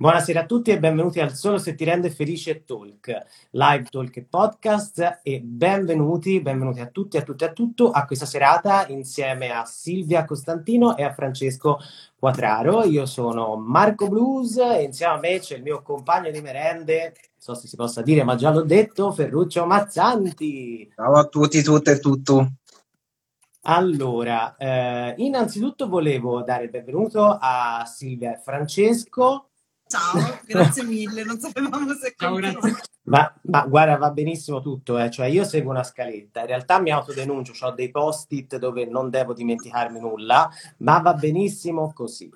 Buonasera 0.00 0.42
a 0.42 0.46
tutti 0.46 0.70
e 0.70 0.78
benvenuti 0.78 1.18
al 1.18 1.34
Solo 1.34 1.58
se 1.58 1.74
ti 1.74 1.82
rende 1.82 2.08
felice 2.10 2.62
Talk, 2.62 3.12
live 3.50 3.88
talk 3.90 4.16
e 4.16 4.22
podcast 4.22 5.22
e 5.24 5.40
benvenuti, 5.40 6.40
benvenuti 6.40 6.78
a 6.78 6.86
tutti, 6.86 7.16
a 7.16 7.22
tutti 7.22 7.42
e 7.42 7.48
a 7.48 7.52
tutto 7.52 7.90
a 7.90 8.04
questa 8.04 8.24
serata 8.24 8.86
insieme 8.86 9.50
a 9.50 9.64
Silvia 9.64 10.24
Costantino 10.24 10.96
e 10.96 11.02
a 11.02 11.12
Francesco 11.12 11.80
Quatraro. 12.16 12.84
Io 12.84 13.06
sono 13.06 13.56
Marco 13.56 14.06
Blues 14.06 14.58
e 14.58 14.84
insieme 14.84 15.14
a 15.14 15.18
me 15.18 15.40
c'è 15.40 15.56
il 15.56 15.64
mio 15.64 15.82
compagno 15.82 16.30
di 16.30 16.42
merende, 16.42 17.02
non 17.02 17.12
so 17.36 17.54
se 17.54 17.66
si 17.66 17.74
possa 17.74 18.00
dire 18.00 18.22
ma 18.22 18.36
già 18.36 18.52
l'ho 18.52 18.62
detto, 18.62 19.10
Ferruccio 19.10 19.66
Mazzanti. 19.66 20.92
Ciao 20.94 21.14
a 21.14 21.24
tutti, 21.24 21.60
tutte 21.60 21.90
e 21.90 21.98
tutto. 21.98 22.52
Allora, 23.62 24.54
eh, 24.56 25.14
innanzitutto 25.16 25.88
volevo 25.88 26.42
dare 26.42 26.62
il 26.62 26.70
benvenuto 26.70 27.36
a 27.40 27.82
Silvia 27.84 28.34
e 28.34 28.40
Francesco 28.40 29.47
Ciao, 29.88 30.38
grazie 30.44 30.84
mille, 30.84 31.24
non 31.24 31.40
sapevamo 31.40 31.94
se 31.94 32.14
Ciao. 32.14 32.38
Ma, 33.04 33.34
ma, 33.44 33.62
guarda, 33.66 33.96
va 33.96 34.10
benissimo 34.10 34.60
tutto, 34.60 34.98
eh. 34.98 35.10
cioè 35.10 35.28
io 35.28 35.44
seguo 35.44 35.70
una 35.70 35.82
scaletta, 35.82 36.40
in 36.40 36.46
realtà 36.46 36.78
mi 36.78 36.90
autodenuncio, 36.90 37.54
ho 37.64 37.70
dei 37.70 37.90
post-it 37.90 38.58
dove 38.58 38.84
non 38.84 39.08
devo 39.08 39.32
dimenticarmi 39.32 39.98
nulla, 39.98 40.50
ma 40.78 40.98
va 40.98 41.14
benissimo 41.14 41.90
così. 41.94 42.30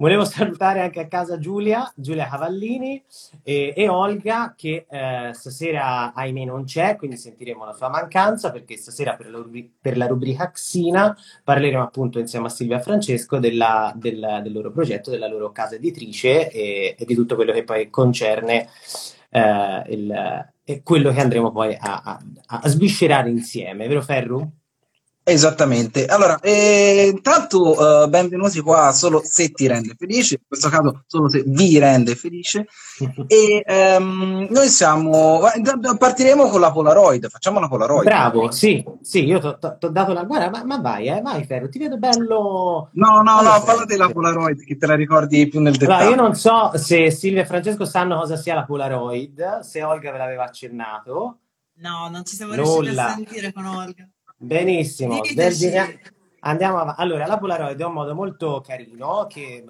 Volevo 0.00 0.24
salutare 0.24 0.80
anche 0.80 1.00
a 1.00 1.08
casa 1.08 1.38
Giulia, 1.38 1.92
Giulia 1.96 2.28
Cavallini 2.28 3.02
e, 3.42 3.74
e 3.76 3.88
Olga 3.88 4.54
che 4.56 4.86
eh, 4.88 5.30
stasera 5.32 6.12
ahimè 6.14 6.44
non 6.44 6.62
c'è, 6.62 6.94
quindi 6.94 7.16
sentiremo 7.16 7.64
la 7.64 7.72
sua 7.72 7.88
mancanza 7.88 8.52
perché 8.52 8.76
stasera 8.76 9.16
per 9.16 9.28
la, 9.28 9.44
per 9.80 9.96
la 9.96 10.06
rubrica 10.06 10.52
Xina 10.52 11.16
parleremo 11.42 11.82
appunto 11.82 12.20
insieme 12.20 12.46
a 12.46 12.50
Silvia 12.50 12.78
Francesco 12.78 13.40
della, 13.40 13.92
del, 13.96 14.38
del, 14.44 14.52
loro 14.52 14.70
progetto, 14.70 15.10
della 15.10 15.26
loro 15.26 15.50
casa 15.50 15.74
editrice 15.74 16.48
e, 16.48 16.94
e 16.96 17.04
di 17.04 17.16
tutto 17.16 17.34
quello 17.34 17.50
che 17.52 17.64
poi 17.64 17.90
concerne 17.90 18.68
eh, 19.30 19.82
il, 19.88 20.52
quello 20.84 21.10
che 21.10 21.20
andremo 21.20 21.50
poi 21.50 21.76
a, 21.76 22.02
a, 22.04 22.18
a 22.46 22.68
sviscerare 22.68 23.30
insieme, 23.30 23.88
vero 23.88 24.02
Ferru? 24.02 24.57
Esattamente. 25.28 26.06
Allora, 26.06 26.40
eh, 26.40 27.10
intanto 27.12 27.78
uh, 27.78 28.08
benvenuti 28.08 28.60
qua 28.60 28.92
solo 28.92 29.20
se 29.22 29.50
ti 29.50 29.66
rende 29.66 29.94
felice, 29.94 30.36
in 30.36 30.46
questo 30.48 30.70
caso 30.70 31.04
solo 31.06 31.28
se 31.28 31.42
vi 31.46 31.78
rende 31.78 32.14
felice. 32.14 32.66
e 33.28 33.62
um, 33.98 34.46
noi 34.48 34.68
siamo. 34.68 35.40
Partiremo 35.98 36.48
con 36.48 36.60
la 36.60 36.72
Polaroid. 36.72 37.28
Facciamo 37.28 37.60
la 37.60 37.68
Polaroid. 37.68 38.04
Bravo, 38.04 38.50
sì, 38.50 38.82
sì, 39.02 39.26
io 39.26 39.38
ti 39.38 39.46
ho 39.48 39.90
dato 39.90 40.12
la 40.14 40.24
guarda, 40.24 40.48
ma, 40.48 40.64
ma, 40.64 40.80
vai, 40.80 41.08
eh, 41.08 41.20
vai, 41.20 41.44
Ferro, 41.44 41.68
ti 41.68 41.78
vedo 41.78 41.98
bello. 41.98 42.88
No, 42.94 43.20
no, 43.20 43.42
no, 43.42 43.62
parla 43.62 43.84
della 43.84 44.08
Polaroid, 44.08 44.64
che 44.64 44.78
te 44.78 44.86
la 44.86 44.94
ricordi 44.94 45.46
più 45.46 45.60
nel 45.60 45.76
dettaglio. 45.76 45.94
Allora, 45.94 46.16
io 46.16 46.22
non 46.22 46.34
so 46.36 46.70
se 46.74 47.10
Silvia 47.10 47.42
e 47.42 47.46
Francesco 47.46 47.84
sanno 47.84 48.18
cosa 48.18 48.36
sia 48.36 48.54
la 48.54 48.64
Polaroid, 48.64 49.58
se 49.60 49.82
Olga 49.82 50.10
ve 50.10 50.16
l'aveva 50.16 50.44
accennato. 50.44 51.40
No, 51.80 52.08
non 52.10 52.24
ci 52.24 52.34
siamo 52.34 52.54
Nulla. 52.54 52.80
riusciti 52.80 52.98
a 52.98 53.14
sentire 53.14 53.52
con 53.52 53.66
Olga. 53.66 54.08
Benissimo, 54.40 55.20
andiamo 56.40 56.78
avanti. 56.78 57.00
Allora, 57.00 57.26
la 57.26 57.38
Polaroid 57.38 57.80
è 57.80 57.84
un 57.84 57.92
modo 57.92 58.14
molto 58.14 58.62
carino, 58.64 59.26
che 59.28 59.64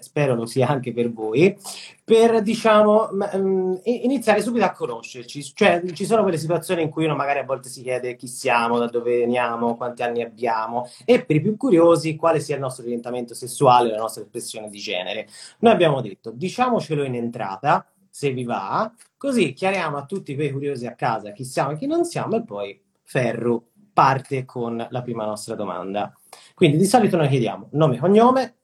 spero 0.00 0.34
lo 0.34 0.44
sia 0.44 0.68
anche 0.68 0.92
per 0.92 1.10
voi, 1.10 1.56
per 2.04 2.42
diciamo 2.42 3.08
mm, 3.14 3.74
iniziare 3.84 4.42
subito 4.42 4.66
a 4.66 4.72
conoscerci. 4.72 5.42
Cioè, 5.54 5.82
ci 5.92 6.04
sono 6.04 6.20
quelle 6.20 6.36
situazioni 6.36 6.82
in 6.82 6.90
cui 6.90 7.06
uno 7.06 7.16
magari 7.16 7.38
a 7.38 7.44
volte 7.44 7.70
si 7.70 7.80
chiede 7.80 8.14
chi 8.16 8.26
siamo, 8.26 8.78
da 8.78 8.88
dove 8.88 9.20
veniamo, 9.20 9.76
quanti 9.76 10.02
anni 10.02 10.22
abbiamo, 10.22 10.86
e 11.06 11.24
per 11.24 11.36
i 11.36 11.40
più 11.40 11.56
curiosi 11.56 12.16
quale 12.16 12.40
sia 12.40 12.56
il 12.56 12.60
nostro 12.60 12.84
orientamento 12.84 13.32
sessuale, 13.32 13.90
la 13.90 13.96
nostra 13.96 14.22
espressione 14.22 14.68
di 14.68 14.78
genere. 14.78 15.28
Noi 15.60 15.72
abbiamo 15.72 16.02
detto, 16.02 16.30
diciamocelo 16.30 17.04
in 17.04 17.14
entrata, 17.14 17.86
se 18.10 18.32
vi 18.32 18.44
va, 18.44 18.92
così 19.16 19.54
chiariamo 19.54 19.96
a 19.96 20.04
tutti 20.04 20.34
quei 20.34 20.50
curiosi 20.50 20.86
a 20.86 20.94
casa 20.94 21.32
chi 21.32 21.44
siamo 21.44 21.70
e 21.70 21.78
chi 21.78 21.86
non 21.86 22.04
siamo, 22.04 22.36
e 22.36 22.44
poi 22.44 22.78
ferro 23.02 23.69
parte 23.92 24.44
con 24.44 24.86
la 24.88 25.02
prima 25.02 25.24
nostra 25.24 25.54
domanda. 25.54 26.14
Quindi 26.54 26.76
di 26.76 26.86
solito 26.86 27.16
noi 27.16 27.28
chiediamo 27.28 27.68
nome 27.72 27.96
e 27.96 27.98
cognome. 27.98 28.56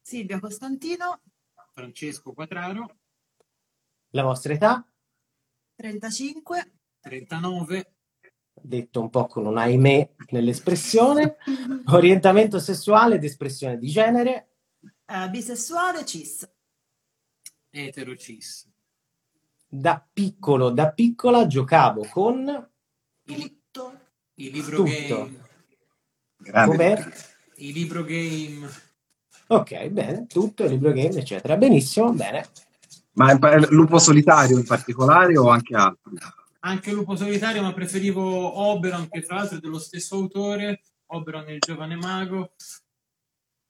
Silvia 0.00 0.38
Costantino. 0.38 1.20
Francesco 1.72 2.32
Quatraro. 2.32 2.96
La 4.10 4.22
vostra 4.22 4.52
età? 4.52 4.86
35. 5.74 6.72
39. 7.00 7.92
Detto 8.52 9.00
un 9.00 9.10
po' 9.10 9.26
con 9.26 9.46
un 9.46 9.58
ahimè 9.58 10.14
nell'espressione. 10.30 11.36
Orientamento 11.92 12.58
sessuale 12.58 13.16
ed 13.16 13.24
espressione 13.24 13.78
di 13.78 13.88
genere? 13.88 14.50
Uh, 15.06 15.28
bisessuale, 15.28 16.04
cis. 16.04 16.48
Etero 17.68 18.16
cis. 18.16 18.68
Da 19.68 20.04
piccolo, 20.12 20.70
da 20.70 20.92
piccola 20.92 21.46
giocavo 21.46 22.06
con... 22.08 22.70
Il 23.28 23.55
i 24.36 24.50
libro 24.50 24.76
Tutto. 24.76 24.90
game. 24.90 25.44
Grande. 26.38 27.12
I 27.56 27.72
libro 27.72 28.04
game. 28.04 28.68
Ok, 29.48 29.88
bene, 29.88 30.26
tutto, 30.26 30.64
il 30.64 30.70
libro 30.70 30.92
game, 30.92 31.18
eccetera. 31.20 31.56
Benissimo, 31.56 32.12
bene. 32.12 32.48
Ma 33.12 33.32
Lupo 33.70 33.98
Solitario 33.98 34.58
in 34.58 34.66
particolare 34.66 35.38
o 35.38 35.48
anche 35.48 35.74
altri? 35.74 36.16
Anche 36.60 36.92
Lupo 36.92 37.16
Solitario, 37.16 37.62
ma 37.62 37.72
preferivo 37.72 38.22
Oberon, 38.58 39.08
che 39.08 39.22
tra 39.22 39.36
l'altro 39.36 39.56
è 39.56 39.60
dello 39.60 39.78
stesso 39.78 40.16
autore, 40.16 40.82
Oberon 41.06 41.48
il 41.48 41.60
giovane 41.60 41.96
mago. 41.96 42.52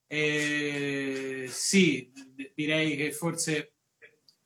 E 0.07 1.47
sì, 1.49 2.11
direi 2.55 2.95
che 2.95 3.11
forse 3.11 3.73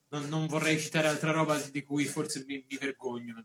non, 0.08 0.28
non, 0.28 0.46
vorrei 0.46 0.78
citare 0.78 1.08
altra 1.08 1.32
roba 1.32 1.58
di 1.58 1.82
cui 1.82 2.04
forse 2.04 2.44
mi, 2.46 2.64
mi 2.68 2.76
vergogno. 2.76 3.44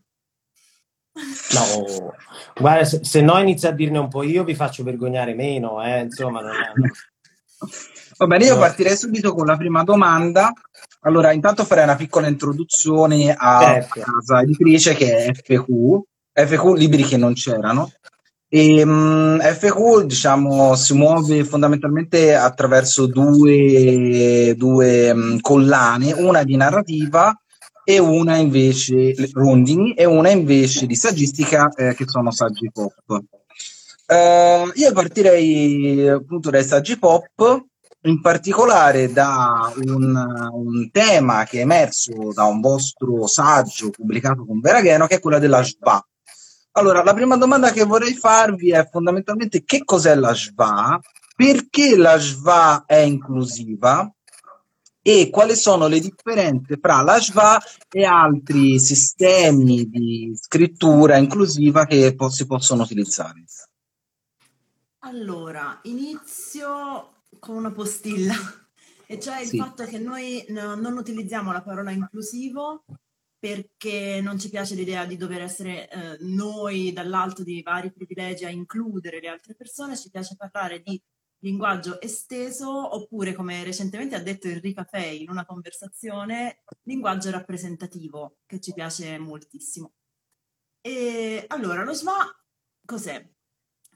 No, 1.53 2.13
guarda, 2.59 2.85
se, 2.85 3.03
se, 3.03 3.21
no 3.21 3.39
inizio 3.39 3.69
a 3.69 3.71
dirne 3.71 3.97
un 3.97 4.07
po' 4.07 4.23
io, 4.23 4.43
vi 4.43 4.55
faccio 4.55 4.83
vergognare 4.83 5.33
meno, 5.33 5.83
eh? 5.83 6.01
insomma. 6.01 6.41
Non 6.41 6.51
è... 6.51 6.71
Va 8.17 8.27
bene, 8.27 8.45
io 8.45 8.57
partirei 8.57 8.95
subito 8.95 9.33
con 9.33 9.45
la 9.45 9.57
prima 9.57 9.83
domanda. 9.83 10.51
Allora, 11.01 11.31
intanto 11.31 11.63
farei 11.63 11.83
una 11.83 11.95
piccola 11.95 12.27
introduzione 12.27 13.35
a 13.37 13.59
certo. 13.61 14.01
casa 14.01 14.41
editrice 14.41 14.95
che 14.95 15.17
è 15.17 15.33
FQ, 15.33 16.01
FQ 16.33 16.75
libri 16.75 17.03
che 17.03 17.17
non 17.17 17.33
c'erano. 17.33 17.91
E, 18.49 18.81
um, 18.81 19.39
FQ 19.39 20.03
diciamo 20.03 20.73
si 20.75 20.93
muove 20.93 21.43
fondamentalmente 21.43 22.33
attraverso 22.33 23.05
due, 23.05 24.55
due 24.55 25.11
um, 25.11 25.39
collane, 25.41 26.13
una 26.13 26.43
di 26.43 26.55
narrativa 26.55 27.37
e 27.89 27.99
una 27.99 28.35
invece 28.35 29.15
rondini 29.31 29.93
e 29.93 30.03
una 30.03 30.29
invece 30.29 30.85
di 30.85 30.95
saggistica 30.97 31.69
eh, 31.69 31.95
che 31.95 32.03
sono 32.05 32.31
saggi 32.31 32.69
pop. 32.69 32.93
Uh, 33.07 34.69
io 34.73 34.91
partirei 34.91 36.05
appunto 36.09 36.49
dai 36.49 36.65
saggi 36.65 36.99
pop, 36.99 37.65
in 38.01 38.19
particolare 38.19 39.09
da 39.13 39.71
un, 39.85 40.49
un, 40.51 40.91
tema 40.91 41.45
che 41.45 41.59
è 41.59 41.61
emerso 41.61 42.33
da 42.33 42.43
un 42.43 42.59
vostro 42.59 43.25
saggio 43.25 43.89
pubblicato 43.89 44.45
con 44.45 44.59
Veragheno, 44.59 45.07
che 45.07 45.15
è 45.15 45.19
quella 45.21 45.39
della 45.39 45.63
SVA. 45.63 46.05
Allora, 46.71 47.01
la 47.03 47.13
prima 47.13 47.37
domanda 47.37 47.71
che 47.71 47.85
vorrei 47.85 48.15
farvi 48.15 48.71
è 48.71 48.85
fondamentalmente 48.91 49.63
che 49.63 49.85
cos'è 49.85 50.13
la 50.15 50.35
SVA, 50.35 50.99
perché 51.37 51.95
la 51.95 52.17
SVA 52.17 52.83
è 52.85 52.97
inclusiva 52.97 54.11
e 55.09 55.29
quali 55.29 55.55
sono 55.55 55.87
le 55.87 56.01
differenze 56.01 56.77
fra 56.81 57.01
l'Ashva 57.01 57.57
e 57.89 58.03
altri 58.03 58.77
sistemi 58.77 59.87
di 59.87 60.33
scrittura 60.35 61.15
inclusiva 61.15 61.85
che 61.85 62.13
po- 62.13 62.27
si 62.27 62.45
possono 62.45 62.83
utilizzare? 62.83 63.45
Allora, 64.99 65.79
inizio 65.83 67.21
con 67.39 67.55
una 67.55 67.71
postilla, 67.71 68.35
e 69.05 69.17
cioè 69.17 69.39
il 69.39 69.47
sì. 69.47 69.57
fatto 69.57 69.85
che 69.85 69.97
noi 69.97 70.43
no, 70.49 70.75
non 70.75 70.97
utilizziamo 70.97 71.53
la 71.53 71.61
parola 71.61 71.91
inclusivo 71.91 72.83
perché 73.39 74.19
non 74.21 74.37
ci 74.37 74.49
piace 74.49 74.75
l'idea 74.75 75.05
di 75.05 75.15
dover 75.15 75.39
essere 75.39 75.89
eh, 75.89 76.17
noi 76.19 76.91
dall'alto 76.91 77.43
di 77.43 77.61
vari 77.61 77.93
privilegi 77.93 78.43
a 78.43 78.49
includere 78.49 79.21
le 79.21 79.29
altre 79.29 79.55
persone, 79.55 79.95
ci 79.95 80.09
piace 80.09 80.35
parlare 80.35 80.81
di 80.81 81.01
linguaggio 81.39 82.01
esteso 82.01 82.95
oppure, 82.95 83.33
come 83.33 83.63
recentemente 83.63 84.15
ha 84.15 84.21
detto 84.21 84.47
Enrica 84.47 84.83
Fei 84.83 85.21
in 85.21 85.29
una 85.29 85.45
conversazione, 85.45 86.63
linguaggio 86.83 87.31
rappresentativo, 87.31 88.39
che 88.45 88.59
ci 88.59 88.73
piace 88.73 89.17
moltissimo. 89.17 89.93
E 90.81 91.45
allora, 91.47 91.83
lo 91.83 91.93
SMA 91.93 92.43
cos'è? 92.85 93.27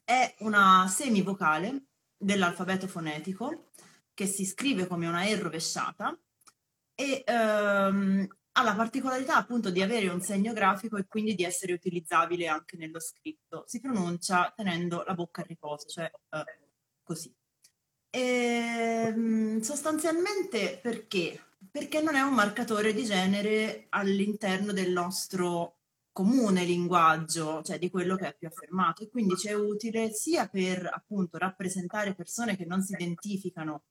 È 0.04 0.36
una 0.40 0.88
semivocale 0.88 1.86
dell'alfabeto 2.18 2.88
fonetico 2.88 3.72
che 4.14 4.26
si 4.26 4.46
scrive 4.46 4.88
come 4.88 5.08
una 5.08 5.24
E 5.24 5.36
rovesciata 5.40 6.18
e 6.94 7.24
ehm, 7.26 8.28
ha 8.54 8.64
la 8.64 8.76
particolarità 8.76 9.36
appunto 9.36 9.72
di 9.72 9.82
avere 9.82 10.10
un 10.10 10.22
segno 10.22 10.54
grafico 10.54 10.98
e 10.98 11.08
quindi 11.08 11.36
di 11.36 11.44
essere 11.44 11.74
utilizzabile 11.74 12.48
anche 12.48 12.76
nello 12.78 13.00
scritto. 13.00 13.64
Si 13.66 13.80
pronuncia 13.80 14.52
tenendo 14.56 15.04
la 15.06 15.14
bocca 15.14 15.42
a 15.42 15.46
riposo, 15.46 15.88
cioè 15.88 16.12
eh, 16.30 16.61
così. 17.12 17.34
E, 18.10 18.20
ehm, 19.08 19.60
sostanzialmente 19.62 20.80
perché? 20.82 21.40
Perché 21.70 22.02
non 22.02 22.16
è 22.16 22.22
un 22.22 22.34
marcatore 22.34 22.94
di 22.94 23.04
genere 23.04 23.88
all'interno 23.90 24.72
del 24.74 24.92
nostro 24.92 25.78
comune 26.12 26.64
linguaggio, 26.66 27.62
cioè 27.64 27.78
di 27.80 27.90
quello 27.90 28.16
che 28.16 28.28
è 28.30 28.36
più 28.38 28.48
affermato, 28.48 29.04
e 29.04 29.10
quindi 29.10 29.36
ci 29.38 29.48
è 29.48 29.54
utile 29.54 30.12
sia 30.12 30.48
per 30.48 30.90
appunto 30.92 31.38
rappresentare 31.38 32.16
persone 32.16 32.58
che 32.58 32.66
non 32.66 32.82
si 32.82 32.94
identificano 32.94 33.84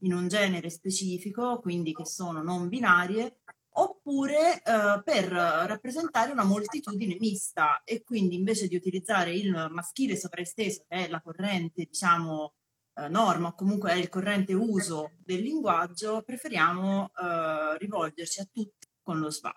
in 0.00 0.12
un 0.14 0.28
genere 0.28 0.70
specifico, 0.70 1.58
quindi 1.60 1.92
che 1.92 2.06
sono 2.06 2.42
non 2.42 2.68
binarie, 2.68 3.40
oppure 3.78 4.62
eh, 4.62 5.02
per 5.04 5.28
rappresentare 5.28 6.32
una 6.32 6.44
moltitudine 6.44 7.16
mista 7.20 7.82
e 7.84 8.02
quindi 8.02 8.36
invece 8.36 8.68
di 8.68 8.76
utilizzare 8.76 9.34
il 9.34 9.68
maschile 9.70 10.16
sovraesteso, 10.16 10.84
che 10.88 11.06
è 11.06 11.08
la 11.08 11.20
corrente, 11.20 11.84
diciamo, 11.84 12.54
eh, 12.96 13.08
norma 13.08 13.48
o 13.48 13.54
comunque 13.54 13.92
è 13.92 13.94
il 13.94 14.08
corrente 14.08 14.54
uso 14.54 15.12
del 15.18 15.42
linguaggio, 15.42 16.22
preferiamo 16.22 17.10
eh, 17.14 17.78
rivolgerci 17.78 18.40
a 18.40 18.48
tutti 18.50 18.88
con 19.02 19.18
lo 19.18 19.30
SVA. 19.30 19.54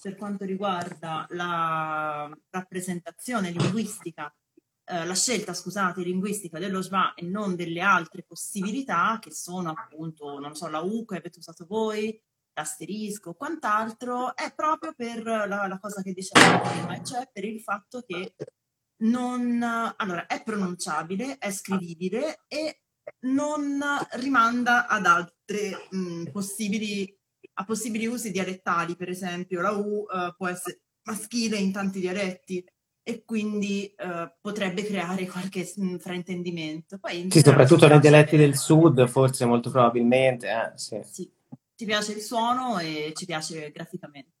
Per 0.00 0.14
quanto 0.14 0.44
riguarda 0.44 1.26
la 1.30 2.30
rappresentazione 2.50 3.50
linguistica, 3.50 4.32
eh, 4.84 5.04
la 5.04 5.14
scelta, 5.14 5.54
scusate, 5.54 6.02
linguistica 6.02 6.60
dello 6.60 6.80
SVA 6.82 7.14
e 7.14 7.24
non 7.24 7.56
delle 7.56 7.80
altre 7.80 8.22
possibilità 8.22 9.18
che 9.20 9.32
sono 9.32 9.70
appunto, 9.70 10.38
non 10.38 10.54
so, 10.54 10.68
la 10.68 10.80
U 10.80 11.04
che 11.04 11.16
avete 11.16 11.40
usato 11.40 11.66
voi, 11.66 12.16
l'asterisco, 12.52 13.34
quant'altro, 13.34 14.36
è 14.36 14.54
proprio 14.54 14.94
per 14.94 15.24
la, 15.24 15.66
la 15.66 15.78
cosa 15.80 16.00
che 16.02 16.12
dicevamo 16.12 16.60
prima, 16.60 17.02
cioè 17.02 17.28
per 17.32 17.44
il 17.44 17.60
fatto 17.60 18.02
che 18.06 18.34
non, 18.98 19.62
allora, 19.96 20.26
è 20.26 20.42
pronunciabile, 20.42 21.38
è 21.38 21.50
scrivibile 21.50 22.44
e 22.48 22.80
non 23.20 23.80
rimanda 24.12 24.86
ad 24.86 25.06
altre 25.06 25.86
mh, 25.90 26.30
possibili, 26.30 27.16
a 27.54 27.64
possibili 27.64 28.06
usi 28.06 28.30
dialettali, 28.30 28.96
per 28.96 29.08
esempio 29.08 29.60
la 29.60 29.72
U 29.72 30.00
uh, 30.00 30.34
può 30.36 30.48
essere 30.48 30.80
maschile 31.04 31.56
in 31.56 31.72
tanti 31.72 32.00
dialetti 32.00 32.64
e 33.08 33.24
quindi 33.24 33.94
uh, 33.98 34.28
potrebbe 34.40 34.84
creare 34.84 35.26
qualche 35.26 35.70
mh, 35.76 35.96
fraintendimento. 35.98 36.98
Poi, 36.98 37.28
sì, 37.30 37.40
soprattutto 37.40 37.86
nei 37.86 38.00
dialetti 38.00 38.36
del 38.36 38.56
sud, 38.56 39.06
forse 39.06 39.44
molto 39.44 39.70
probabilmente. 39.70 40.48
Eh, 40.48 40.76
sì. 40.76 41.00
sì, 41.04 41.32
ci 41.76 41.84
piace 41.84 42.12
il 42.12 42.20
suono 42.20 42.78
e 42.78 43.12
ci 43.14 43.24
piace 43.24 43.70
graficamente. 43.70 44.35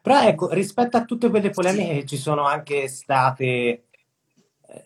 Però 0.00 0.20
ecco, 0.22 0.50
rispetto 0.52 0.96
a 0.96 1.04
tutte 1.04 1.28
quelle 1.30 1.50
polemiche 1.50 2.00
che 2.00 2.06
ci 2.06 2.16
sono 2.16 2.44
anche 2.44 2.88
state 2.88 3.84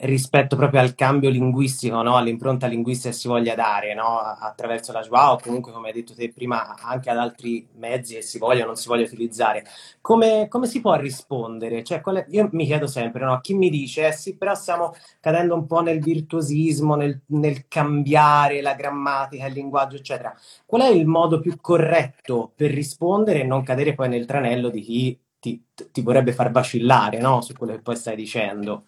rispetto 0.00 0.56
proprio 0.56 0.80
al 0.80 0.94
cambio 0.94 1.30
linguistico, 1.30 2.02
no? 2.02 2.16
all'impronta 2.16 2.66
linguistica 2.66 3.10
che 3.10 3.14
si 3.14 3.28
voglia 3.28 3.54
dare 3.54 3.94
no? 3.94 4.18
attraverso 4.18 4.92
la 4.92 5.02
Joao 5.02 5.34
o 5.34 5.40
comunque 5.40 5.72
come 5.72 5.88
hai 5.88 5.94
detto 5.94 6.14
te 6.14 6.32
prima 6.32 6.74
anche 6.76 7.10
ad 7.10 7.18
altri 7.18 7.66
mezzi 7.76 8.14
che 8.14 8.22
si 8.22 8.38
voglia 8.38 8.64
o 8.64 8.66
non 8.66 8.76
si 8.76 8.88
voglia 8.88 9.04
utilizzare. 9.04 9.64
Come, 10.00 10.48
come 10.48 10.66
si 10.66 10.80
può 10.80 10.94
rispondere? 10.96 11.84
Cioè, 11.84 12.00
è... 12.00 12.26
io 12.30 12.48
mi 12.52 12.66
chiedo 12.66 12.86
sempre, 12.86 13.24
no? 13.24 13.38
chi 13.40 13.54
mi 13.54 13.70
dice, 13.70 14.08
eh 14.08 14.12
sì, 14.12 14.36
però 14.36 14.54
stiamo 14.54 14.94
cadendo 15.20 15.54
un 15.54 15.66
po' 15.66 15.80
nel 15.80 16.00
virtuosismo, 16.00 16.96
nel, 16.96 17.20
nel 17.26 17.68
cambiare 17.68 18.60
la 18.60 18.74
grammatica, 18.74 19.46
il 19.46 19.52
linguaggio, 19.52 19.96
eccetera. 19.96 20.34
Qual 20.64 20.82
è 20.82 20.88
il 20.88 21.06
modo 21.06 21.38
più 21.40 21.56
corretto 21.60 22.52
per 22.54 22.72
rispondere 22.72 23.40
e 23.40 23.44
non 23.44 23.62
cadere 23.62 23.94
poi 23.94 24.08
nel 24.08 24.26
tranello 24.26 24.68
di 24.68 24.80
chi 24.80 25.20
ti, 25.38 25.62
ti 25.92 26.02
vorrebbe 26.02 26.32
far 26.32 26.50
vacillare 26.50 27.18
no? 27.18 27.40
su 27.40 27.52
quello 27.54 27.74
che 27.74 27.82
poi 27.82 27.96
stai 27.96 28.16
dicendo? 28.16 28.86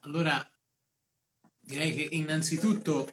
Allora, 0.00 0.48
direi 1.58 1.94
che 1.94 2.14
innanzitutto 2.16 3.08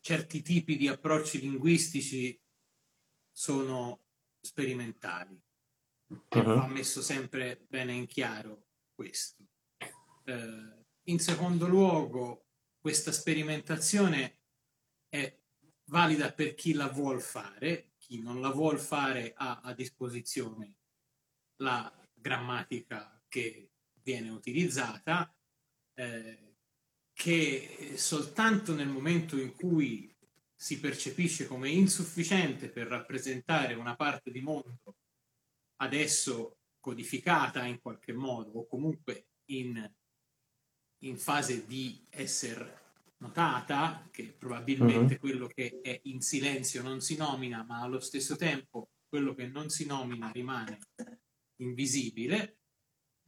certi 0.00 0.42
tipi 0.42 0.76
di 0.76 0.88
approcci 0.88 1.40
linguistici 1.40 2.38
sono 3.30 4.04
sperimentali. 4.40 5.40
Uh-huh. 6.06 6.42
Va 6.42 6.66
messo 6.66 7.02
sempre 7.02 7.64
bene 7.68 7.92
in 7.92 8.06
chiaro 8.06 8.68
questo. 8.94 9.44
Eh, 10.24 10.84
in 11.04 11.18
secondo 11.18 11.66
luogo, 11.66 12.46
questa 12.78 13.12
sperimentazione 13.12 14.40
è 15.08 15.38
valida 15.84 16.32
per 16.32 16.54
chi 16.54 16.72
la 16.72 16.88
vuol 16.88 17.20
fare, 17.20 17.92
chi 17.98 18.20
non 18.20 18.40
la 18.40 18.50
vuol 18.50 18.78
fare 18.78 19.32
ha 19.36 19.60
a 19.60 19.74
disposizione 19.74 20.76
la 21.56 21.92
grammatica 22.12 23.22
che 23.28 23.67
viene 24.08 24.30
utilizzata, 24.30 25.30
eh, 25.94 26.54
che 27.12 27.92
soltanto 27.96 28.74
nel 28.74 28.88
momento 28.88 29.38
in 29.38 29.54
cui 29.54 30.10
si 30.54 30.80
percepisce 30.80 31.46
come 31.46 31.68
insufficiente 31.68 32.70
per 32.70 32.86
rappresentare 32.86 33.74
una 33.74 33.96
parte 33.96 34.30
di 34.30 34.40
mondo 34.40 34.96
adesso 35.82 36.60
codificata 36.80 37.66
in 37.66 37.80
qualche 37.80 38.14
modo 38.14 38.60
o 38.60 38.66
comunque 38.66 39.26
in, 39.50 39.92
in 41.04 41.18
fase 41.18 41.66
di 41.66 42.06
essere 42.08 42.76
notata, 43.18 44.08
che 44.10 44.32
probabilmente 44.32 45.14
uh-huh. 45.14 45.20
quello 45.20 45.46
che 45.48 45.80
è 45.82 46.00
in 46.04 46.22
silenzio 46.22 46.82
non 46.82 47.00
si 47.00 47.16
nomina, 47.16 47.62
ma 47.62 47.82
allo 47.82 48.00
stesso 48.00 48.36
tempo 48.36 48.90
quello 49.06 49.34
che 49.34 49.46
non 49.48 49.68
si 49.68 49.84
nomina 49.86 50.30
rimane 50.30 50.78
invisibile, 51.56 52.57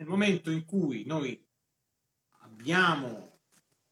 nel 0.01 0.09
momento 0.09 0.51
in 0.51 0.65
cui 0.65 1.05
noi 1.05 1.39
abbiamo 2.39 3.41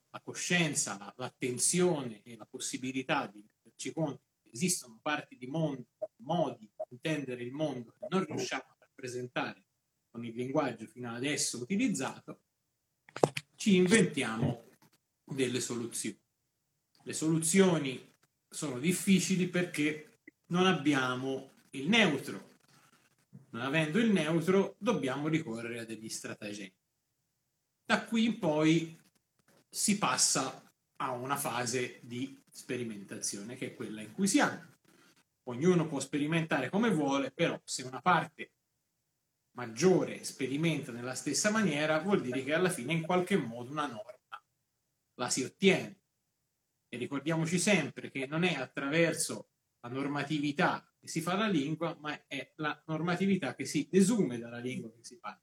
la 0.08 0.20
coscienza, 0.22 1.12
l'attenzione 1.18 2.22
e 2.22 2.34
la 2.34 2.46
possibilità 2.46 3.26
di 3.26 3.44
renderci 3.44 3.92
conto 3.92 4.22
che 4.42 4.48
esistono 4.50 4.98
parti 5.02 5.36
di 5.36 5.46
mondo, 5.46 5.84
modi 6.22 6.60
di 6.60 6.70
intendere 6.88 7.42
il 7.42 7.52
mondo 7.52 7.94
che 7.98 8.06
non 8.08 8.24
riusciamo 8.24 8.62
a 8.62 8.76
rappresentare 8.78 9.64
con 10.10 10.24
il 10.24 10.34
linguaggio 10.34 10.86
fino 10.86 11.10
ad 11.10 11.16
adesso 11.16 11.60
utilizzato, 11.60 12.40
ci 13.54 13.76
inventiamo 13.76 14.64
delle 15.24 15.60
soluzioni. 15.60 16.18
Le 17.02 17.12
soluzioni 17.12 18.14
sono 18.48 18.78
difficili 18.78 19.46
perché 19.46 20.20
non 20.46 20.66
abbiamo 20.66 21.52
il 21.72 21.86
neutro, 21.86 22.57
non 23.58 23.66
avendo 23.66 23.98
il 23.98 24.12
neutro, 24.12 24.76
dobbiamo 24.78 25.26
ricorrere 25.26 25.80
a 25.80 25.84
degli 25.84 26.08
stratagemmi. 26.08 26.72
Da 27.84 28.04
qui 28.04 28.24
in 28.24 28.38
poi 28.38 28.96
si 29.68 29.98
passa 29.98 30.62
a 30.96 31.10
una 31.10 31.36
fase 31.36 31.98
di 32.02 32.40
sperimentazione, 32.48 33.56
che 33.56 33.66
è 33.66 33.74
quella 33.74 34.00
in 34.00 34.12
cui 34.12 34.28
siamo. 34.28 34.76
Ognuno 35.44 35.88
può 35.88 35.98
sperimentare 35.98 36.70
come 36.70 36.90
vuole, 36.90 37.32
però 37.32 37.60
se 37.64 37.82
una 37.82 38.00
parte 38.00 38.52
maggiore 39.56 40.22
sperimenta 40.22 40.92
nella 40.92 41.14
stessa 41.14 41.50
maniera, 41.50 41.98
vuol 41.98 42.20
dire 42.20 42.44
che 42.44 42.54
alla 42.54 42.70
fine 42.70 42.92
in 42.92 43.02
qualche 43.02 43.36
modo 43.36 43.70
una 43.72 43.86
norma 43.86 44.40
la 45.14 45.28
si 45.30 45.42
ottiene. 45.42 45.96
E 46.88 46.96
ricordiamoci 46.96 47.58
sempre 47.58 48.10
che 48.10 48.26
non 48.26 48.44
è 48.44 48.54
attraverso 48.54 49.48
la 49.80 49.88
normatività 49.88 50.87
che 50.98 51.08
si 51.08 51.20
fa 51.20 51.36
la 51.36 51.48
lingua, 51.48 51.96
ma 52.00 52.26
è 52.26 52.52
la 52.56 52.80
normatività 52.86 53.54
che 53.54 53.64
si 53.64 53.88
desume 53.90 54.38
dalla 54.38 54.58
lingua 54.58 54.90
che 54.90 55.04
si 55.04 55.18
parla. 55.18 55.42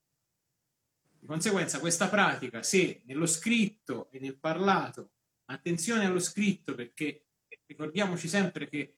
Di 1.17 1.25
conseguenza 1.25 1.79
questa 1.79 2.09
pratica, 2.09 2.61
se 2.61 3.01
nello 3.05 3.25
scritto 3.25 4.09
e 4.11 4.19
nel 4.19 4.37
parlato, 4.37 5.11
attenzione 5.45 6.05
allo 6.05 6.19
scritto 6.19 6.75
perché 6.75 7.27
ricordiamoci 7.65 8.27
sempre 8.27 8.67
che 8.67 8.97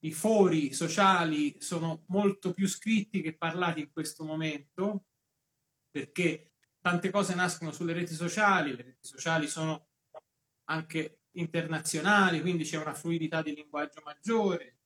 i 0.00 0.12
fori 0.12 0.72
sociali 0.72 1.60
sono 1.60 2.04
molto 2.08 2.52
più 2.52 2.68
scritti 2.68 3.20
che 3.20 3.36
parlati 3.36 3.80
in 3.80 3.92
questo 3.92 4.24
momento, 4.24 5.06
perché 5.90 6.52
tante 6.80 7.10
cose 7.10 7.34
nascono 7.34 7.72
sulle 7.72 7.92
reti 7.92 8.14
sociali, 8.14 8.70
le 8.70 8.82
reti 8.82 9.06
sociali 9.06 9.48
sono 9.48 9.88
anche 10.64 11.22
internazionali, 11.32 12.40
quindi 12.40 12.64
c'è 12.64 12.78
una 12.78 12.94
fluidità 12.94 13.42
di 13.42 13.54
linguaggio 13.54 14.00
maggiore, 14.04 14.77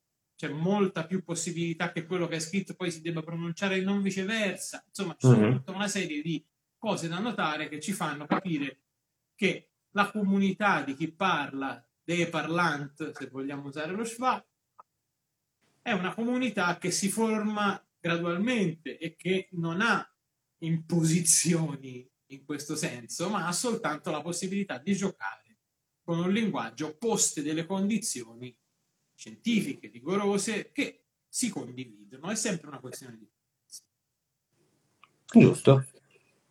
c'è 0.42 0.48
molta 0.48 1.06
più 1.06 1.22
possibilità 1.22 1.92
che 1.92 2.04
quello 2.04 2.26
che 2.26 2.34
è 2.34 2.40
scritto 2.40 2.74
poi 2.74 2.90
si 2.90 3.00
debba 3.00 3.22
pronunciare 3.22 3.76
e 3.76 3.80
non 3.82 4.02
viceversa. 4.02 4.82
Insomma, 4.88 5.12
ci 5.12 5.28
sono 5.28 5.38
mm-hmm. 5.38 5.52
tutta 5.52 5.70
una 5.70 5.86
serie 5.86 6.20
di 6.20 6.44
cose 6.76 7.06
da 7.06 7.20
notare 7.20 7.68
che 7.68 7.78
ci 7.78 7.92
fanno 7.92 8.26
capire 8.26 8.80
che 9.36 9.70
la 9.90 10.10
comunità 10.10 10.82
di 10.82 10.94
chi 10.94 11.12
parla, 11.12 11.80
dei 12.02 12.28
parlant, 12.28 13.12
se 13.12 13.28
vogliamo 13.28 13.68
usare 13.68 13.92
lo 13.92 14.02
schwa, 14.02 14.44
è 15.80 15.92
una 15.92 16.12
comunità 16.12 16.76
che 16.76 16.90
si 16.90 17.08
forma 17.08 17.80
gradualmente 18.00 18.98
e 18.98 19.14
che 19.14 19.46
non 19.52 19.80
ha 19.80 20.04
imposizioni 20.58 22.04
in 22.30 22.44
questo 22.44 22.74
senso, 22.74 23.28
ma 23.28 23.46
ha 23.46 23.52
soltanto 23.52 24.10
la 24.10 24.22
possibilità 24.22 24.78
di 24.78 24.96
giocare 24.96 25.58
con 26.02 26.18
un 26.18 26.32
linguaggio 26.32 26.96
poste 26.96 27.42
delle 27.42 27.64
condizioni 27.64 28.52
scientifiche, 29.22 29.88
rigorose, 29.92 30.70
che 30.72 31.02
si 31.28 31.48
condividono. 31.48 32.30
È 32.30 32.34
sempre 32.34 32.66
una 32.66 32.80
questione 32.80 33.16
di... 33.16 33.28
Giusto. 35.40 35.86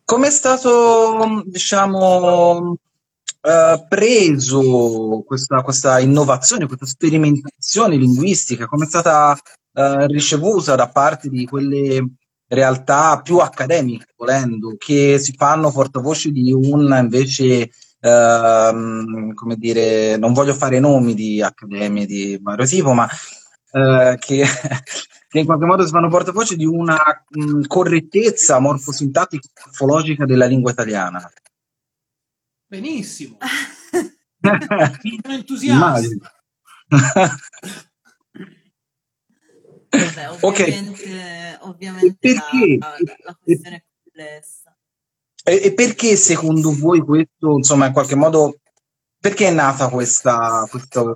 come 0.04 0.26
è 0.26 0.30
stato, 0.30 1.44
diciamo, 1.46 2.70
uh, 2.70 3.86
preso 3.88 5.22
questa, 5.24 5.62
questa, 5.62 6.00
innovazione, 6.00 6.66
questa 6.66 6.86
sperimentazione 6.86 7.96
linguistica? 7.96 8.66
Come 8.66 8.86
è 8.86 8.88
stata 8.88 9.38
uh, 9.72 10.06
ricevuta 10.06 10.74
da 10.74 10.88
parte 10.88 11.28
di 11.28 11.44
quelle 11.44 12.04
realtà 12.48 13.20
più 13.20 13.36
accademiche, 13.36 14.14
volendo, 14.16 14.74
che 14.78 15.18
si 15.18 15.34
fanno 15.36 15.70
portavoce 15.70 16.30
di 16.30 16.50
un 16.52 16.96
invece 16.98 17.70
Uh, 18.04 19.32
come 19.32 19.54
dire, 19.56 20.16
non 20.16 20.32
voglio 20.32 20.54
fare 20.54 20.80
nomi 20.80 21.14
di 21.14 21.40
accademie 21.40 22.04
di 22.04 22.36
vario 22.42 22.66
tipo, 22.66 22.92
ma 22.92 23.04
uh, 23.04 24.16
che, 24.18 24.42
che, 25.28 25.38
in 25.38 25.44
qualche 25.44 25.64
modo 25.64 25.84
si 25.84 25.92
fanno 25.92 26.08
portavoce 26.08 26.56
di 26.56 26.64
una 26.64 26.98
mh, 27.28 27.66
correttezza 27.68 28.58
morfosintattica 28.58 29.48
morfologica 29.66 30.24
della 30.24 30.46
lingua 30.46 30.72
italiana. 30.72 31.30
Benissimo. 32.66 33.38
Sono 34.42 35.34
entusiasta. 35.34 36.08
Vabbè, 39.92 40.30
ovviamente, 40.40 41.02
okay. 41.02 41.56
ovviamente 41.60 42.16
perché, 42.18 42.78
la, 42.80 42.96
la, 42.98 43.16
la 43.24 43.38
questione 43.40 43.76
è 43.76 43.84
complessa. 44.02 44.61
E, 45.44 45.60
e, 45.64 45.74
perché 45.74 46.16
secondo 46.16 46.72
voi 46.76 47.00
questo, 47.00 47.56
insomma, 47.56 47.86
in 47.86 47.92
qualche 47.92 48.14
modo, 48.14 48.58
perché 49.18 49.48
è 49.48 49.50
nata 49.50 49.88
questa, 49.88 50.66
questo 50.70 51.12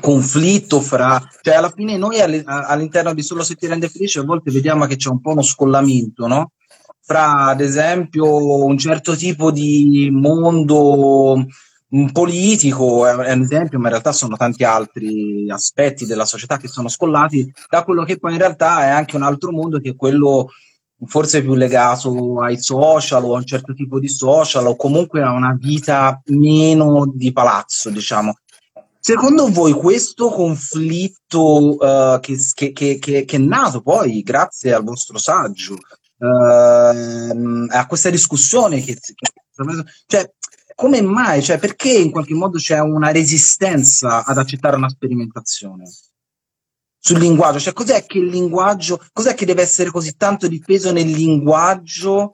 conflitto 0.00 0.80
fra, 0.80 1.20
cioè 1.42 1.54
alla 1.54 1.72
fine 1.74 1.96
noi 1.96 2.20
all'interno 2.20 3.14
di 3.14 3.22
Solo 3.22 3.42
se 3.42 3.56
ti 3.56 3.66
rende 3.66 3.88
felice 3.88 4.20
a 4.20 4.24
volte 4.24 4.50
vediamo 4.50 4.86
che 4.86 4.96
c'è 4.96 5.08
un 5.08 5.20
po' 5.20 5.32
uno 5.32 5.42
scollamento, 5.42 6.26
no? 6.26 6.52
Fra 7.00 7.46
ad 7.46 7.60
esempio 7.60 8.64
un 8.64 8.78
certo 8.78 9.16
tipo 9.16 9.50
di 9.50 10.08
mondo 10.12 11.44
politico 12.12 13.06
è 13.06 13.32
un 13.32 13.42
esempio, 13.42 13.78
ma 13.78 13.84
in 13.86 13.92
realtà 13.92 14.12
sono 14.12 14.36
tanti 14.36 14.62
altri 14.62 15.50
aspetti 15.50 16.04
della 16.04 16.26
società 16.26 16.58
che 16.58 16.68
sono 16.68 16.88
scollati 16.88 17.50
da 17.68 17.82
quello 17.82 18.04
che 18.04 18.18
poi 18.18 18.32
in 18.32 18.38
realtà 18.38 18.84
è 18.84 18.88
anche 18.88 19.16
un 19.16 19.22
altro 19.22 19.50
mondo 19.50 19.80
che 19.80 19.90
è 19.90 19.96
quello 19.96 20.50
forse 21.06 21.42
più 21.42 21.54
legato 21.54 22.40
ai 22.40 22.60
social 22.60 23.24
o 23.24 23.34
a 23.34 23.38
un 23.38 23.44
certo 23.44 23.72
tipo 23.72 24.00
di 24.00 24.08
social 24.08 24.66
o 24.66 24.76
comunque 24.76 25.22
a 25.22 25.32
una 25.32 25.56
vita 25.58 26.20
meno 26.26 27.10
di 27.12 27.32
palazzo, 27.32 27.90
diciamo. 27.90 28.34
Secondo 29.00 29.48
voi 29.50 29.72
questo 29.72 30.28
conflitto 30.28 31.76
uh, 31.76 32.20
che, 32.20 32.36
che, 32.52 32.72
che, 32.72 32.98
che, 32.98 33.24
è 33.24 33.38
nato 33.38 33.80
poi 33.80 34.22
grazie 34.22 34.74
al 34.74 34.82
vostro 34.84 35.18
saggio, 35.18 35.74
uh, 36.18 37.66
a 37.68 37.86
questa 37.86 38.10
discussione 38.10 38.82
che, 38.82 38.98
cioè, 40.06 40.30
come 40.74 41.00
mai? 41.00 41.42
Cioè, 41.42 41.58
perché 41.58 41.90
in 41.90 42.10
qualche 42.10 42.34
modo 42.34 42.58
c'è 42.58 42.78
una 42.80 43.10
resistenza 43.10 44.24
ad 44.24 44.36
accettare 44.36 44.76
una 44.76 44.88
sperimentazione? 44.88 45.84
Sul 47.00 47.18
linguaggio, 47.18 47.60
cioè 47.60 47.72
cos'è 47.72 48.04
che 48.06 48.18
il 48.18 48.26
linguaggio, 48.26 49.00
cos'è 49.12 49.34
che 49.34 49.46
deve 49.46 49.62
essere 49.62 49.90
così 49.90 50.16
tanto 50.16 50.48
di 50.48 50.58
peso 50.58 50.92
nel 50.92 51.08
linguaggio 51.08 52.32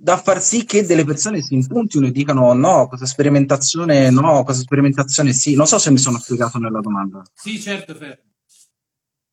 da 0.00 0.16
far 0.16 0.40
sì 0.40 0.64
che 0.64 0.86
delle 0.86 1.04
persone 1.04 1.42
si 1.42 1.54
impuntino 1.54 2.06
e 2.06 2.12
dicano 2.12 2.52
no, 2.52 2.86
questa 2.86 3.06
sperimentazione 3.06 4.10
no, 4.10 4.44
questa 4.44 4.62
sperimentazione 4.62 5.32
sì. 5.32 5.56
Non 5.56 5.66
so 5.66 5.78
se 5.78 5.90
mi 5.90 5.98
sono 5.98 6.18
spiegato 6.18 6.58
nella 6.58 6.80
domanda. 6.80 7.22
Sì, 7.34 7.60
certo, 7.60 7.94
Fer. 7.94 8.22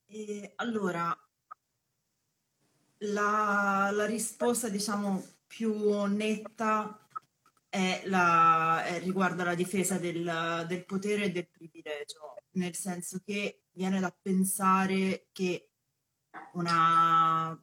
Eh, 0.08 0.54
allora, 0.56 1.16
la, 3.00 3.90
la 3.92 4.06
risposta 4.06 4.70
diciamo 4.70 5.24
più 5.46 6.06
netta 6.06 7.00
è 7.70 8.04
la, 8.06 8.84
è, 8.86 9.00
riguarda 9.02 9.44
la 9.44 9.56
difesa 9.56 9.98
del, 9.98 10.66
del 10.68 10.86
potere 10.86 11.26
e 11.26 11.32
del 11.32 11.48
privilegio, 11.50 12.36
nel 12.54 12.76
senso 12.76 13.20
che 13.24 13.65
viene 13.76 14.00
da 14.00 14.16
pensare 14.20 15.28
che 15.32 15.70
una 16.54 17.58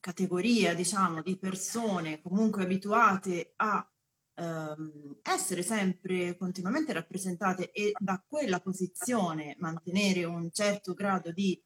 categoria, 0.00 0.74
diciamo, 0.74 1.22
di 1.22 1.36
persone 1.36 2.20
comunque 2.22 2.62
abituate 2.62 3.54
a 3.56 3.90
ehm, 4.34 5.18
essere 5.22 5.62
sempre 5.62 6.36
continuamente 6.36 6.92
rappresentate 6.92 7.72
e 7.72 7.92
da 7.98 8.22
quella 8.26 8.60
posizione 8.60 9.56
mantenere 9.58 10.24
un 10.24 10.50
certo 10.52 10.94
grado 10.94 11.32
di 11.32 11.60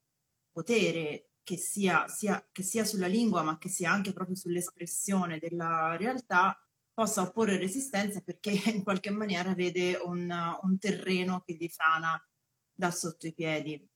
potere 0.51 1.33
che 1.43 1.57
sia, 1.57 2.07
sia, 2.09 2.47
che 2.51 2.63
sia 2.63 2.85
sulla 2.85 3.07
lingua 3.07 3.43
ma 3.43 3.59
che 3.59 3.69
sia 3.69 3.91
anche 3.91 4.13
proprio 4.13 4.37
sull'espressione 4.37 5.39
della 5.39 5.97
realtà, 5.97 6.57
possa 6.93 7.23
opporre 7.23 7.59
resistenza 7.59 8.21
perché 8.21 8.53
in 8.73 8.83
qualche 8.83 9.11
maniera 9.11 9.55
vede 9.55 9.97
un, 9.97 10.31
un 10.63 10.79
terreno 10.79 11.43
che 11.45 11.55
gli 11.55 11.69
frana 11.69 12.21
da 12.81 12.91
sotto 12.91 13.27
i 13.29 13.35
piedi. 13.35 13.89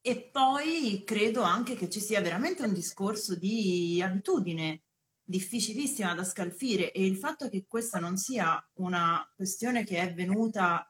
E 0.00 0.30
poi 0.32 1.02
credo 1.04 1.42
anche 1.42 1.76
che 1.76 1.88
ci 1.88 2.00
sia 2.00 2.20
veramente 2.20 2.64
un 2.64 2.72
discorso 2.72 3.36
di 3.36 4.02
abitudine 4.02 4.82
difficilissima 5.22 6.14
da 6.14 6.24
scalfire 6.24 6.92
e 6.92 7.06
il 7.06 7.16
fatto 7.16 7.48
che 7.48 7.66
questa 7.66 7.98
non 7.98 8.16
sia 8.16 8.62
una 8.74 9.26
questione 9.36 9.84
che 9.84 9.98
è 9.98 10.12
venuta 10.12 10.86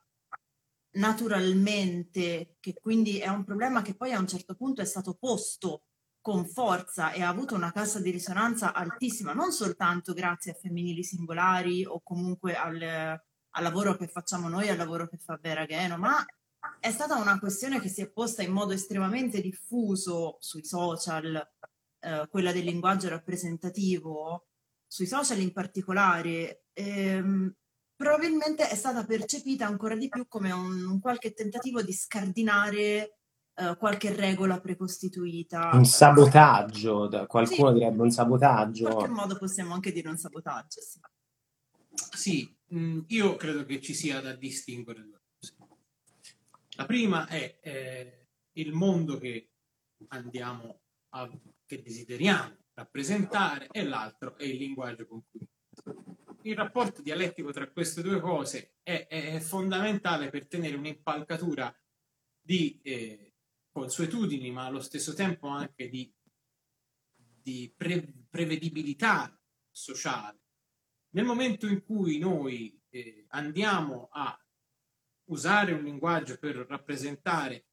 naturalmente, 0.94 2.56
che 2.60 2.74
quindi 2.74 3.18
è 3.18 3.28
un 3.28 3.44
problema 3.44 3.82
che 3.82 3.94
poi 3.94 4.12
a 4.12 4.18
un 4.18 4.26
certo 4.26 4.54
punto 4.54 4.80
è 4.80 4.84
stato 4.84 5.14
posto 5.14 5.84
con 6.20 6.46
forza 6.46 7.12
e 7.12 7.22
ha 7.22 7.28
avuto 7.28 7.54
una 7.54 7.70
cassa 7.70 8.00
di 8.00 8.10
risonanza 8.10 8.72
altissima, 8.72 9.34
non 9.34 9.52
soltanto 9.52 10.12
grazie 10.12 10.52
a 10.52 10.54
femminili 10.54 11.02
singolari 11.02 11.84
o 11.84 12.00
comunque 12.02 12.54
al, 12.54 12.80
al 12.80 13.62
lavoro 13.62 13.96
che 13.96 14.08
facciamo 14.08 14.48
noi, 14.48 14.68
al 14.68 14.76
lavoro 14.76 15.06
che 15.06 15.18
fa 15.18 15.38
Vera 15.40 15.66
Gheno, 15.66 15.98
ma 15.98 16.24
è 16.80 16.90
stata 16.90 17.16
una 17.16 17.38
questione 17.38 17.80
che 17.80 17.88
si 17.88 18.02
è 18.02 18.10
posta 18.10 18.42
in 18.42 18.52
modo 18.52 18.72
estremamente 18.72 19.40
diffuso 19.40 20.36
sui 20.40 20.64
social, 20.64 21.36
eh, 22.00 22.26
quella 22.30 22.52
del 22.52 22.64
linguaggio 22.64 23.08
rappresentativo, 23.08 24.46
sui 24.86 25.06
social 25.06 25.40
in 25.40 25.52
particolare. 25.52 26.64
Ehm, 26.72 27.54
probabilmente 27.96 28.68
è 28.68 28.74
stata 28.74 29.04
percepita 29.04 29.66
ancora 29.66 29.96
di 29.96 30.08
più 30.08 30.26
come 30.28 30.52
un, 30.52 30.84
un 30.84 31.00
qualche 31.00 31.32
tentativo 31.32 31.82
di 31.82 31.92
scardinare 31.92 33.18
uh, 33.54 33.76
qualche 33.76 34.14
regola 34.14 34.60
precostituita. 34.60 35.70
Un 35.72 35.86
sabotaggio, 35.86 37.08
qualcuno 37.26 37.68
sì, 37.68 37.74
direbbe 37.74 38.02
un 38.02 38.10
sabotaggio. 38.10 38.88
In 38.88 38.94
qualche 38.94 39.12
modo 39.12 39.36
possiamo 39.36 39.74
anche 39.74 39.92
dire 39.92 40.08
un 40.08 40.18
sabotaggio, 40.18 40.80
sì. 40.80 41.00
Sì, 41.94 42.56
mh, 42.68 42.78
mm, 42.78 43.00
io 43.08 43.36
credo 43.36 43.64
che 43.64 43.80
ci 43.80 43.94
sia 43.94 44.20
da 44.20 44.34
distinguere. 44.34 45.08
La 46.76 46.86
prima 46.86 47.26
è 47.28 47.58
eh, 47.62 48.28
il 48.52 48.72
mondo 48.72 49.18
che 49.18 49.52
andiamo 50.08 50.82
a, 51.10 51.30
che 51.64 51.82
desideriamo 51.82 52.56
rappresentare 52.74 53.68
e 53.70 53.84
l'altro 53.84 54.36
è 54.36 54.44
il 54.44 54.56
linguaggio 54.56 55.06
con 55.06 55.22
cui 55.30 55.46
il 56.42 56.56
rapporto 56.56 57.00
dialettico 57.00 57.52
tra 57.52 57.70
queste 57.70 58.02
due 58.02 58.20
cose 58.20 58.74
è, 58.82 59.06
è 59.06 59.38
fondamentale 59.40 60.30
per 60.30 60.46
tenere 60.46 60.76
un'impalcatura 60.76 61.74
di 62.40 62.80
eh, 62.82 63.34
consuetudini, 63.70 64.50
ma 64.50 64.66
allo 64.66 64.80
stesso 64.80 65.14
tempo 65.14 65.48
anche 65.48 65.88
di, 65.88 66.12
di 67.14 67.72
pre- 67.74 68.26
prevedibilità 68.28 69.40
sociale. 69.70 70.40
Nel 71.14 71.24
momento 71.24 71.66
in 71.66 71.82
cui 71.82 72.18
noi 72.18 72.78
eh, 72.90 73.24
andiamo 73.28 74.08
a 74.10 74.38
usare 75.26 75.72
un 75.72 75.82
linguaggio 75.82 76.36
per 76.38 76.56
rappresentare 76.56 77.66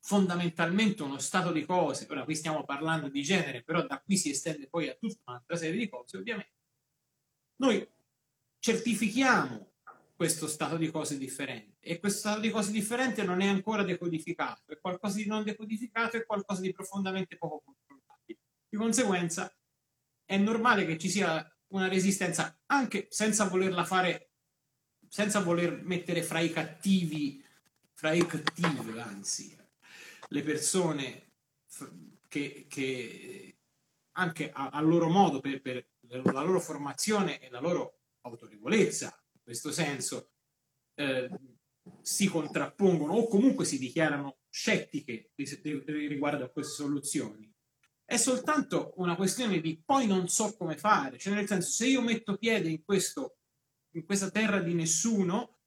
fondamentalmente 0.00 1.02
uno 1.02 1.18
stato 1.18 1.52
di 1.52 1.64
cose, 1.64 2.06
ora 2.10 2.24
qui 2.24 2.34
stiamo 2.34 2.64
parlando 2.64 3.08
di 3.08 3.22
genere, 3.22 3.62
però 3.62 3.86
da 3.86 4.00
qui 4.00 4.16
si 4.16 4.30
estende 4.30 4.68
poi 4.68 4.88
a 4.88 4.94
tutta 4.94 5.20
un'altra 5.26 5.56
serie 5.56 5.78
di 5.78 5.88
cose, 5.88 6.16
ovviamente, 6.16 6.54
noi 7.56 7.88
certifichiamo 8.58 9.72
questo 10.16 10.46
stato 10.46 10.76
di 10.76 10.90
cose 10.90 11.18
differente 11.18 11.78
e 11.80 11.98
questo 11.98 12.20
stato 12.20 12.40
di 12.40 12.50
cose 12.50 12.70
differente 12.70 13.24
non 13.24 13.40
è 13.40 13.46
ancora 13.46 13.82
decodificato, 13.82 14.72
è 14.72 14.78
qualcosa 14.80 15.16
di 15.16 15.26
non 15.26 15.44
decodificato 15.44 16.16
e 16.16 16.24
qualcosa 16.24 16.60
di 16.60 16.72
profondamente 16.72 17.36
poco 17.36 17.62
controllabile. 17.64 18.38
Di 18.68 18.76
conseguenza 18.76 19.52
è 20.24 20.36
normale 20.36 20.86
che 20.86 20.98
ci 20.98 21.08
sia 21.08 21.44
una 21.68 21.88
resistenza 21.88 22.58
anche 22.66 23.06
senza 23.10 23.48
volerla 23.48 23.84
fare, 23.84 24.31
senza 25.12 25.40
voler 25.40 25.82
mettere 25.82 26.22
fra 26.22 26.40
i 26.40 26.50
cattivi, 26.50 27.44
fra 27.92 28.12
i 28.12 28.24
cattivi 28.24 28.98
anzi, 28.98 29.54
le 30.28 30.42
persone 30.42 31.32
che, 32.28 32.64
che 32.66 33.56
anche 34.12 34.50
a, 34.50 34.70
a, 34.70 34.80
loro 34.80 35.10
modo, 35.10 35.40
per, 35.40 35.60
per 35.60 35.86
la 36.08 36.40
loro 36.40 36.60
formazione 36.60 37.40
e 37.40 37.50
la 37.50 37.60
loro 37.60 37.98
autorevolezza 38.22 39.14
questo 39.42 39.70
senso 39.70 40.30
eh, 40.94 41.28
si 42.00 42.28
contrappongono 42.28 43.12
o 43.12 43.26
comunque 43.26 43.66
si 43.66 43.78
dichiarano 43.78 44.38
scettiche 44.48 45.32
riguardo 45.34 46.44
a 46.44 46.48
queste 46.48 46.82
soluzioni. 46.84 47.52
è 48.06 48.16
soltanto 48.16 48.94
una 48.96 49.14
questione 49.14 49.60
di 49.60 49.78
poi 49.84 50.06
non 50.06 50.26
so 50.28 50.56
come 50.56 50.78
fare, 50.78 51.18
cioè 51.18 51.34
nel 51.34 51.46
senso 51.46 51.68
se 51.68 51.86
io 51.86 52.00
metto 52.00 52.38
piede 52.38 52.70
in, 52.70 52.82
questo, 52.82 53.36
in 53.92 54.04
questa 54.04 54.30
terra 54.30 54.60
di 54.60 54.74
nessuno, 54.74 55.58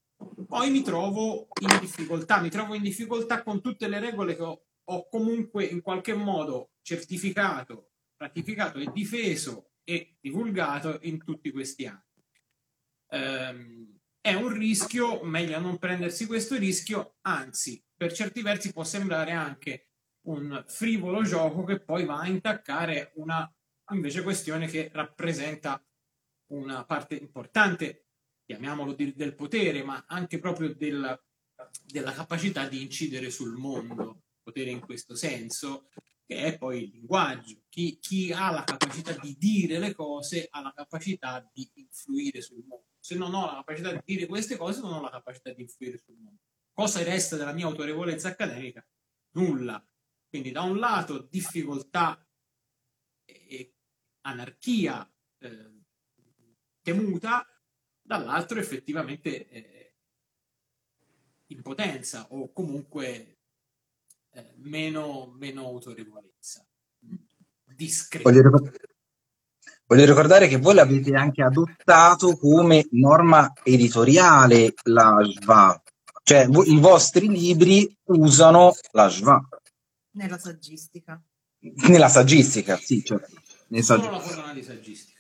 poi 0.48 0.72
mi 0.72 0.82
trovo 0.82 1.48
in 1.62 1.78
difficoltà, 1.80 2.40
mi 2.40 2.50
trovo 2.50 2.74
in 2.74 2.82
difficoltà 2.82 3.44
con 3.44 3.62
tutte 3.62 3.88
le 3.88 4.00
regole 4.00 4.36
che 4.36 4.42
ho, 4.42 4.66
ho 4.84 5.08
comunque 5.10 5.66
in 5.66 5.82
qualche 5.82 6.14
modo 6.14 6.72
certificato, 6.82 7.92
ratificato 8.18 8.80
e 8.80 8.92
difeso 8.94 9.72
e 9.84 10.18
divulgato 10.20 11.00
in 11.04 11.24
tutti 11.24 11.52
questi 11.52 11.86
anni. 11.86 12.04
Um, 13.08 14.00
è 14.20 14.34
un 14.34 14.50
rischio, 14.50 15.24
meglio 15.24 15.60
non 15.60 15.78
prendersi 15.78 16.26
questo 16.26 16.56
rischio, 16.56 17.18
anzi, 17.22 17.84
per 17.96 18.12
certi 18.12 18.42
versi 18.42 18.74
può 18.74 18.84
sembrare 18.84 19.32
anche 19.32 19.90
un 20.28 20.64
frivolo 20.68 21.22
gioco 21.22 21.64
che 21.64 21.80
poi 21.80 22.06
va 22.06 22.22
a 22.22 22.28
intaccare 22.28 23.12
una 23.16 23.48
invece 23.92 24.24
questione 24.24 24.66
che 24.68 24.90
rappresenta 24.92 25.80
una 26.48 26.84
parte 26.86 27.16
importante, 27.16 28.05
chiamiamolo 28.46 28.94
di, 28.94 29.14
del 29.14 29.36
potere, 29.36 29.84
ma 29.84 30.06
anche 30.08 30.40
proprio 30.40 30.74
del, 30.74 31.20
della 31.86 32.12
capacità 32.14 32.68
di 32.68 32.82
incidere 32.82 33.30
sul 33.30 33.54
mondo, 33.54 34.24
potere 34.44 34.70
in 34.70 34.80
questo 34.80 35.16
senso, 35.16 35.90
che 36.26 36.38
è 36.38 36.58
poi 36.58 36.84
il 36.84 36.90
linguaggio. 36.92 37.64
Chi, 37.70 38.00
chi 38.00 38.32
ha 38.32 38.52
la 38.52 38.64
capacità 38.64 39.14
di 39.14 39.36
dire 39.38 39.80
le 39.80 39.94
cose 39.94 40.48
ha 40.50 40.62
la 40.62 40.74
capacità 40.74 41.48
di 41.54 41.70
influire 41.76 42.42
sul 42.42 42.64
mondo. 42.68 42.86
Se 43.00 43.16
non 43.16 43.34
ho 43.34 43.46
la 43.46 43.56
capacità 43.56 43.92
di 43.92 44.02
dire 44.04 44.26
queste 44.26 44.58
cose, 44.58 44.82
non 44.82 44.94
ho 44.94 45.02
la 45.02 45.12
capacità 45.12 45.52
di 45.52 45.62
influire 45.62 45.98
sul 45.98 46.16
mondo. 46.16 46.40
Cosa 46.74 47.04
resta 47.04 47.38
della 47.38 47.54
mia 47.54 47.68
autorevolezza 47.68 48.30
accademica? 48.30 48.86
Nulla. 49.32 49.84
Quindi 50.28 50.52
da 50.52 50.62
un 50.62 50.78
lato 50.78 51.28
difficoltà 51.30 52.28
e 53.24 53.76
anarchia 54.22 55.10
eh, 55.40 55.72
temuta, 56.82 57.48
dall'altro 58.06 58.60
effettivamente 58.60 59.48
eh, 59.50 59.94
impotenza 61.48 62.28
o 62.30 62.52
comunque 62.54 63.38
eh, 64.32 64.54
meno, 64.58 65.34
meno, 65.38 65.66
autorevolezza. 65.66 66.66
Discreta. 67.64 68.30
Voglio, 68.30 68.44
ricordare, 68.44 68.78
voglio 69.86 70.06
ricordare 70.06 70.48
che 70.48 70.58
voi 70.58 70.76
l'avete 70.76 71.16
anche 71.16 71.42
adottato 71.42 72.38
come 72.38 72.88
norma 72.92 73.52
editoriale 73.64 74.74
la 74.84 75.18
SVA, 75.22 75.82
cioè 76.24 76.48
i 76.48 76.80
vostri 76.80 77.28
libri 77.28 77.98
usano 78.04 78.74
la 78.92 79.10
SVA. 79.10 79.48
Nella 80.12 80.38
saggistica. 80.38 81.22
Nella 81.88 82.08
saggistica, 82.08 82.78
sì, 82.78 83.04
certo. 83.04 83.42
Nel 83.70 83.84
Solo 83.84 84.12
la 84.12 84.20
colonna 84.20 84.54
di 84.54 84.64
saggistica. 84.64 85.15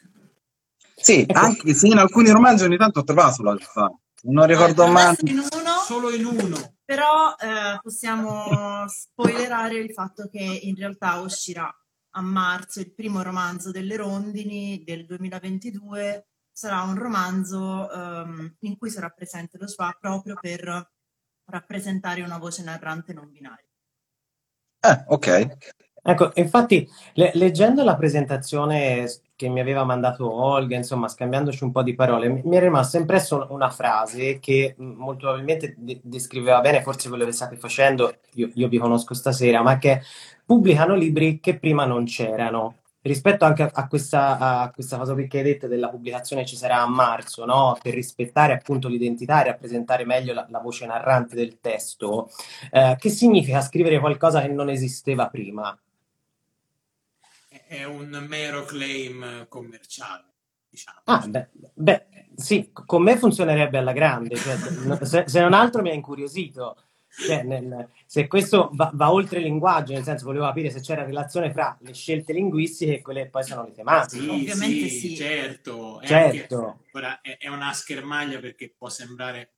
Sì, 1.06 1.22
ecco. 1.22 1.38
anche 1.38 1.76
se 1.76 1.86
in 1.86 2.00
alcuni 2.00 2.32
romanzi 2.32 2.64
ogni 2.64 2.78
tanto 2.78 3.02
ho 3.02 3.04
trovato 3.04 3.44
la 3.44 3.56
SVA. 3.56 3.96
Non 4.24 4.48
ricordo 4.48 4.86
eh, 4.86 4.90
mai. 4.90 5.16
In 5.26 5.38
uno, 5.38 5.78
Solo 5.86 6.10
in 6.10 6.26
uno. 6.26 6.78
Però 6.84 7.36
eh, 7.40 7.78
possiamo 7.80 8.88
spoilerare 8.88 9.76
il 9.76 9.94
fatto 9.94 10.28
che 10.32 10.40
in 10.40 10.74
realtà 10.74 11.20
uscirà 11.20 11.72
a 12.10 12.22
marzo 12.22 12.80
il 12.80 12.92
primo 12.92 13.22
romanzo 13.22 13.70
delle 13.70 13.98
rondini 13.98 14.82
del 14.84 15.06
2022. 15.06 16.26
Sarà 16.52 16.82
un 16.82 16.98
romanzo 16.98 17.88
um, 17.94 18.56
in 18.62 18.76
cui 18.76 18.90
sarà 18.90 19.10
presente 19.10 19.60
lo 19.60 19.68
SWA 19.68 19.96
proprio 20.00 20.36
per 20.42 20.90
rappresentare 21.52 22.24
una 22.24 22.40
voce 22.40 22.64
narrante 22.64 23.14
non 23.14 23.30
binaria. 23.30 23.70
Ah, 24.80 25.04
ok. 25.08 25.58
Ecco, 26.02 26.32
infatti, 26.34 26.88
le- 27.14 27.32
leggendo 27.36 27.84
la 27.84 27.96
presentazione 27.96 29.08
che 29.36 29.50
mi 29.50 29.60
aveva 29.60 29.84
mandato 29.84 30.32
Olga, 30.32 30.76
insomma, 30.76 31.08
scambiandoci 31.08 31.64
un 31.64 31.72
po' 31.72 31.84
di 31.84 31.96
parole, 31.96 32.30
mi, 32.30 32.56
è 32.56 32.60
rimasta 32.60 32.98
impressa 32.98 33.48
una 33.50 33.70
frase 33.70 34.40
che 34.40 34.76
molto 34.78 35.26
probabilmente 35.26 35.76
de- 35.78 36.00
descriveva 36.04 36.62
bene 36.62 36.82
forse 36.82 37.10
quello 37.10 37.26
che 37.26 37.32
state 37.32 37.58
facendo, 37.58 38.18
io, 38.34 38.50
io 38.54 38.68
vi 38.68 38.78
conosco 38.78 39.14
stasera, 39.14 39.62
ma 39.62 39.78
che 39.78 40.02
pubblicano 40.46 40.96
libri 40.96 41.40
che 41.40 41.58
prima 41.58 41.86
non 41.86 42.06
c'erano 42.06 42.76
rispetto 43.06 43.46
anche 43.46 43.70
a 43.72 43.88
questa, 43.88 44.38
a 44.38 44.72
questa 44.72 44.98
cosa 44.98 45.14
che 45.14 45.38
hai 45.38 45.44
detto 45.44 45.68
della 45.68 45.90
pubblicazione 45.90 46.46
ci 46.46 46.56
sarà 46.56 46.82
a 46.82 46.88
marzo, 46.88 47.46
no? 47.46 47.78
per 47.82 47.94
rispettare 47.94 48.54
appunto 48.54 48.88
l'identità 48.88 49.42
e 49.42 49.46
rappresentare 49.46 50.06
meglio 50.06 50.34
la, 50.34 50.46
la 50.50 50.60
voce 50.60 50.86
narrante 50.86 51.36
del 51.36 51.60
testo, 51.62 52.30
eh, 52.72 52.96
che 52.98 53.10
significa 53.10 53.62
scrivere 53.62 54.00
qualcosa 54.00 54.42
che 54.42 54.48
non 54.48 54.70
esisteva 54.70 55.28
prima? 55.28 55.78
È 57.78 57.84
un 57.84 58.26
mero 58.28 58.64
claim 58.64 59.48
commerciale. 59.48 60.34
Diciamo. 60.70 61.00
Ah, 61.06 61.26
beh, 61.28 61.48
beh, 61.74 62.06
sì, 62.36 62.70
con 62.72 63.02
me 63.02 63.18
funzionerebbe 63.18 63.78
alla 63.78 63.94
grande, 63.94 64.36
cioè, 64.36 64.58
se, 65.06 65.24
se 65.28 65.40
non 65.40 65.54
altro 65.54 65.82
mi 65.82 65.90
ha 65.90 65.94
incuriosito. 65.94 66.78
Cioè, 67.18 67.44
nel, 67.44 67.90
se 68.06 68.28
questo 68.28 68.70
va, 68.74 68.92
va, 68.94 69.12
oltre 69.12 69.40
il 69.40 69.46
linguaggio, 69.46 69.94
nel 69.94 70.04
senso 70.04 70.26
volevo 70.26 70.46
capire 70.46 70.70
se 70.70 70.82
c'era 70.82 71.06
relazione 71.06 71.50
fra 71.50 71.78
le 71.80 71.94
scelte 71.94 72.34
linguistiche 72.34 72.96
e 72.96 73.02
quelle 73.02 73.24
che 73.24 73.30
poi 73.30 73.44
sono 73.44 73.64
le 73.64 73.72
tematiche. 73.72 74.22
Sì, 74.22 74.28
Ovviamente 74.28 74.90
sì, 74.90 75.00
sì. 75.00 75.16
certo. 75.16 76.02
È 76.02 76.08
certo. 76.08 76.66
Anche, 76.66 76.90
ora 76.92 77.22
è, 77.22 77.38
è, 77.38 77.48
una 77.48 77.72
schermaglia 77.72 78.40
perché 78.40 78.74
può 78.78 78.90
sembrare 78.90 79.54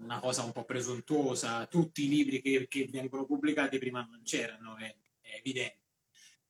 una 0.00 0.18
cosa 0.18 0.42
un 0.42 0.50
po' 0.50 0.64
presuntuosa. 0.64 1.66
Tutti 1.66 2.04
i 2.04 2.08
libri 2.08 2.42
che, 2.42 2.66
che 2.68 2.88
vengono 2.90 3.24
pubblicati 3.26 3.78
prima 3.78 4.00
non 4.00 4.22
c'erano, 4.24 4.76
è, 4.76 4.92
è 5.20 5.36
evidente. 5.38 5.82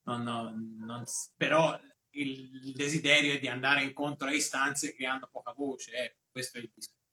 Non, 0.04 0.22
non, 0.22 0.76
non, 0.78 1.04
però 1.36 1.78
il 2.10 2.72
desiderio 2.74 3.34
è 3.34 3.38
di 3.40 3.48
andare 3.48 3.82
incontro 3.82 4.28
a 4.28 4.34
istanze 4.34 4.94
che 4.94 5.06
hanno 5.06 5.28
poca 5.30 5.52
voce, 5.52 5.92
eh. 5.92 6.16
questo 6.30 6.58
è 6.58 6.60
il 6.60 6.70
discorso 6.74 7.04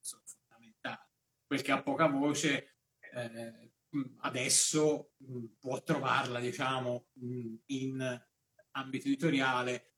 quel 1.51 1.63
che 1.63 1.71
ha 1.73 1.83
poca 1.83 2.07
voce 2.07 2.77
eh, 3.11 3.71
adesso 4.19 5.15
può 5.59 5.83
trovarla, 5.83 6.39
diciamo, 6.39 7.07
in 7.65 8.25
ambito 8.71 9.07
editoriale 9.07 9.95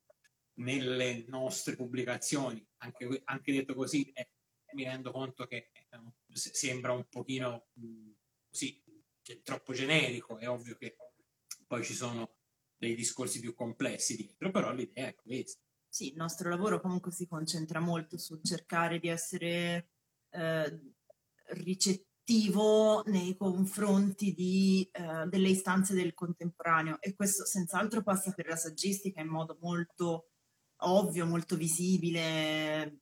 nelle 0.54 1.26
nostre 1.28 1.76
pubblicazioni. 1.76 2.68
Anche, 2.78 3.22
anche 3.26 3.52
detto 3.52 3.76
così, 3.76 4.12
eh, 4.14 4.32
mi 4.72 4.84
rendo 4.86 5.12
conto 5.12 5.46
che 5.46 5.70
eh, 5.74 6.00
sembra 6.32 6.94
un 6.94 7.08
pochino 7.08 7.68
così, 8.50 8.84
troppo 9.44 9.74
generico. 9.74 10.40
È 10.40 10.50
ovvio 10.50 10.76
che 10.76 10.98
poi 11.68 11.84
ci 11.84 11.94
sono 11.94 12.38
dei 12.84 12.96
discorsi 12.96 13.40
più 13.40 13.54
complessi 13.54 14.16
dietro, 14.16 14.52
però 14.52 14.72
l'idea 14.72 15.08
è 15.08 15.16
questa. 15.16 15.62
Sì, 15.88 16.10
il 16.10 16.16
nostro 16.16 16.50
lavoro 16.50 16.82
comunque 16.82 17.12
si 17.12 17.28
concentra 17.28 17.80
molto 17.80 18.18
su 18.18 18.40
cercare 18.42 19.00
di 19.00 19.10
essere 19.10 19.90
eh, 20.32 20.80
ricettivo 21.50 23.04
nei 23.06 23.36
confronti 23.36 24.34
di, 24.34 24.90
uh, 24.92 25.28
delle 25.28 25.50
istanze 25.50 25.94
del 25.94 26.14
contemporaneo 26.14 27.00
e 27.02 27.14
questo 27.16 27.46
senz'altro 27.46 28.02
passa 28.02 28.32
per 28.32 28.48
la 28.48 28.56
saggistica 28.56 29.22
in 29.22 29.28
modo 29.28 29.58
molto 29.62 30.30
ovvio, 30.78 31.26
molto 31.26 31.56
visibile 31.56 33.02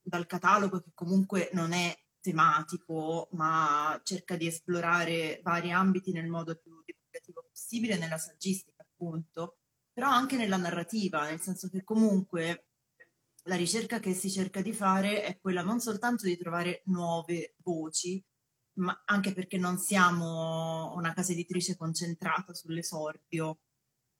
dal 0.00 0.26
catalogo 0.26 0.80
che 0.80 0.90
comunque 0.94 1.50
non 1.52 1.72
è 1.72 1.94
tematico 2.20 3.28
ma 3.32 4.00
cerca 4.02 4.36
di 4.36 4.46
esplorare 4.46 5.40
vari 5.42 5.70
ambiti 5.70 6.12
nel 6.12 6.28
modo 6.28 6.56
più 6.56 6.82
divulgativo 6.84 7.46
possibile 7.48 7.96
nella 7.98 8.18
saggistica 8.18 8.75
appunto 8.96 9.58
però 9.92 10.08
anche 10.08 10.36
nella 10.36 10.56
narrativa 10.56 11.28
nel 11.28 11.40
senso 11.40 11.68
che 11.68 11.84
comunque 11.84 12.66
la 13.46 13.56
ricerca 13.56 13.98
che 13.98 14.12
si 14.14 14.30
cerca 14.30 14.60
di 14.60 14.72
fare 14.72 15.22
è 15.22 15.38
quella 15.40 15.62
non 15.62 15.80
soltanto 15.80 16.26
di 16.26 16.36
trovare 16.36 16.82
nuove 16.86 17.54
voci, 17.62 18.22
ma 18.74 19.02
anche 19.04 19.32
perché 19.32 19.56
non 19.56 19.78
siamo 19.78 20.92
una 20.94 21.12
casa 21.12 21.32
editrice 21.32 21.76
concentrata 21.76 22.54
sull'esordio. 22.54 23.60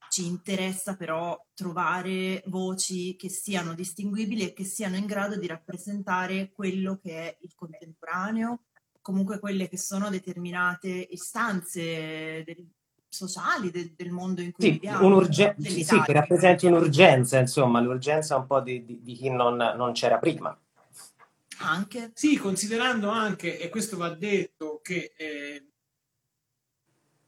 Ci 0.09 0.27
interessa 0.27 0.97
però 0.97 1.37
trovare 1.53 2.43
voci 2.47 3.17
che 3.17 3.29
siano 3.29 3.75
distinguibili 3.75 4.43
e 4.43 4.53
che 4.53 4.65
siano 4.65 4.97
in 4.97 5.07
grado 5.07 5.37
di 5.37 5.49
rappresentare 5.49 6.53
quello 6.53 6.97
che 6.97 7.11
è 7.19 7.39
il 7.41 7.53
contemporaneo, 7.55 8.67
comunque 9.01 9.41
quelle 9.41 9.69
che 9.69 9.77
sono 9.77 10.09
determinate 10.09 10.89
istanze 11.11 12.45
del, 12.45 12.65
sociali 13.09 13.71
de- 13.71 13.95
del 13.97 14.11
mondo 14.11 14.41
in 14.41 14.53
cui 14.53 14.65
sì, 14.65 14.71
viviamo. 14.73 15.07
Un'urgen- 15.07 15.55
sì, 15.59 15.85
che 15.85 16.13
rappresenti 16.13 16.67
un'urgenza, 16.67 17.39
insomma, 17.39 17.81
l'urgenza 17.81 18.37
un 18.37 18.47
po' 18.47 18.61
di, 18.61 18.85
di, 18.85 19.03
di 19.03 19.15
chi 19.15 19.31
non, 19.31 19.57
non, 19.57 19.93
c'era 19.93 20.19
prima. 20.19 20.59
Anche? 21.59 22.11
Sì, 22.15 22.37
considerando 22.37 23.09
anche, 23.09 23.59
e 23.59 23.69
questo 23.69 23.97
va 23.97 24.11
detto, 24.11 24.81
che 24.83 25.13
eh, 25.17 25.65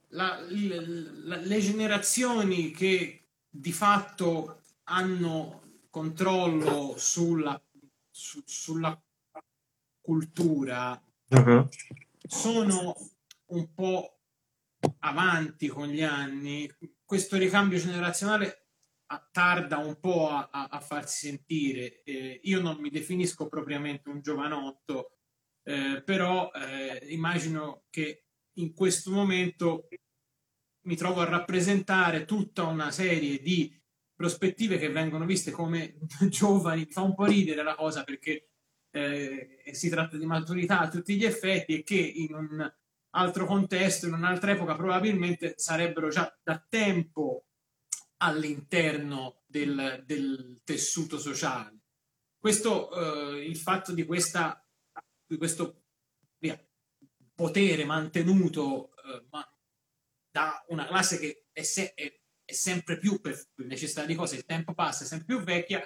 la, 0.09 0.39
la, 0.47 1.37
le 1.37 1.59
generazioni 1.59 2.71
che 2.71 3.23
di 3.49 3.71
fatto 3.71 4.61
hanno 4.83 5.61
controllo 5.89 6.95
sulla, 6.97 7.59
su, 8.09 8.41
sulla 8.45 8.99
cultura 10.01 11.01
uh-huh. 11.29 11.67
sono 12.27 12.95
un 13.47 13.73
po' 13.73 14.18
avanti 14.99 15.67
con 15.67 15.87
gli 15.87 16.03
anni, 16.03 16.69
questo 17.03 17.37
ricambio 17.37 17.77
generazionale 17.77 18.67
tarda 19.31 19.77
un 19.77 19.99
po' 19.99 20.29
a, 20.29 20.49
a 20.49 20.79
farsi 20.79 21.27
sentire. 21.27 22.03
Eh, 22.03 22.39
io 22.43 22.61
non 22.61 22.77
mi 22.79 22.89
definisco 22.89 23.47
propriamente 23.47 24.09
un 24.09 24.21
giovanotto, 24.21 25.17
eh, 25.63 26.03
però 26.03 26.51
eh, 26.51 27.05
immagino 27.09 27.85
che 27.89 28.25
in 28.59 28.73
questo 28.73 29.11
momento 29.11 29.87
mi 30.85 30.95
trovo 30.95 31.21
a 31.21 31.29
rappresentare 31.29 32.25
tutta 32.25 32.63
una 32.63 32.91
serie 32.91 33.41
di 33.41 33.75
prospettive 34.13 34.77
che 34.77 34.89
vengono 34.89 35.25
viste 35.25 35.51
come 35.51 35.97
giovani. 36.29 36.85
Fa 36.89 37.01
un 37.01 37.15
po' 37.15 37.25
ridere 37.25 37.63
la 37.63 37.75
cosa 37.75 38.03
perché 38.03 38.49
eh, 38.91 39.61
si 39.71 39.89
tratta 39.89 40.17
di 40.17 40.25
maturità 40.25 40.81
a 40.81 40.89
tutti 40.89 41.15
gli 41.15 41.25
effetti 41.25 41.79
e 41.79 41.83
che 41.83 41.97
in 41.97 42.33
un 42.33 42.73
altro 43.11 43.45
contesto, 43.45 44.07
in 44.07 44.13
un'altra 44.13 44.51
epoca, 44.51 44.75
probabilmente 44.75 45.53
sarebbero 45.57 46.09
già 46.09 46.37
da 46.43 46.63
tempo 46.67 47.45
all'interno 48.17 49.41
del, 49.45 50.03
del 50.05 50.61
tessuto 50.63 51.17
sociale. 51.17 51.77
Questo, 52.37 53.35
eh, 53.35 53.45
il 53.45 53.57
fatto 53.57 53.93
di, 53.93 54.05
questa, 54.05 54.65
di 55.25 55.37
questo 55.37 55.83
via, 56.37 56.61
potere 57.33 57.85
mantenuto 57.85 58.93
eh, 58.95 59.25
ma 59.29 59.45
da 60.31 60.63
una 60.67 60.85
classe 60.85 61.19
che 61.19 61.47
è, 61.51 61.63
se, 61.63 61.93
è, 61.93 62.13
è, 62.45 62.53
sempre 62.53 62.97
più, 62.97 63.19
per 63.19 63.37
necessità 63.55 64.05
di 64.05 64.15
cose, 64.15 64.35
il 64.35 64.45
tempo 64.45 64.73
passa, 64.73 65.03
è 65.03 65.07
sempre 65.07 65.35
più 65.35 65.43
vecchia, 65.43 65.85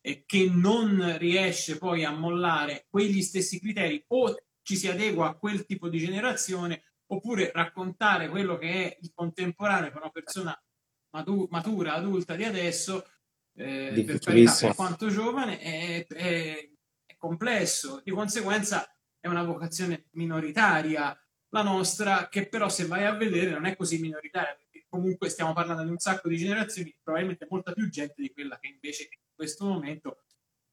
e 0.00 0.24
che 0.24 0.48
non 0.50 1.16
riesce 1.18 1.78
poi 1.78 2.04
a 2.04 2.10
mollare 2.10 2.86
quegli 2.88 3.22
stessi 3.22 3.60
criteri 3.60 4.04
o 4.08 4.34
ci 4.62 4.76
si 4.76 4.88
adegua 4.88 5.28
a 5.28 5.34
quel 5.34 5.66
tipo 5.66 5.88
di 5.88 5.98
generazione 5.98 6.84
oppure 7.06 7.50
raccontare 7.52 8.28
quello 8.28 8.56
che 8.56 8.70
è 8.70 8.98
il 9.00 9.12
contemporaneo 9.14 9.90
per 9.90 10.00
una 10.00 10.10
persona 10.10 10.62
matu- 11.10 11.48
matura, 11.50 11.94
adulta 11.94 12.34
di 12.34 12.44
adesso, 12.44 13.06
eh, 13.54 14.02
per 14.06 14.18
carità, 14.18 14.56
per 14.60 14.74
quanto 14.74 15.08
giovane, 15.08 15.58
è, 15.58 16.06
è, 16.06 16.70
è 17.04 17.16
complesso. 17.16 18.00
Di 18.02 18.10
conseguenza 18.10 18.86
è 19.20 19.28
una 19.28 19.44
vocazione 19.44 20.06
minoritaria 20.12 21.16
la 21.52 21.62
nostra, 21.62 22.28
che 22.28 22.48
però 22.48 22.68
se 22.68 22.86
vai 22.86 23.04
a 23.04 23.14
vedere 23.14 23.50
non 23.50 23.66
è 23.66 23.76
così 23.76 24.00
minoritaria, 24.00 24.56
perché 24.56 24.86
comunque 24.88 25.28
stiamo 25.28 25.52
parlando 25.52 25.82
di 25.82 25.90
un 25.90 25.98
sacco 25.98 26.28
di 26.28 26.38
generazioni, 26.38 26.96
probabilmente 27.02 27.46
molta 27.50 27.72
più 27.72 27.90
gente 27.90 28.14
di 28.16 28.32
quella 28.32 28.58
che 28.58 28.68
invece 28.68 29.02
in 29.02 29.34
questo 29.34 29.66
momento 29.66 30.22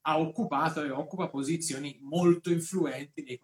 ha 0.03 0.17
occupato 0.17 0.81
e 0.81 0.89
occupa 0.89 1.27
posizioni 1.27 1.99
molto 2.01 2.49
influenti 2.49 3.23
nei 3.23 3.37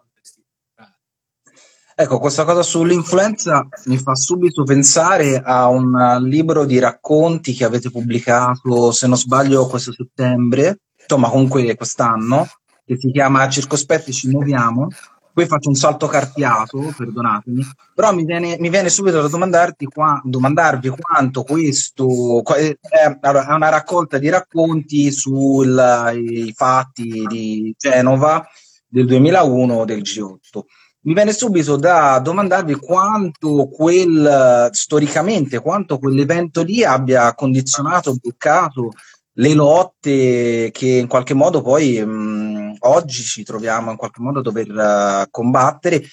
Ecco, 1.97 2.19
questa 2.19 2.43
cosa 2.43 2.61
sull'influenza 2.61 3.65
mi 3.85 3.97
fa 3.97 4.15
subito 4.15 4.63
pensare 4.63 5.41
a 5.41 5.69
un 5.69 6.17
libro 6.23 6.65
di 6.65 6.77
racconti 6.77 7.53
che 7.53 7.63
avete 7.63 7.89
pubblicato, 7.89 8.91
se 8.91 9.07
non 9.07 9.15
sbaglio, 9.15 9.65
questo 9.67 9.93
settembre, 9.93 10.79
insomma 10.99 11.29
comunque 11.29 11.73
quest'anno, 11.77 12.49
che 12.83 12.97
si 12.99 13.11
chiama 13.11 13.47
Circospetti 13.47 14.11
ci 14.11 14.27
muoviamo. 14.27 14.89
Qui 15.31 15.45
faccio 15.45 15.69
un 15.69 15.75
salto 15.75 16.07
carpiato, 16.07 16.93
perdonatemi, 16.97 17.65
però 17.93 18.13
mi 18.13 18.25
viene, 18.25 18.57
mi 18.59 18.69
viene 18.69 18.89
subito 18.89 19.21
da 19.21 19.29
domandarti 19.29 19.85
qua, 19.85 20.19
domandarvi 20.21 20.89
quanto 20.99 21.43
questo 21.43 22.43
è, 22.43 22.77
è 22.77 23.27
una 23.53 23.69
raccolta 23.69 24.17
di 24.17 24.27
racconti 24.27 25.13
sui 25.13 26.53
fatti 26.53 27.23
di 27.25 27.73
Genova 27.77 28.45
del 28.85 29.05
2001 29.05 29.85
del 29.85 30.01
G8 30.01 30.61
mi 31.05 31.13
viene 31.13 31.33
subito 31.33 31.75
da 31.75 32.19
domandarvi 32.19 32.75
quanto 32.75 33.67
quel, 33.67 34.69
storicamente, 34.71 35.59
quanto 35.59 35.99
quell'evento 35.99 36.63
lì 36.63 36.83
abbia 36.83 37.33
condizionato, 37.35 38.15
bloccato 38.15 38.91
le 39.37 39.53
lotte 39.53 40.71
che 40.71 40.87
in 40.87 41.07
qualche 41.07 41.33
modo 41.33 41.61
poi 41.61 42.03
mh, 42.03 42.77
oggi 42.79 43.21
ci 43.21 43.43
troviamo 43.43 43.91
in 43.91 43.97
qualche 43.97 44.21
modo 44.21 44.39
a 44.39 44.41
dover 44.41 44.69
uh, 44.69 45.29
combattere 45.29 46.03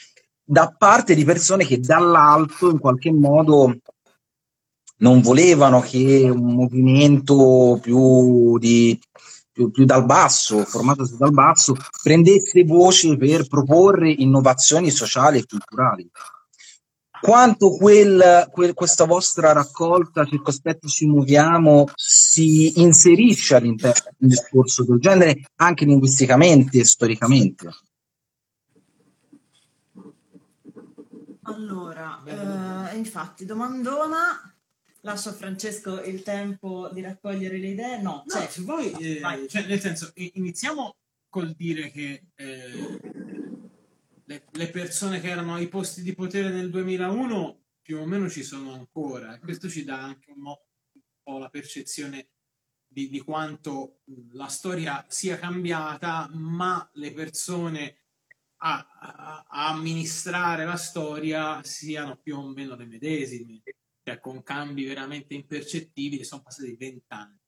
da 0.44 0.74
parte 0.76 1.14
di 1.14 1.24
persone 1.24 1.64
che 1.64 1.78
dall'alto 1.78 2.68
in 2.68 2.78
qualche 2.78 3.12
modo 3.12 3.78
non 4.98 5.20
volevano 5.20 5.80
che 5.80 6.28
un 6.28 6.54
movimento 6.54 7.78
più 7.80 8.58
di 8.58 8.98
più, 9.52 9.70
più 9.70 9.84
dal 9.84 10.04
basso, 10.04 10.64
formatosi 10.64 11.16
dal 11.16 11.32
basso, 11.32 11.76
prendesse 12.02 12.64
voce 12.64 13.16
per 13.16 13.46
proporre 13.46 14.10
innovazioni 14.10 14.90
sociali 14.90 15.38
e 15.38 15.46
culturali. 15.46 16.10
Quanto 17.20 17.70
quel, 17.76 18.48
quel, 18.50 18.74
questa 18.74 19.04
vostra 19.04 19.52
raccolta 19.52 20.24
Circospetti 20.24 20.88
ci 20.88 21.06
muoviamo 21.06 21.86
si 21.94 22.80
inserisce 22.80 23.54
all'interno 23.54 24.10
di 24.16 24.24
un 24.24 24.28
discorso 24.28 24.84
del 24.84 24.98
genere 24.98 25.42
anche 25.56 25.84
linguisticamente 25.84 26.78
e 26.78 26.84
storicamente? 26.84 27.70
Allora, 31.42 32.22
eh, 32.24 32.96
infatti, 32.96 33.44
domandona, 33.44 34.51
lascio 35.02 35.30
a 35.30 35.32
Francesco 35.32 36.02
il 36.02 36.22
tempo 36.22 36.88
di 36.92 37.00
raccogliere 37.00 37.58
le 37.58 37.68
idee. 37.68 38.00
No, 38.00 38.24
no 38.24 38.24
cioè, 38.26 38.48
se 38.48 38.62
vuoi, 38.62 38.92
eh, 38.92 39.48
cioè, 39.48 39.66
nel 39.66 39.80
senso, 39.80 40.12
iniziamo 40.14 40.96
col 41.28 41.52
dire 41.52 41.90
che 41.90 42.28
eh, 42.34 43.00
le, 44.24 44.44
le, 44.50 44.70
persone 44.70 45.20
che 45.20 45.28
erano 45.28 45.54
ai 45.54 45.68
posti 45.68 46.02
di 46.02 46.14
potere 46.14 46.50
nel 46.50 46.70
2001 46.70 47.64
più 47.80 47.98
o 47.98 48.06
meno 48.06 48.28
ci 48.28 48.42
sono 48.42 48.72
ancora. 48.72 49.34
E 49.34 49.38
questo 49.40 49.68
ci 49.68 49.84
dà 49.84 50.02
anche 50.02 50.30
un, 50.30 50.40
mo- 50.40 50.66
un 50.92 51.02
po' 51.22 51.38
la 51.38 51.48
percezione 51.48 52.28
di, 52.86 53.08
di 53.08 53.20
quanto 53.20 54.02
la 54.32 54.48
storia 54.48 55.04
sia 55.08 55.38
cambiata, 55.38 56.28
ma 56.34 56.88
le 56.94 57.12
persone 57.12 57.96
a, 58.64 58.86
a, 59.00 59.44
a, 59.48 59.68
amministrare 59.70 60.64
la 60.64 60.76
storia 60.76 61.60
siano 61.64 62.16
più 62.16 62.36
o 62.36 62.46
meno 62.46 62.76
le 62.76 62.84
medesime 62.84 63.62
cioè 64.02 64.20
con 64.20 64.42
cambi 64.42 64.84
veramente 64.84 65.34
impercettibili, 65.34 66.24
sono 66.24 66.42
passati 66.42 66.74
vent'anni. 66.76 67.38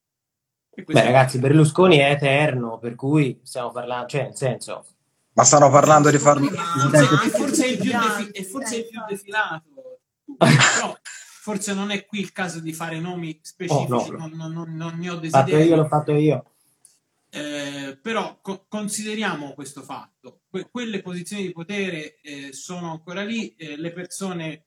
Beh, 0.74 1.04
ragazzi, 1.04 1.38
Berlusconi 1.38 1.98
è 1.98 2.10
eterno, 2.10 2.78
per 2.78 2.94
cui 2.96 3.40
stiamo 3.44 3.70
parlando, 3.70 4.08
cioè, 4.08 4.22
nel 4.24 4.36
senso. 4.36 4.84
Ma 5.34 5.44
stanno 5.44 5.70
parlando 5.70 6.10
di 6.10 6.18
farlo. 6.18 6.48
Forse, 6.48 7.28
forse, 7.30 7.64
è 7.64 7.68
il 7.68 7.78
più, 7.78 7.90
defi- 7.90 8.44
forse 8.44 8.74
è 8.74 8.78
il 8.78 8.88
più 8.88 9.00
defilato, 9.08 10.00
però 10.36 10.96
forse 11.40 11.74
non 11.74 11.90
è 11.90 12.04
qui 12.06 12.20
il 12.20 12.32
caso 12.32 12.60
di 12.60 12.72
fare 12.72 12.98
nomi 12.98 13.38
specifici, 13.42 14.10
oh, 14.10 14.16
no. 14.16 14.28
non, 14.32 14.52
non, 14.52 14.74
non, 14.74 14.98
ne 14.98 15.10
ho 15.10 15.16
desiderio. 15.16 15.54
Fatto 15.54 15.68
io, 15.68 15.76
l'ho 15.76 15.86
fatto 15.86 16.12
io. 16.12 16.44
Eh, 17.30 17.98
però 18.00 18.38
co- 18.40 18.64
consideriamo 18.68 19.54
questo 19.54 19.82
fatto. 19.82 20.42
Que- 20.48 20.68
quelle 20.70 21.02
posizioni 21.02 21.42
di 21.42 21.52
potere 21.52 22.20
eh, 22.20 22.52
sono 22.52 22.92
ancora 22.92 23.24
lì, 23.24 23.54
eh, 23.56 23.76
le 23.76 23.92
persone 23.92 24.66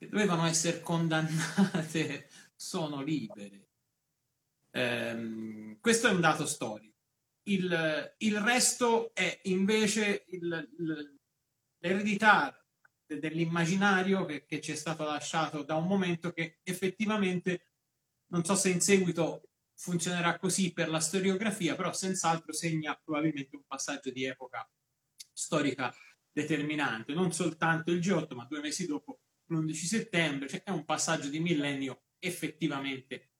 che 0.00 0.08
dovevano 0.08 0.46
essere 0.46 0.80
condannate 0.80 2.30
sono 2.56 3.02
libere. 3.02 3.68
Um, 4.70 5.78
questo 5.78 6.08
è 6.08 6.10
un 6.10 6.22
dato 6.22 6.46
storico. 6.46 6.96
Il, 7.42 8.14
il 8.16 8.40
resto 8.40 9.12
è 9.12 9.40
invece 9.44 10.24
il, 10.28 11.18
l'eredità 11.78 12.56
dell'immaginario 13.04 14.24
che, 14.24 14.46
che, 14.46 14.60
ci 14.62 14.72
è 14.72 14.74
stato 14.74 15.04
lasciato 15.04 15.64
da 15.64 15.74
un 15.74 15.86
momento 15.86 16.32
che 16.32 16.60
effettivamente 16.62 17.72
non 18.28 18.42
so 18.42 18.54
se 18.54 18.70
in 18.70 18.80
seguito 18.80 19.50
funzionerà 19.74 20.38
così 20.38 20.72
per 20.72 20.88
la 20.88 21.00
storiografia, 21.00 21.74
però 21.74 21.92
senz'altro 21.92 22.54
segna 22.54 22.98
probabilmente 23.02 23.56
un 23.56 23.64
passaggio 23.66 24.10
di 24.10 24.24
epoca 24.24 24.66
storica 25.30 25.94
determinante, 26.30 27.12
non 27.12 27.32
soltanto 27.32 27.90
il 27.90 27.98
G8, 27.98 28.34
ma 28.34 28.44
due 28.44 28.60
mesi 28.60 28.86
dopo 28.86 29.20
l'11 29.50 29.72
settembre, 29.72 30.48
cioè 30.48 30.62
è 30.62 30.70
un 30.70 30.84
passaggio 30.84 31.28
di 31.28 31.40
millennio 31.40 32.04
effettivamente 32.18 33.30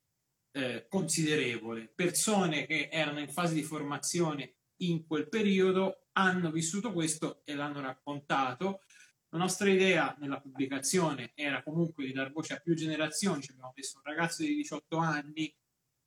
eh, 0.53 0.87
considerevole. 0.88 1.92
Persone 1.94 2.66
che 2.66 2.88
erano 2.90 3.20
in 3.20 3.29
fase 3.29 3.55
di 3.55 3.62
formazione 3.62 4.57
in 4.83 5.07
quel 5.07 5.29
periodo 5.29 6.09
hanno 6.12 6.51
vissuto 6.51 6.92
questo 6.92 7.42
e 7.44 7.55
l'hanno 7.55 7.81
raccontato. 7.81 8.83
La 9.29 9.38
nostra 9.38 9.70
idea 9.70 10.16
nella 10.18 10.40
pubblicazione 10.40 11.33
era 11.35 11.62
comunque 11.62 12.05
di 12.05 12.12
dar 12.12 12.33
voce 12.33 12.55
a 12.55 12.59
più 12.59 12.75
generazioni, 12.75 13.42
ci 13.42 13.53
abbiamo 13.53 13.73
messo 13.77 13.99
un 13.99 14.03
ragazzo 14.05 14.42
di 14.42 14.57
18 14.57 14.96
anni 14.96 15.55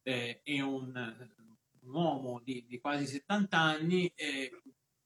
eh, 0.01 0.41
e 0.43 0.61
un, 0.61 0.91
un, 0.93 1.89
uomo 1.89 2.41
di, 2.43 2.65
di 2.67 2.79
quasi 2.81 3.05
70 3.05 3.57
anni, 3.57 4.11
eh, 4.13 4.51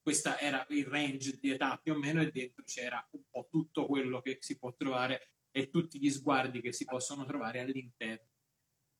questo 0.07 0.37
era 0.37 0.65
il 0.69 0.85
range 0.85 1.37
di 1.37 1.49
età 1.49 1.77
più 1.83 1.91
o 1.91 1.97
meno 1.97 2.21
e 2.21 2.31
dentro 2.31 2.63
c'era 2.63 3.05
un 3.11 3.23
po' 3.29 3.49
tutto 3.51 3.85
quello 3.85 4.21
che 4.21 4.37
si 4.39 4.57
può 4.57 4.73
trovare 4.73 5.31
e 5.51 5.69
tutti 5.69 5.99
gli 5.99 6.09
sguardi 6.09 6.61
che 6.61 6.71
si 6.71 6.85
possono 6.85 7.25
trovare 7.25 7.59
all'interno 7.59 8.29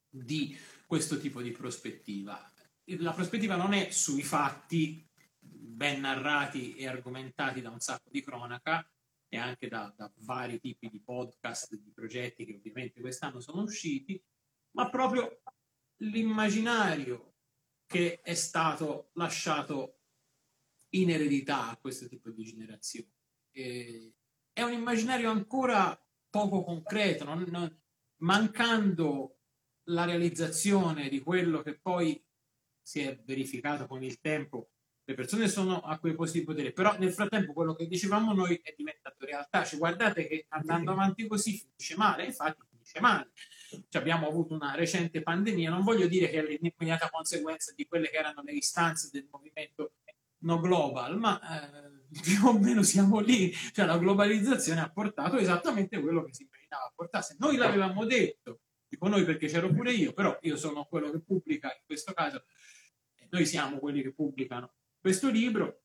di 0.10 0.54
questo 0.86 1.18
tipo 1.18 1.42
di 1.42 1.52
prospettiva. 1.52 2.52
La 2.98 3.14
prospettiva 3.14 3.56
non 3.56 3.72
è 3.72 3.90
sui 3.90 4.22
fatti 4.22 5.10
ben 5.40 6.02
narrati 6.02 6.76
e 6.76 6.88
argomentati 6.88 7.62
da 7.62 7.70
un 7.70 7.80
sacco 7.80 8.10
di 8.12 8.22
cronaca, 8.22 8.86
e 9.30 9.38
anche 9.38 9.70
da, 9.70 9.94
da 9.96 10.12
vari 10.18 10.60
tipi 10.60 10.90
di 10.90 11.00
podcast, 11.00 11.74
di 11.74 11.92
progetti 11.94 12.44
che 12.44 12.56
ovviamente 12.56 13.00
quest'anno 13.00 13.40
sono 13.40 13.62
usciti, 13.62 14.22
ma 14.72 14.90
proprio 14.90 15.42
l'immaginario 16.02 17.36
che 17.86 18.20
è 18.20 18.34
stato 18.34 19.12
lasciato 19.14 19.97
in 21.02 21.12
eredità 21.12 21.70
a 21.70 21.78
questo 21.78 22.08
tipo 22.08 22.30
di 22.30 22.44
generazione. 22.44 23.12
E 23.52 24.14
è 24.54 24.62
un 24.62 24.74
immaginario 24.74 25.30
ancora 25.30 26.00
poco 26.30 26.64
concreto, 26.64 27.24
non, 27.24 27.46
non, 27.50 27.82
mancando 28.18 29.40
la 29.90 30.06
realizzazione 30.06 31.10
di 31.10 31.20
quello 31.20 31.62
che 31.62 31.78
poi 31.80 32.22
si 32.82 33.02
è 33.02 33.18
verificato 33.24 33.88
con 33.88 34.04
il 34.04 34.20
tempo 34.20 34.72
le 35.08 35.14
persone 35.14 35.48
sono 35.48 35.80
a 35.80 36.00
quei 36.00 36.16
posti 36.16 36.40
di 36.40 36.46
potere, 36.46 36.74
però 36.74 36.98
nel 36.98 37.14
frattempo 37.14 37.54
quello 37.54 37.74
che 37.74 37.88
dicevamo 37.88 38.34
noi 38.34 38.60
è 38.62 38.74
diventato 38.76 39.24
realtà. 39.24 39.64
Cioè, 39.64 39.80
guardate 39.80 40.28
che 40.28 40.48
andando 40.50 40.92
avanti 40.92 41.26
così 41.28 41.58
finisce 41.58 41.96
male, 41.96 42.26
infatti 42.26 42.62
finisce 42.70 43.00
male. 43.00 43.32
Cioè, 43.88 44.02
abbiamo 44.02 44.28
avuto 44.28 44.54
una 44.54 44.76
recente 44.76 45.22
pandemia, 45.22 45.70
non 45.70 45.86
voglio 45.86 46.08
dire 46.08 46.30
che 46.30 46.40
è 46.40 46.60
l'immediata 46.60 47.10
conseguenza 47.10 47.72
di 47.74 47.86
quelle 47.86 48.10
che 48.10 48.18
erano 48.18 48.42
le 48.42 48.52
istanze 48.52 49.08
del 49.10 49.26
movimento 49.32 49.94
no 50.48 50.60
global, 50.62 51.20
ma 51.20 51.40
eh, 51.40 52.08
più 52.24 52.48
o 52.48 52.58
meno 52.58 52.82
siamo 52.82 53.20
lì. 53.20 53.52
Cioè, 53.52 53.86
la 53.86 53.98
globalizzazione 53.98 54.80
ha 54.80 54.90
portato 54.90 55.38
esattamente 55.38 56.00
quello 56.00 56.24
che 56.24 56.34
si 56.34 56.44
immaginava 56.44 56.92
portasse. 56.96 57.36
Noi 57.40 57.58
l'avevamo 57.58 58.06
detto, 58.06 58.62
dico 58.88 59.08
noi 59.10 59.26
perché 59.26 59.48
c'ero 59.48 59.70
pure 59.70 59.92
io, 59.92 60.14
però 60.14 60.38
io 60.42 60.56
sono 60.56 60.86
quello 60.86 61.12
che 61.12 61.20
pubblica 61.20 61.68
in 61.68 61.84
questo 61.86 62.14
caso, 62.14 62.46
noi 63.30 63.46
siamo 63.46 63.78
quelli 63.80 64.02
che 64.02 64.14
pubblicano 64.14 64.74
questo 65.00 65.30
libro, 65.30 65.82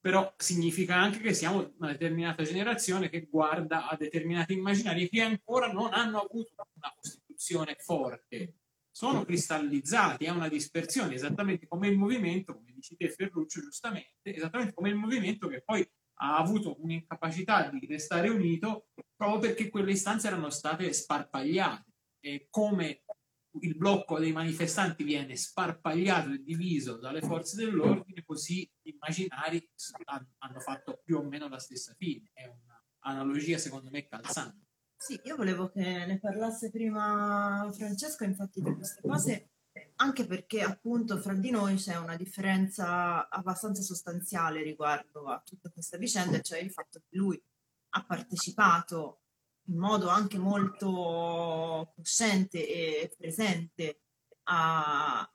però 0.00 0.34
significa 0.36 0.96
anche 0.96 1.20
che 1.20 1.32
siamo 1.32 1.74
una 1.78 1.92
determinata 1.92 2.42
generazione 2.42 3.08
che 3.08 3.28
guarda 3.30 3.88
a 3.88 3.96
determinati 3.96 4.52
immaginari 4.52 5.08
che 5.08 5.20
ancora 5.20 5.70
non 5.70 5.92
hanno 5.92 6.18
avuto 6.22 6.54
una 6.74 6.92
costituzione 6.96 7.76
forte, 7.78 8.61
sono 8.92 9.24
cristallizzati, 9.24 10.26
è 10.26 10.30
una 10.30 10.48
dispersione, 10.48 11.14
esattamente 11.14 11.66
come 11.66 11.88
il 11.88 11.96
movimento, 11.96 12.54
come 12.54 12.72
dici 12.72 12.94
te 12.94 13.08
Ferruccio 13.08 13.60
giustamente, 13.60 14.20
esattamente 14.22 14.74
come 14.74 14.90
il 14.90 14.96
movimento 14.96 15.48
che 15.48 15.62
poi 15.62 15.84
ha 16.20 16.36
avuto 16.36 16.76
un'incapacità 16.80 17.70
di 17.70 17.86
restare 17.86 18.28
unito 18.28 18.88
proprio 19.16 19.40
perché 19.40 19.70
quelle 19.70 19.92
istanze 19.92 20.28
erano 20.28 20.50
state 20.50 20.92
sparpagliate 20.92 21.90
e 22.20 22.46
come 22.50 23.02
il 23.60 23.76
blocco 23.76 24.18
dei 24.18 24.32
manifestanti 24.32 25.04
viene 25.04 25.36
sparpagliato 25.36 26.32
e 26.32 26.42
diviso 26.42 26.98
dalle 26.98 27.20
forze 27.20 27.56
dell'ordine, 27.56 28.24
così 28.24 28.70
gli 28.80 28.90
immaginari 28.90 29.68
hanno 30.38 30.60
fatto 30.60 31.00
più 31.04 31.18
o 31.18 31.22
meno 31.22 31.48
la 31.48 31.58
stessa 31.58 31.94
fine. 31.98 32.30
È 32.32 32.50
un'analogia 33.02 33.58
secondo 33.58 33.90
me 33.90 34.06
calzante. 34.06 34.61
Sì, 35.02 35.20
io 35.24 35.34
volevo 35.34 35.68
che 35.68 35.80
ne 36.06 36.20
parlasse 36.20 36.70
prima 36.70 37.68
Francesco, 37.76 38.22
infatti, 38.22 38.62
di 38.62 38.72
queste 38.72 39.00
cose, 39.00 39.50
anche 39.96 40.24
perché 40.26 40.62
appunto 40.62 41.18
fra 41.18 41.34
di 41.34 41.50
noi 41.50 41.74
c'è 41.74 41.96
una 41.96 42.14
differenza 42.14 43.28
abbastanza 43.28 43.82
sostanziale 43.82 44.62
riguardo 44.62 45.26
a 45.26 45.42
tutta 45.44 45.70
questa 45.70 45.96
vicenda, 45.96 46.40
cioè 46.40 46.60
il 46.60 46.70
fatto 46.70 47.00
che 47.00 47.16
lui 47.16 47.42
ha 47.94 48.04
partecipato 48.04 49.22
in 49.70 49.76
modo 49.76 50.08
anche 50.08 50.38
molto 50.38 51.92
cosciente 51.96 52.64
e 52.64 53.12
presente 53.18 54.02
a, 54.44 55.28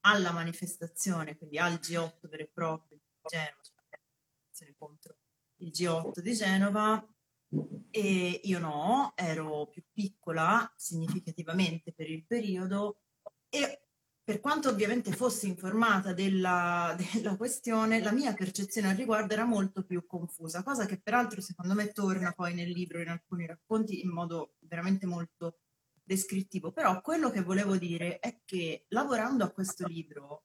alla 0.00 0.32
manifestazione, 0.32 1.38
quindi 1.38 1.56
al 1.56 1.76
G8 1.76 2.28
vero 2.28 2.42
e 2.42 2.50
proprio 2.52 2.98
di 2.98 3.26
Genova, 3.26 3.62
cioè 4.52 4.74
contro 4.76 5.16
il 5.60 5.70
G8 5.70 6.20
di 6.20 6.34
Genova, 6.34 7.13
e 7.90 8.40
io 8.42 8.58
no, 8.58 9.12
ero 9.14 9.68
più 9.68 9.82
piccola 9.92 10.72
significativamente 10.76 11.92
per 11.92 12.10
il 12.10 12.24
periodo 12.26 12.98
e 13.48 13.84
per 14.24 14.40
quanto 14.40 14.70
ovviamente 14.70 15.12
fossi 15.12 15.46
informata 15.48 16.14
della, 16.14 16.96
della, 17.12 17.36
questione, 17.36 18.02
la 18.02 18.10
mia 18.10 18.32
percezione 18.32 18.88
al 18.88 18.96
riguardo 18.96 19.34
era 19.34 19.44
molto 19.44 19.84
più 19.84 20.06
confusa, 20.06 20.62
cosa 20.62 20.86
che 20.86 20.98
peraltro 20.98 21.42
secondo 21.42 21.74
me 21.74 21.92
torna 21.92 22.32
poi 22.32 22.54
nel 22.54 22.70
libro, 22.70 23.00
in 23.00 23.08
alcuni 23.08 23.46
racconti, 23.46 24.00
in 24.00 24.08
modo 24.08 24.54
veramente 24.60 25.04
molto 25.04 25.58
descrittivo. 26.02 26.72
Però 26.72 27.00
quello 27.02 27.30
che 27.30 27.42
volevo 27.42 27.76
dire 27.76 28.18
è 28.18 28.40
che 28.46 28.86
lavorando 28.88 29.44
a 29.44 29.50
questo 29.50 29.86
libro 29.86 30.44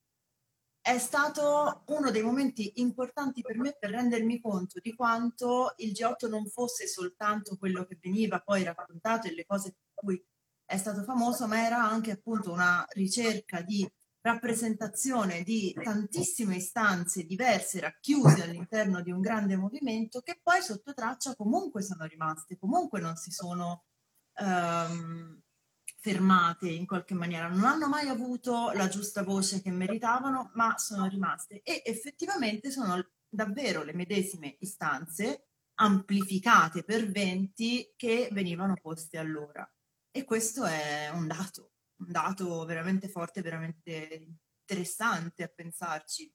è 0.89 0.97
stato 0.97 1.84
uno 1.86 2.10
dei 2.10 2.23
momenti 2.23 2.71
importanti 2.78 3.41
per 3.41 3.60
me 3.60 3.78
per 3.80 3.91
rendermi 3.91 4.41
conto 4.41 4.80
di 4.80 4.95
quanto 4.95 5.75
il 5.78 5.91
G8 5.91 6.28
non 6.28 6.47
fosse 6.47 6.88
soltanto 6.88 7.58
quello 7.58 7.86
che 7.86 7.99
veniva 8.02 8.39
poi 8.39 8.63
raccontato 8.63 9.28
e 9.28 9.36
le 9.36 9.45
cose 9.45 9.69
per 9.69 9.91
cui 9.93 10.25
è 10.65 10.78
stato 10.78 11.04
famoso, 11.04 11.45
ma 11.45 11.63
era 11.63 11.78
anche 11.78 12.10
appunto 12.10 12.52
una 12.52 12.84
ricerca 12.93 13.62
di 13.62 13.88
rappresentazione 14.21 15.43
di 15.43 15.71
tantissime 15.80 16.56
istanze 16.56 17.23
diverse 17.23 17.80
racchiuse 17.82 18.41
all'interno 18.41 19.02
di 19.04 19.12
un 19.12 19.21
grande 19.21 19.58
movimento 19.58 20.21
che 20.21 20.39
poi 20.41 20.63
sotto 20.63 20.95
traccia 20.95 21.36
comunque 21.36 21.84
sono 21.84 22.06
rimaste, 22.06 22.58
comunque 22.58 22.99
non 22.99 23.15
si 23.15 23.30
sono 23.30 23.84
um, 24.41 25.39
fermate 26.00 26.70
in 26.70 26.86
qualche 26.86 27.14
maniera, 27.14 27.48
non 27.50 27.66
hanno 27.66 27.88
mai 27.88 28.08
avuto 28.08 28.72
la 28.72 28.88
giusta 28.88 29.22
voce 29.22 29.62
che 29.62 29.70
meritavano, 29.70 30.52
ma 30.54 30.78
sono 30.78 31.06
rimaste 31.08 31.62
e 31.62 31.84
effettivamente 31.86 32.72
sono 32.72 33.12
davvero 33.28 33.84
le 33.84 33.94
medesime 33.94 34.56
istanze 34.60 35.50
amplificate 35.76 36.84
per 36.84 37.10
venti 37.10 37.94
che 37.96 38.30
venivano 38.32 38.76
poste 38.82 39.18
allora. 39.18 39.70
E 40.12 40.24
questo 40.24 40.66
è 40.66 41.10
un 41.10 41.28
dato, 41.28 41.74
un 42.00 42.12
dato 42.12 42.66
veramente 42.66 43.08
forte, 43.08 43.42
veramente 43.42 44.38
interessante 44.62 45.44
a 45.44 45.48
pensarci, 45.48 46.34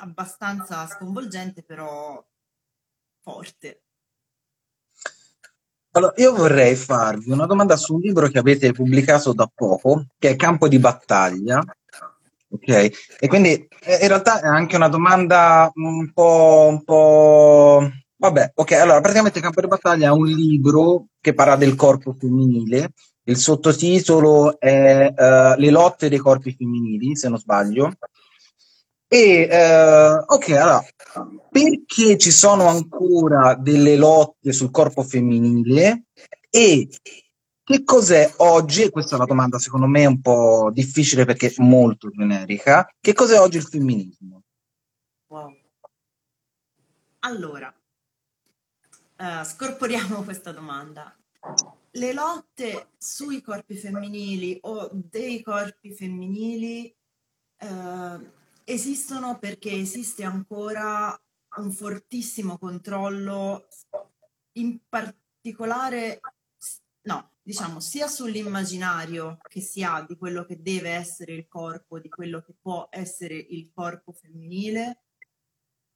abbastanza 0.00 0.86
sconvolgente, 0.86 1.62
però 1.64 2.24
forte. 3.20 3.87
Allora, 5.98 6.12
io 6.18 6.32
vorrei 6.32 6.76
farvi 6.76 7.32
una 7.32 7.44
domanda 7.44 7.76
su 7.76 7.94
un 7.94 8.00
libro 8.00 8.28
che 8.28 8.38
avete 8.38 8.70
pubblicato 8.70 9.32
da 9.32 9.50
poco, 9.52 10.06
che 10.16 10.30
è 10.30 10.36
Campo 10.36 10.68
di 10.68 10.78
battaglia. 10.78 11.60
Ok, 12.50 12.68
e 13.18 13.26
quindi 13.26 13.66
eh, 13.80 13.98
in 14.02 14.06
realtà 14.06 14.40
è 14.40 14.46
anche 14.46 14.76
una 14.76 14.86
domanda 14.88 15.68
un 15.74 16.12
po', 16.12 16.68
un 16.70 16.84
po'... 16.84 17.90
Vabbè, 18.16 18.52
ok, 18.54 18.72
allora 18.72 19.00
praticamente 19.00 19.40
Campo 19.40 19.60
di 19.60 19.66
battaglia 19.66 20.06
è 20.06 20.12
un 20.12 20.26
libro 20.26 21.08
che 21.20 21.34
parla 21.34 21.56
del 21.56 21.74
corpo 21.74 22.12
femminile 22.12 22.92
il 23.28 23.36
sottotitolo 23.36 24.58
è 24.58 25.12
uh, 25.14 25.60
Le 25.60 25.70
lotte 25.70 26.08
dei 26.08 26.18
corpi 26.18 26.54
femminili, 26.56 27.14
se 27.14 27.28
non 27.28 27.38
sbaglio. 27.38 27.92
E 29.10 29.48
uh, 29.50 30.34
ok, 30.34 30.50
allora, 30.50 30.84
perché 31.50 32.18
ci 32.18 32.30
sono 32.30 32.66
ancora 32.66 33.54
delle 33.54 33.96
lotte 33.96 34.52
sul 34.52 34.70
corpo 34.70 35.02
femminile 35.02 36.04
e 36.50 36.88
che 37.64 37.84
cos'è 37.84 38.34
oggi, 38.38 38.90
questa 38.90 39.12
è 39.12 39.16
una 39.16 39.24
domanda 39.24 39.58
secondo 39.58 39.86
me 39.86 40.04
un 40.04 40.20
po' 40.20 40.70
difficile 40.70 41.24
perché 41.24 41.54
molto 41.56 42.10
generica, 42.10 42.86
che 43.00 43.14
cos'è 43.14 43.40
oggi 43.40 43.56
il 43.56 43.62
femminismo? 43.62 44.42
Wow. 45.28 45.56
Allora, 47.20 47.74
uh, 49.16 49.44
scorporiamo 49.44 50.22
questa 50.24 50.52
domanda 50.52 51.16
le 51.92 52.12
lotte 52.12 52.88
sui 52.98 53.40
corpi 53.40 53.74
femminili 53.74 54.58
o 54.62 54.90
dei 54.92 55.42
corpi 55.42 55.94
femminili 55.94 56.94
eh, 57.58 58.36
esistono 58.68 59.38
perché 59.38 59.72
esiste 59.72 60.24
ancora 60.24 61.18
un 61.56 61.72
fortissimo 61.72 62.58
controllo, 62.58 63.66
in 64.58 64.80
particolare, 64.86 66.20
no, 67.06 67.32
diciamo, 67.40 67.80
sia 67.80 68.06
sull'immaginario 68.08 69.38
che 69.48 69.62
si 69.62 69.82
ha 69.82 70.04
di 70.06 70.16
quello 70.18 70.44
che 70.44 70.60
deve 70.60 70.90
essere 70.90 71.32
il 71.32 71.48
corpo, 71.48 71.98
di 71.98 72.10
quello 72.10 72.42
che 72.42 72.54
può 72.60 72.88
essere 72.90 73.36
il 73.36 73.70
corpo 73.72 74.12
femminile 74.12 75.04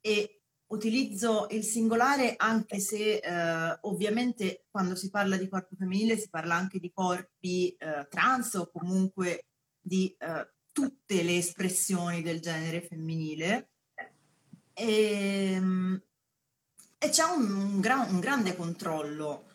e 0.00 0.40
utilizzo 0.68 1.48
il 1.50 1.64
singolare 1.64 2.34
anche 2.38 2.80
se 2.80 3.16
eh, 3.16 3.78
ovviamente 3.82 4.64
quando 4.70 4.94
si 4.94 5.10
parla 5.10 5.36
di 5.36 5.46
corpo 5.46 5.76
femminile 5.76 6.16
si 6.16 6.30
parla 6.30 6.54
anche 6.54 6.78
di 6.78 6.90
corpi 6.90 7.76
eh, 7.76 8.06
trans 8.08 8.54
o 8.54 8.70
comunque 8.70 9.48
di 9.78 10.16
eh, 10.18 10.48
tutte 10.72 11.22
le 11.22 11.36
espressioni 11.36 12.22
del 12.22 12.40
genere 12.40 12.82
femminile. 12.82 13.70
E, 14.72 15.52
ehm, 15.52 16.02
e 16.98 17.08
c'è 17.08 17.24
un, 17.24 17.50
un, 17.50 17.80
gran, 17.80 18.14
un, 18.14 18.20
grande 18.20 18.56
controllo 18.56 19.48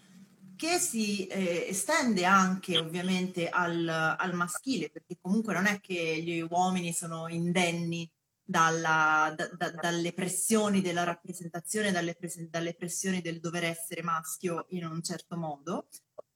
che 0.58 0.80
si 0.80 1.28
eh, 1.28 1.68
estende 1.70 2.26
anche 2.26 2.78
ovviamente 2.78 3.48
al, 3.48 3.88
al 3.88 4.34
maschile 4.34 4.90
perché 4.90 5.18
comunque 5.22 5.54
non 5.54 5.66
è 5.66 5.80
che 5.80 6.22
gli 6.22 6.42
uomini 6.42 6.92
sono 6.92 7.28
indenni 7.30 8.10
dalla, 8.44 9.34
da, 9.36 9.50
da, 9.56 9.72
dalle 9.72 10.14
pressioni 10.14 10.82
della 10.82 11.04
rappresentazione, 11.04 11.92
dalle, 11.92 12.16
pres- 12.16 12.48
dalle, 12.50 12.74
pressioni 12.74 13.22
del 13.22 13.40
dover 13.40 13.66
essere 13.66 14.02
maschio 14.02 14.66
in 14.70 14.86
un 14.86 15.04
certo 15.04 15.38
modo, 15.38 15.88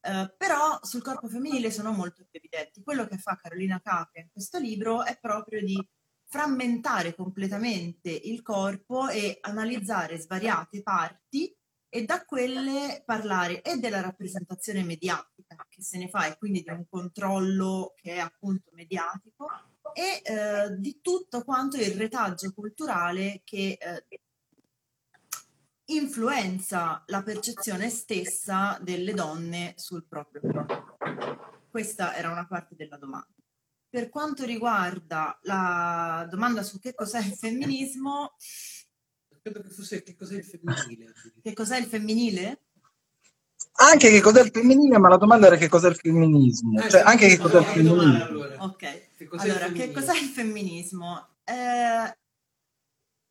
eh, 0.01 0.33
però 0.35 0.79
sul 0.81 1.01
corpo 1.03 1.27
femminile 1.27 1.71
sono 1.71 1.91
molto 1.91 2.25
più 2.29 2.39
evidenti. 2.39 2.83
Quello 2.83 3.07
che 3.07 3.17
fa 3.17 3.37
Carolina 3.41 3.79
Capria 3.79 4.23
in 4.23 4.29
questo 4.31 4.57
libro 4.57 5.03
è 5.03 5.17
proprio 5.19 5.63
di 5.63 5.77
frammentare 6.25 7.13
completamente 7.13 8.09
il 8.09 8.41
corpo 8.41 9.09
e 9.09 9.37
analizzare 9.41 10.17
svariate 10.17 10.81
parti 10.81 11.53
e 11.93 12.05
da 12.05 12.23
quelle 12.23 13.03
parlare 13.05 13.61
e 13.61 13.77
della 13.77 13.99
rappresentazione 13.99 14.81
mediatica 14.81 15.65
che 15.67 15.83
se 15.83 15.97
ne 15.97 16.07
fa 16.07 16.27
e 16.27 16.37
quindi 16.37 16.63
di 16.63 16.69
un 16.69 16.85
controllo 16.89 17.93
che 17.97 18.13
è 18.13 18.19
appunto 18.19 18.71
mediatico 18.73 19.49
e 19.93 20.21
eh, 20.23 20.77
di 20.77 20.99
tutto 21.01 21.43
quanto 21.43 21.75
il 21.75 21.97
retaggio 21.97 22.53
culturale 22.53 23.41
che 23.43 23.77
eh, 23.77 24.05
influenza 25.95 27.03
la 27.07 27.23
percezione 27.23 27.89
stessa 27.89 28.77
delle 28.81 29.13
donne 29.13 29.73
sul 29.77 30.05
proprio 30.07 30.41
corpo. 30.41 30.97
Questa 31.69 32.15
era 32.15 32.31
una 32.31 32.45
parte 32.47 32.75
della 32.75 32.97
domanda. 32.97 33.27
Per 33.89 34.09
quanto 34.09 34.45
riguarda 34.45 35.37
la 35.43 36.25
domanda 36.29 36.63
su 36.63 36.79
che 36.79 36.93
cos'è 36.93 37.19
il 37.19 37.33
femminismo, 37.33 38.35
credo 39.41 39.61
che 39.61 39.69
fosse 39.69 40.03
che 40.03 40.15
cos'è 40.15 40.37
il 40.37 40.45
femminile. 40.45 41.13
Che 41.41 41.53
cos'è 41.53 41.77
il 41.77 41.85
femminile? 41.85 42.61
Anche 43.73 44.09
che 44.09 44.21
cos'è 44.21 44.43
il 44.43 44.51
femminile, 44.51 44.97
ma 44.97 45.09
la 45.09 45.17
domanda 45.17 45.47
era 45.47 45.55
che 45.55 45.67
cos'è 45.67 45.89
il 45.89 45.95
femminismo. 45.95 46.81
Eh, 46.81 46.89
cioè, 46.89 47.01
anche 47.01 47.27
che 47.27 47.37
cos'è 47.37 47.59
il 47.59 47.65
femminismo. 47.65 48.23
Allora. 48.23 48.63
Ok, 48.63 49.15
che 49.17 49.27
cos'è 49.27 49.49
allora, 49.49 49.65
il 49.65 49.73
che 49.73 49.91
cos'è 49.91 50.17
il 50.17 50.29
femminismo? 50.29 51.35
Eh, 51.43 52.17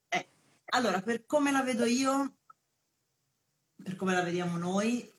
eh, 0.09 0.29
allora, 0.73 1.01
per 1.03 1.27
come 1.27 1.53
la 1.53 1.63
vedo 1.63 1.85
io, 1.85 2.37
per 3.83 3.97
come 3.97 4.15
la 4.15 4.23
vediamo 4.23 4.57
noi, 4.57 5.11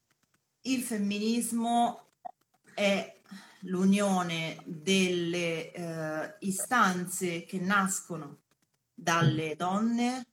il 0.62 0.82
femminismo 0.82 2.08
è 2.74 3.20
l'unione 3.62 4.62
delle 4.66 5.72
eh, 5.72 6.36
istanze 6.40 7.44
che 7.44 7.60
nascono 7.60 8.40
dalle 8.94 9.56
donne 9.56 10.28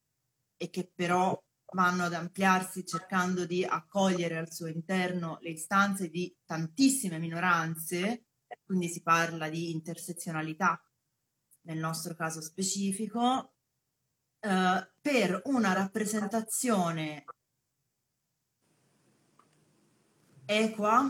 e 0.56 0.70
che 0.70 0.90
però 0.94 1.40
vanno 1.72 2.04
ad 2.04 2.14
ampliarsi 2.14 2.86
cercando 2.86 3.44
di 3.44 3.64
accogliere 3.64 4.38
al 4.38 4.52
suo 4.52 4.66
interno 4.66 5.38
le 5.42 5.50
istanze 5.50 6.08
di 6.08 6.34
tantissime 6.44 7.18
minoranze, 7.18 8.24
quindi 8.64 8.88
si 8.88 9.02
parla 9.02 9.48
di 9.48 9.70
intersezionalità 9.70 10.82
nel 11.62 11.78
nostro 11.78 12.14
caso 12.14 12.40
specifico, 12.40 13.52
eh, 14.40 14.90
per 15.00 15.42
una 15.44 15.72
rappresentazione 15.72 17.24
equa, 20.48 21.04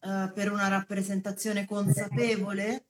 eh, 0.00 0.32
per 0.34 0.50
una 0.50 0.66
rappresentazione 0.66 1.64
consapevole 1.64 2.86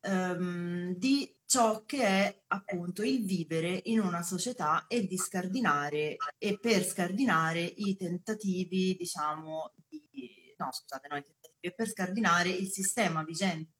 ehm, 0.00 0.94
di 0.96 1.32
ciò 1.46 1.84
che 1.84 2.02
è 2.02 2.42
appunto 2.48 3.02
il 3.02 3.24
vivere 3.24 3.80
in 3.84 4.00
una 4.00 4.22
società 4.22 4.86
e 4.88 5.06
di 5.06 5.16
scardinare 5.16 6.16
e 6.36 6.58
per 6.58 6.84
scardinare 6.84 7.60
i 7.60 7.96
tentativi, 7.96 8.96
diciamo, 8.98 9.72
di, 9.86 10.54
no 10.58 10.72
scusate, 10.72 11.08
no, 11.08 11.16
i 11.16 11.22
tentativi, 11.22 11.74
per 11.74 11.88
scardinare 11.88 12.48
il 12.50 12.68
sistema 12.68 13.22
vigente 13.22 13.76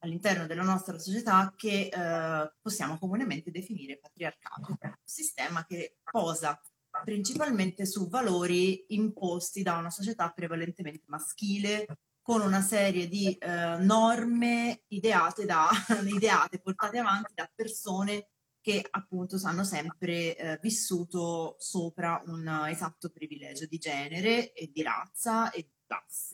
all'interno 0.00 0.46
della 0.46 0.62
nostra 0.62 0.98
società 0.98 1.54
che 1.56 1.88
eh, 1.92 2.52
possiamo 2.60 2.98
comunemente 2.98 3.50
definire 3.50 3.98
patriarcato, 3.98 4.76
un 4.80 4.94
sistema 5.04 5.64
che 5.64 5.98
posa 6.10 6.60
principalmente 7.04 7.86
su 7.86 8.08
valori 8.08 8.84
imposti 8.88 9.62
da 9.62 9.76
una 9.76 9.90
società 9.90 10.30
prevalentemente 10.30 11.04
maschile, 11.06 11.86
con 12.22 12.40
una 12.40 12.60
serie 12.60 13.06
di 13.06 13.32
eh, 13.34 13.76
norme 13.78 14.82
ideate, 14.88 15.44
da, 15.44 15.68
ideate, 16.04 16.58
portate 16.58 16.98
avanti 16.98 17.32
da 17.34 17.48
persone 17.54 18.30
che 18.60 18.84
appunto 18.90 19.38
hanno 19.44 19.62
sempre 19.62 20.36
eh, 20.36 20.58
vissuto 20.60 21.54
sopra 21.60 22.20
un 22.26 22.66
esatto 22.68 23.10
privilegio 23.10 23.66
di 23.66 23.78
genere 23.78 24.52
e 24.52 24.72
di 24.72 24.82
razza 24.82 25.52
e 25.52 25.62
di 25.62 25.74
classe. 25.86 26.30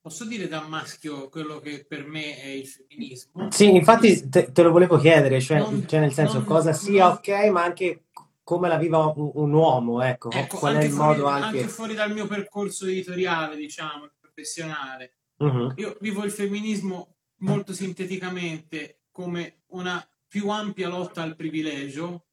Posso 0.00 0.24
dire 0.26 0.46
da 0.46 0.60
maschio 0.60 1.28
quello 1.30 1.58
che 1.58 1.86
per 1.88 2.06
me 2.06 2.38
è 2.38 2.46
il 2.46 2.68
femminismo? 2.68 3.50
Sì, 3.50 3.74
infatti 3.74 4.28
te, 4.28 4.52
te 4.52 4.62
lo 4.62 4.70
volevo 4.70 4.96
chiedere, 4.96 5.40
cioè, 5.40 5.58
non, 5.58 5.88
cioè 5.88 5.98
nel 5.98 6.12
senso 6.12 6.34
non, 6.34 6.44
cosa 6.44 6.72
sia 6.72 7.06
non... 7.06 7.14
ok, 7.14 7.28
ma 7.50 7.64
anche 7.64 8.04
come 8.44 8.68
la 8.68 8.76
viva 8.76 9.06
un, 9.06 9.30
un 9.34 9.52
uomo, 9.52 10.02
ecco, 10.02 10.30
ecco 10.30 10.58
qual 10.58 10.76
è 10.76 10.84
il 10.84 10.92
fuori, 10.92 11.18
modo 11.18 11.26
anche... 11.26 11.58
anche 11.58 11.68
fuori 11.68 11.94
dal 11.94 12.12
mio 12.12 12.26
percorso 12.26 12.86
editoriale, 12.86 13.56
diciamo, 13.56 14.10
professionale. 14.20 15.14
Uh-huh. 15.38 15.72
Io 15.76 15.96
vivo 16.00 16.24
il 16.24 16.30
femminismo 16.30 17.16
molto 17.38 17.72
sinteticamente 17.72 19.00
come 19.10 19.62
una 19.68 20.06
più 20.28 20.50
ampia 20.50 20.88
lotta 20.88 21.22
al 21.22 21.36
privilegio, 21.36 22.26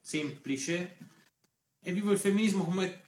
semplice, 0.00 0.96
e 1.82 1.92
vivo 1.92 2.10
il 2.12 2.18
femminismo 2.18 2.64
come 2.64 3.02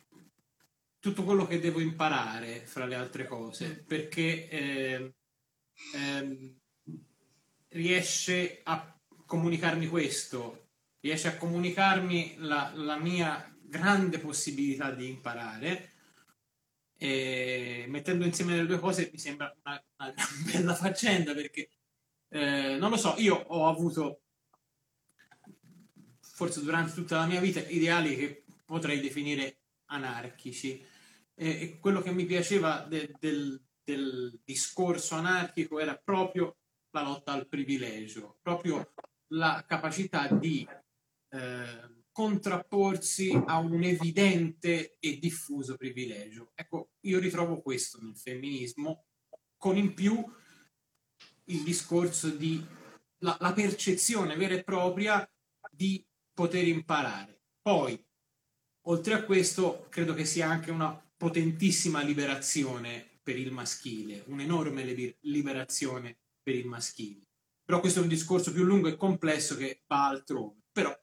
tutto 1.00 1.24
quello 1.24 1.46
che 1.46 1.58
devo 1.58 1.80
imparare, 1.80 2.60
fra 2.60 2.84
le 2.84 2.96
altre 2.96 3.26
cose, 3.26 3.82
perché 3.86 4.48
eh, 4.48 5.14
eh, 5.94 6.56
riesce 7.68 8.60
a 8.62 9.00
comunicarmi 9.24 9.86
questo, 9.86 10.67
riesce 11.00 11.28
a 11.28 11.36
comunicarmi 11.36 12.36
la, 12.38 12.72
la 12.74 12.96
mia 12.96 13.54
grande 13.60 14.18
possibilità 14.18 14.90
di 14.90 15.08
imparare. 15.08 15.92
E 16.96 17.84
mettendo 17.88 18.24
insieme 18.24 18.56
le 18.56 18.66
due 18.66 18.78
cose 18.80 19.08
mi 19.12 19.18
sembra 19.18 19.54
una, 19.64 19.84
una 19.98 20.14
bella 20.50 20.74
faccenda 20.74 21.32
perché 21.32 21.70
eh, 22.30 22.76
non 22.78 22.90
lo 22.90 22.96
so, 22.96 23.14
io 23.18 23.36
ho 23.36 23.68
avuto 23.68 24.22
forse 26.20 26.62
durante 26.62 26.92
tutta 26.92 27.16
la 27.16 27.26
mia 27.26 27.40
vita 27.40 27.60
ideali 27.60 28.16
che 28.16 28.44
potrei 28.64 29.00
definire 29.00 29.60
anarchici. 29.86 30.84
E, 31.34 31.48
e 31.48 31.78
quello 31.78 32.00
che 32.00 32.12
mi 32.12 32.26
piaceva 32.26 32.84
de, 32.88 33.14
del, 33.18 33.60
del 33.82 34.40
discorso 34.44 35.14
anarchico 35.14 35.78
era 35.78 35.96
proprio 35.96 36.56
la 36.90 37.02
lotta 37.02 37.32
al 37.32 37.48
privilegio, 37.48 38.38
proprio 38.42 38.92
la 39.28 39.64
capacità 39.66 40.28
di 40.28 40.66
eh, 41.30 41.96
contrapporsi 42.10 43.30
a 43.46 43.58
un 43.58 43.82
evidente 43.82 44.96
e 44.98 45.18
diffuso 45.18 45.76
privilegio. 45.76 46.50
Ecco, 46.54 46.90
io 47.00 47.18
ritrovo 47.18 47.60
questo 47.60 48.00
nel 48.00 48.16
femminismo, 48.16 49.04
con 49.56 49.76
in 49.76 49.94
più 49.94 50.24
il 51.44 51.62
discorso 51.62 52.30
di 52.30 52.64
la, 53.18 53.36
la 53.40 53.52
percezione 53.52 54.36
vera 54.36 54.54
e 54.54 54.64
propria 54.64 55.28
di 55.70 56.04
poter 56.32 56.66
imparare. 56.66 57.42
Poi, 57.60 58.02
oltre 58.86 59.14
a 59.14 59.24
questo, 59.24 59.86
credo 59.88 60.14
che 60.14 60.24
sia 60.24 60.48
anche 60.48 60.70
una 60.70 60.92
potentissima 61.16 62.02
liberazione 62.02 63.20
per 63.22 63.38
il 63.38 63.52
maschile, 63.52 64.22
un'enorme 64.26 65.16
liberazione 65.20 66.18
per 66.42 66.54
il 66.54 66.66
maschile. 66.66 67.26
Però 67.64 67.80
questo 67.80 68.00
è 68.00 68.02
un 68.02 68.08
discorso 68.08 68.52
più 68.52 68.64
lungo 68.64 68.88
e 68.88 68.96
complesso 68.96 69.56
che 69.56 69.82
va 69.86 70.08
altrove. 70.08 70.62
Però 70.72 70.96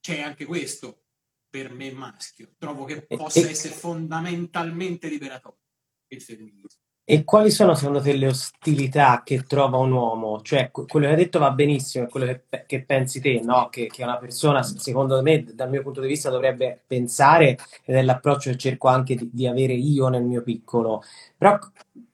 c'è 0.00 0.20
anche 0.20 0.44
questo 0.44 1.04
per 1.48 1.72
me 1.72 1.90
maschio. 1.92 2.54
Trovo 2.58 2.84
che 2.84 3.06
possa 3.06 3.48
essere 3.48 3.74
fondamentalmente 3.74 5.08
liberatorio 5.08 5.60
il 6.08 6.22
femminismo. 6.22 6.87
E 7.10 7.24
quali 7.24 7.50
sono 7.50 7.74
secondo 7.74 8.02
te 8.02 8.12
le 8.12 8.26
ostilità 8.26 9.22
che 9.24 9.44
trova 9.44 9.78
un 9.78 9.92
uomo? 9.92 10.42
Cioè, 10.42 10.70
quello 10.70 11.06
che 11.06 11.12
hai 11.12 11.16
detto 11.16 11.38
va 11.38 11.52
benissimo, 11.52 12.04
è 12.04 12.08
quello 12.08 12.26
che, 12.26 12.64
che 12.66 12.84
pensi 12.84 13.18
te, 13.18 13.40
no? 13.42 13.70
Che, 13.70 13.86
che, 13.86 14.02
una 14.02 14.18
persona, 14.18 14.62
secondo 14.62 15.22
me, 15.22 15.42
dal 15.54 15.70
mio 15.70 15.80
punto 15.80 16.02
di 16.02 16.06
vista, 16.06 16.28
dovrebbe 16.28 16.82
pensare, 16.86 17.56
ed 17.86 17.96
è 17.96 18.02
l'approccio 18.02 18.50
che 18.50 18.58
cerco 18.58 18.88
anche 18.88 19.14
di, 19.14 19.30
di 19.32 19.46
avere 19.46 19.72
io 19.72 20.08
nel 20.08 20.22
mio 20.22 20.42
piccolo. 20.42 21.02
Però 21.38 21.58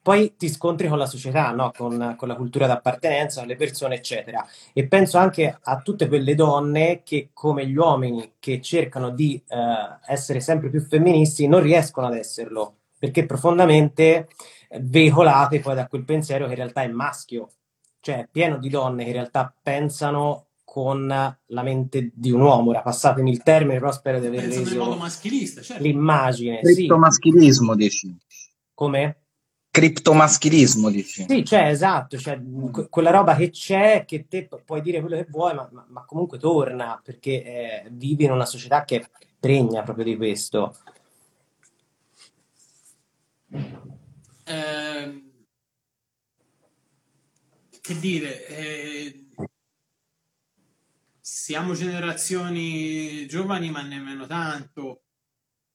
poi 0.01 0.35
ti 0.37 0.47
scontri 0.47 0.87
con 0.87 0.97
la 0.97 1.07
società, 1.07 1.51
no? 1.51 1.71
con, 1.75 2.15
con, 2.17 2.29
la 2.29 2.35
cultura 2.35 2.65
d'appartenenza, 2.65 3.43
le 3.43 3.57
persone, 3.57 3.95
eccetera. 3.95 4.47
E 4.71 4.87
penso 4.87 5.17
anche 5.17 5.59
a 5.61 5.81
tutte 5.81 6.07
quelle 6.07 6.35
donne 6.35 7.01
che, 7.03 7.31
come 7.33 7.67
gli 7.67 7.75
uomini, 7.75 8.35
che 8.39 8.61
cercano 8.61 9.09
di 9.09 9.43
eh, 9.45 9.57
essere 10.07 10.39
sempre 10.39 10.69
più 10.69 10.79
femministi, 10.79 11.49
non 11.49 11.59
riescono 11.61 12.07
ad 12.07 12.15
esserlo, 12.15 12.75
perché 12.97 13.25
profondamente 13.25 14.29
veicolate 14.81 15.59
poi 15.59 15.75
da 15.75 15.87
quel 15.87 16.03
pensiero 16.03 16.45
che 16.45 16.51
in 16.51 16.57
realtà 16.57 16.83
è 16.83 16.87
maschio, 16.87 17.51
cioè 17.99 18.19
è 18.19 18.27
pieno 18.31 18.57
di 18.57 18.69
donne 18.69 19.03
che 19.03 19.09
in 19.09 19.15
realtà 19.15 19.53
pensano 19.61 20.47
con 20.63 21.07
la 21.07 21.63
mente 21.63 22.11
di 22.13 22.31
un 22.31 22.41
uomo. 22.41 22.71
Ora 22.71 22.81
passatemi 22.81 23.31
il 23.31 23.43
termine, 23.43 23.79
però 23.79 23.91
spero 23.91 24.19
di 24.19 24.27
aver 24.27 24.45
reso 24.45 24.77
modo 24.77 24.95
maschilista, 24.95 25.61
certo. 25.61 25.83
l'immagine. 25.83 26.59
Sì. 26.63 26.87
maschilismo, 26.87 27.75
dici. 27.75 28.15
Come? 28.73 29.19
criptomaschilismo, 29.75 30.89
dici? 30.89 31.25
Sì, 31.27 31.43
cioè, 31.43 31.67
esatto, 31.67 32.17
cioè, 32.17 32.39
que- 32.71 32.87
quella 32.87 33.11
roba 33.11 33.35
che 33.35 33.49
c'è, 33.49 34.05
che 34.05 34.25
te 34.29 34.47
puoi 34.63 34.81
dire 34.81 35.01
quello 35.01 35.17
che 35.17 35.27
vuoi, 35.29 35.53
ma, 35.53 35.67
ma, 35.69 35.85
ma 35.89 36.05
comunque 36.05 36.37
torna, 36.37 36.97
perché 37.03 37.43
eh, 37.43 37.87
vivi 37.91 38.23
in 38.23 38.31
una 38.31 38.45
società 38.45 38.85
che 38.85 39.05
pregna 39.37 39.83
proprio 39.83 40.05
di 40.05 40.15
questo. 40.15 40.77
Eh, 44.47 45.23
che 47.81 47.99
dire, 47.99 48.47
eh, 48.47 49.25
siamo 51.19 51.73
generazioni 51.73 53.27
giovani, 53.27 53.71
ma 53.71 53.81
nemmeno 53.81 54.27
tanto. 54.27 55.03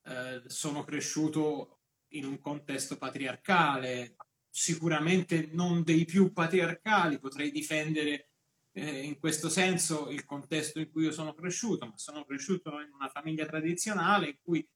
Eh, 0.04 0.42
sono 0.46 0.84
cresciuto 0.84 1.80
in 2.10 2.24
un 2.24 2.38
contesto 2.38 2.96
patriarcale, 2.96 4.16
sicuramente 4.48 5.48
non 5.52 5.82
dei 5.82 6.04
più 6.04 6.32
patriarcali, 6.32 7.18
potrei 7.18 7.50
difendere 7.50 8.30
eh, 8.72 9.02
in 9.02 9.18
questo 9.18 9.48
senso 9.48 10.10
il 10.10 10.24
contesto 10.24 10.78
in 10.80 10.90
cui 10.90 11.04
io 11.04 11.12
sono 11.12 11.34
cresciuto, 11.34 11.86
ma 11.86 11.98
sono 11.98 12.24
cresciuto 12.24 12.80
in 12.80 12.92
una 12.92 13.08
famiglia 13.08 13.46
tradizionale 13.46 14.28
in 14.28 14.38
cui 14.42 14.68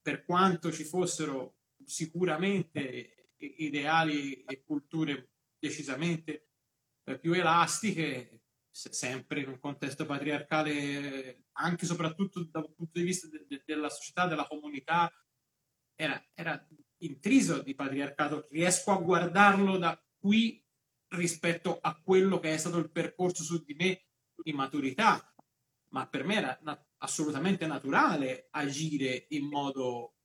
per 0.00 0.24
quanto 0.24 0.70
ci 0.70 0.84
fossero 0.84 1.56
sicuramente 1.84 3.17
ideali 3.46 4.44
e 4.44 4.62
culture 4.64 5.32
decisamente 5.58 6.50
eh, 7.04 7.18
più 7.18 7.32
elastiche, 7.32 8.42
sempre 8.70 9.40
in 9.40 9.48
un 9.48 9.58
contesto 9.58 10.06
patriarcale, 10.06 11.46
anche 11.52 11.84
e 11.84 11.86
soprattutto 11.86 12.44
dal 12.44 12.72
punto 12.74 12.98
di 12.98 13.04
vista 13.04 13.26
de- 13.28 13.44
de- 13.48 13.62
della 13.64 13.88
società, 13.88 14.26
della 14.26 14.46
comunità, 14.46 15.10
era, 15.94 16.22
era 16.34 16.66
intriso 16.98 17.62
di 17.62 17.74
patriarcato. 17.74 18.46
Riesco 18.50 18.92
a 18.92 19.00
guardarlo 19.00 19.78
da 19.78 20.00
qui 20.16 20.64
rispetto 21.08 21.78
a 21.80 21.98
quello 22.00 22.38
che 22.38 22.52
è 22.52 22.56
stato 22.56 22.78
il 22.78 22.90
percorso 22.90 23.42
su 23.42 23.64
di 23.64 23.74
me 23.74 24.06
di 24.42 24.52
maturità, 24.52 25.34
ma 25.90 26.06
per 26.06 26.24
me 26.24 26.36
era 26.36 26.58
na- 26.62 26.86
assolutamente 26.98 27.66
naturale 27.66 28.48
agire 28.50 29.26
in 29.30 29.46
modo 29.46 30.17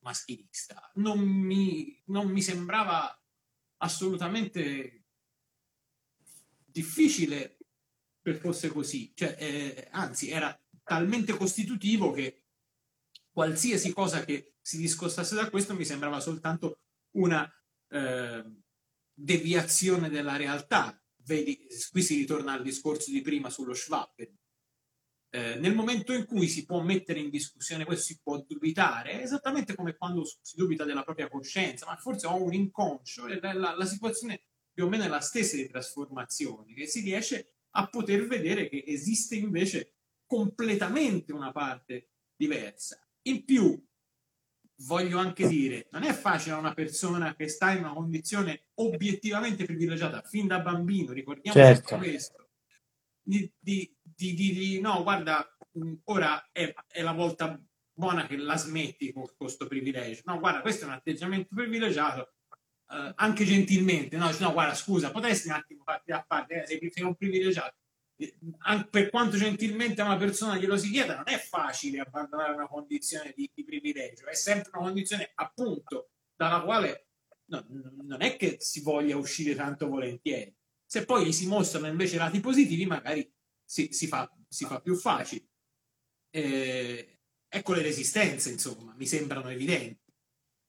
maschilista. 0.00 0.90
Non 0.94 1.20
mi, 1.20 2.02
non 2.06 2.28
mi 2.28 2.42
sembrava 2.42 3.14
assolutamente 3.78 5.04
difficile 6.64 7.58
che 8.22 8.34
fosse 8.34 8.68
così, 8.68 9.12
cioè, 9.14 9.36
eh, 9.38 9.88
anzi 9.92 10.30
era 10.30 10.58
talmente 10.82 11.36
costitutivo 11.36 12.12
che 12.12 12.44
qualsiasi 13.30 13.92
cosa 13.92 14.24
che 14.24 14.56
si 14.60 14.76
discostasse 14.76 15.34
da 15.34 15.48
questo 15.48 15.74
mi 15.74 15.84
sembrava 15.84 16.20
soltanto 16.20 16.80
una 17.12 17.50
eh, 17.88 18.44
deviazione 19.12 20.08
della 20.08 20.36
realtà. 20.36 21.00
Vedi, 21.22 21.66
qui 21.90 22.02
si 22.02 22.16
ritorna 22.16 22.52
al 22.52 22.62
discorso 22.62 23.10
di 23.10 23.22
prima 23.22 23.50
sullo 23.50 23.74
Schwab. 23.74 24.14
Eh, 25.32 25.54
nel 25.56 25.76
momento 25.76 26.12
in 26.12 26.26
cui 26.26 26.48
si 26.48 26.64
può 26.64 26.80
mettere 26.82 27.20
in 27.20 27.30
discussione 27.30 27.84
questo, 27.84 28.04
si 28.04 28.20
può 28.20 28.44
dubitare, 28.46 29.22
esattamente 29.22 29.76
come 29.76 29.96
quando 29.96 30.24
si 30.24 30.56
dubita 30.56 30.84
della 30.84 31.04
propria 31.04 31.28
coscienza, 31.28 31.86
ma 31.86 31.96
forse 31.96 32.26
ho 32.26 32.42
un 32.42 32.52
inconscio 32.52 33.28
e 33.28 33.38
la, 33.40 33.52
la, 33.52 33.76
la 33.76 33.86
situazione 33.86 34.42
più 34.72 34.84
o 34.84 34.88
meno 34.88 35.04
è 35.04 35.08
la 35.08 35.20
stessa 35.20 35.56
di 35.56 35.68
trasformazione, 35.68 36.74
che 36.74 36.86
si 36.86 37.00
riesce 37.00 37.54
a 37.70 37.86
poter 37.86 38.26
vedere 38.26 38.68
che 38.68 38.82
esiste 38.86 39.36
invece 39.36 39.94
completamente 40.26 41.32
una 41.32 41.52
parte 41.52 42.10
diversa. 42.34 43.00
In 43.22 43.44
più, 43.44 43.80
voglio 44.86 45.18
anche 45.18 45.46
dire, 45.46 45.88
non 45.90 46.02
è 46.04 46.12
facile 46.12 46.54
a 46.54 46.58
una 46.58 46.74
persona 46.74 47.34
che 47.36 47.48
sta 47.48 47.72
in 47.72 47.84
una 47.84 47.92
condizione 47.92 48.68
obiettivamente 48.74 49.64
privilegiata 49.64 50.22
fin 50.22 50.46
da 50.46 50.60
bambino, 50.60 51.12
ricordiamo 51.12 51.58
certo. 51.58 51.96
questo, 51.98 52.50
di, 53.20 53.50
di, 53.58 53.94
di, 54.34 54.52
di, 54.52 54.80
no, 54.80 55.02
guarda, 55.02 55.46
ora 56.04 56.48
è, 56.52 56.72
è, 56.88 57.02
la 57.02 57.12
volta 57.12 57.60
buona 57.92 58.26
che 58.26 58.36
la 58.36 58.56
smetti 58.56 59.12
con 59.12 59.26
questo 59.36 59.66
privilegio. 59.66 60.22
No, 60.24 60.38
guarda, 60.38 60.60
questo 60.60 60.84
è 60.84 60.88
un 60.88 60.94
atteggiamento 60.94 61.54
privilegiato, 61.54 62.34
eh, 62.90 63.12
anche 63.16 63.44
gentilmente. 63.44 64.16
No, 64.16 64.30
no, 64.38 64.52
guarda, 64.52 64.74
scusa, 64.74 65.10
potresti 65.10 65.48
un 65.48 65.54
attimo 65.54 65.82
farti 65.84 66.12
a 66.12 66.24
parte, 66.26 66.62
eh, 66.62 66.66
sei, 66.66 66.90
sei 66.90 67.04
un 67.04 67.14
privilegiato 67.14 67.74
per 68.90 69.08
quanto 69.08 69.38
gentilmente 69.38 70.02
una 70.02 70.16
persona 70.16 70.58
glielo 70.58 70.76
si 70.76 70.90
chieda, 70.90 71.14
non 71.14 71.28
è 71.28 71.38
facile 71.38 72.00
abbandonare 72.00 72.52
una 72.52 72.68
condizione 72.68 73.32
di, 73.34 73.50
di 73.54 73.64
privilegio, 73.64 74.26
è 74.26 74.34
sempre 74.34 74.70
una 74.74 74.84
condizione 74.84 75.30
appunto 75.34 76.10
dalla 76.36 76.60
quale 76.60 77.06
no, 77.46 77.64
non 78.02 78.20
è 78.20 78.36
che 78.36 78.56
si 78.60 78.82
voglia 78.82 79.16
uscire 79.16 79.54
tanto 79.54 79.88
volentieri. 79.88 80.54
Se 80.84 81.04
poi 81.04 81.26
gli 81.26 81.32
si 81.32 81.46
mostrano 81.46 81.86
invece 81.86 82.18
lati 82.18 82.40
positivi, 82.40 82.84
magari 82.84 83.32
si, 83.70 83.92
si, 83.92 84.08
fa, 84.08 84.28
si 84.48 84.64
fa, 84.64 84.80
più 84.80 84.96
facile. 84.96 85.46
Eh, 86.28 87.20
ecco 87.48 87.72
le 87.72 87.82
resistenze, 87.82 88.50
insomma, 88.50 88.92
mi 88.96 89.06
sembrano 89.06 89.48
evidenti. 89.48 90.12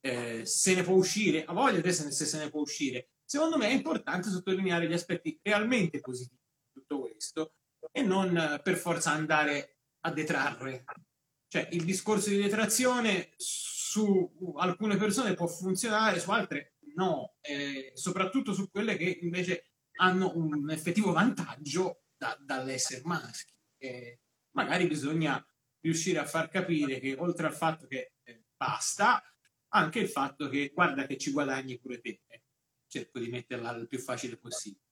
Eh, 0.01 0.45
se 0.45 0.75
ne 0.75 0.83
può 0.83 0.93
uscire, 0.93 1.43
a 1.45 1.53
voglia 1.53 1.81
ne, 1.81 1.91
se 1.91 2.11
se 2.11 2.37
ne 2.37 2.51
può 2.51 2.61
uscire. 2.61 3.09
Secondo 3.25 3.57
me 3.57 3.69
è 3.69 3.71
importante 3.71 4.29
sottolineare 4.29 4.87
gli 4.87 4.93
aspetti 4.93 5.39
realmente 5.41 5.99
positivi 5.99 6.39
tutto 6.71 6.99
questo 6.99 7.55
e 7.91 8.03
non 8.03 8.37
eh, 8.37 8.61
per 8.61 8.77
forza 8.77 9.11
andare 9.11 9.79
a 10.01 10.11
detrarre. 10.11 10.83
Cioè, 11.47 11.69
il 11.71 11.83
discorso 11.83 12.29
di 12.29 12.37
detrazione 12.37 13.33
su 13.35 14.31
alcune 14.57 14.97
persone 14.97 15.33
può 15.33 15.47
funzionare, 15.47 16.19
su 16.19 16.29
altre 16.29 16.75
no, 16.95 17.33
eh, 17.41 17.91
soprattutto 17.95 18.53
su 18.53 18.69
quelle 18.69 18.95
che 18.95 19.19
invece 19.21 19.71
hanno 19.97 20.33
un 20.35 20.69
effettivo 20.69 21.11
vantaggio 21.11 22.01
da, 22.22 22.38
dall'essere 22.39 23.01
maschi. 23.03 23.51
Eh, 23.78 24.19
magari 24.51 24.86
bisogna 24.86 25.43
riuscire 25.80 26.19
a 26.19 26.26
far 26.26 26.49
capire 26.49 26.99
che 26.99 27.15
oltre 27.17 27.47
al 27.47 27.55
fatto 27.55 27.88
che 27.88 28.13
eh, 28.22 28.43
basta, 28.55 29.24
anche 29.69 29.99
il 29.99 30.07
fatto 30.07 30.47
che 30.47 30.69
guarda 30.72 31.07
che 31.07 31.17
ci 31.17 31.32
guadagni 31.32 31.80
pure 31.80 31.99
te. 31.99 32.22
Cerco 32.86 33.17
di 33.17 33.30
metterla 33.30 33.72
il 33.72 33.88
più 33.88 33.97
facile 33.97 34.38
possibile 34.38 34.86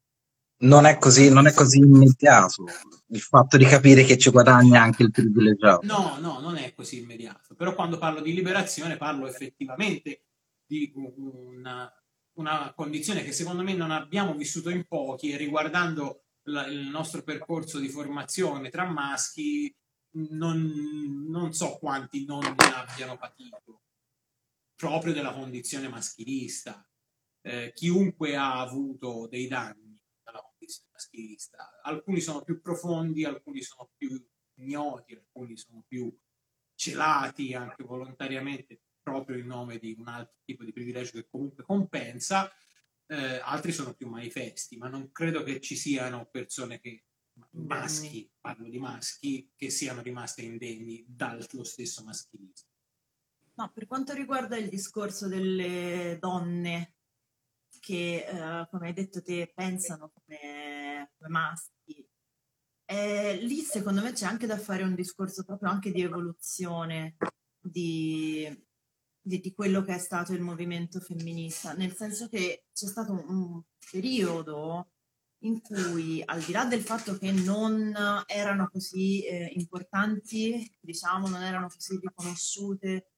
non 0.61 0.85
è 0.85 0.97
così, 0.97 1.29
non 1.29 1.47
è 1.47 1.53
così 1.53 1.77
immediato 1.77 2.65
il 3.07 3.21
fatto 3.21 3.55
di 3.55 3.63
capire 3.63 4.03
che 4.03 4.17
ci 4.17 4.29
guadagna 4.29 4.81
anche 4.81 5.03
il 5.03 5.11
privilegiato. 5.11 5.85
No, 5.85 6.17
no, 6.19 6.41
non 6.41 6.57
è 6.57 6.73
così 6.73 7.01
immediato. 7.01 7.55
Però 7.55 7.73
quando 7.73 7.97
parlo 7.97 8.19
di 8.19 8.33
liberazione 8.33 8.97
parlo 8.97 9.25
effettivamente 9.25 10.25
di 10.65 10.91
una, 10.95 11.89
una 12.33 12.73
condizione 12.75 13.23
che 13.23 13.31
secondo 13.31 13.63
me 13.63 13.73
non 13.73 13.91
abbiamo 13.91 14.35
vissuto 14.35 14.69
in 14.69 14.85
pochi 14.85 15.31
e 15.31 15.37
riguardando 15.37 16.25
la, 16.49 16.67
il 16.67 16.87
nostro 16.87 17.23
percorso 17.23 17.79
di 17.79 17.89
formazione 17.89 18.69
tra 18.69 18.85
maschi 18.85 19.73
non, 20.11 21.27
non 21.27 21.53
so 21.53 21.77
quanti 21.77 22.25
non 22.25 22.41
ne 22.41 22.73
abbiano 22.73 23.17
patito 23.17 23.83
proprio 24.75 25.13
della 25.13 25.33
condizione 25.33 25.87
maschilista. 25.87 26.83
Eh, 27.41 27.71
chiunque 27.73 28.35
ha 28.35 28.59
avuto 28.59 29.27
dei 29.27 29.47
danni 29.47 29.89
maschilista. 30.91 31.79
Alcuni 31.81 32.19
sono 32.19 32.41
più 32.41 32.61
profondi, 32.61 33.23
alcuni 33.23 33.61
sono 33.61 33.89
più 33.95 34.23
ignoti, 34.55 35.15
alcuni 35.15 35.57
sono 35.57 35.83
più 35.87 36.13
celati 36.75 37.53
anche 37.53 37.83
volontariamente 37.83 38.81
proprio 39.01 39.37
in 39.37 39.47
nome 39.47 39.79
di 39.79 39.95
un 39.97 40.07
altro 40.07 40.37
tipo 40.45 40.63
di 40.63 40.71
privilegio 40.71 41.11
che 41.13 41.27
comunque 41.29 41.63
compensa, 41.63 42.51
eh, 43.09 43.39
altri 43.43 43.71
sono 43.71 43.93
più 43.93 44.07
manifesti, 44.07 44.77
ma 44.77 44.87
non 44.87 45.11
credo 45.11 45.43
che 45.43 45.59
ci 45.59 45.75
siano 45.75 46.27
persone 46.29 46.79
che 46.79 47.05
maschi, 47.51 48.29
parlo 48.39 48.69
di 48.69 48.77
maschi, 48.77 49.51
che 49.55 49.69
siano 49.69 50.01
rimaste 50.01 50.43
indegni 50.43 51.03
dallo 51.07 51.63
stesso 51.63 52.03
maschilismo. 52.03 52.69
No, 53.55 53.71
per 53.73 53.87
quanto 53.87 54.13
riguarda 54.13 54.57
il 54.57 54.69
discorso 54.69 55.27
delle 55.27 56.17
donne 56.19 56.95
che, 57.79 58.25
eh, 58.25 58.67
come 58.69 58.87
hai 58.87 58.93
detto 58.93 59.21
te, 59.21 59.51
pensano 59.53 60.11
come, 60.13 61.11
come 61.17 61.29
maschi. 61.29 62.07
E 62.85 63.37
lì 63.41 63.61
secondo 63.61 64.01
me 64.01 64.13
c'è 64.13 64.25
anche 64.25 64.47
da 64.47 64.57
fare 64.57 64.83
un 64.83 64.95
discorso 64.95 65.43
proprio 65.43 65.69
anche 65.69 65.91
di 65.91 66.01
evoluzione 66.01 67.17
di, 67.59 68.47
di, 69.21 69.39
di 69.39 69.53
quello 69.53 69.81
che 69.83 69.95
è 69.95 69.99
stato 69.99 70.33
il 70.33 70.41
movimento 70.41 70.99
femminista, 70.99 71.73
nel 71.73 71.95
senso 71.95 72.27
che 72.27 72.65
c'è 72.73 72.87
stato 72.87 73.11
un, 73.11 73.61
periodo 73.89 74.91
in 75.43 75.61
cui 75.61 76.21
al 76.25 76.41
di 76.41 76.51
là 76.51 76.65
del 76.65 76.81
fatto 76.81 77.17
che 77.17 77.31
non 77.31 77.95
erano 78.27 78.69
così 78.69 79.25
eh, 79.25 79.51
importanti, 79.55 80.69
diciamo, 80.79 81.27
non 81.27 81.41
erano 81.41 81.67
così 81.67 81.97
riconosciute 82.01 83.11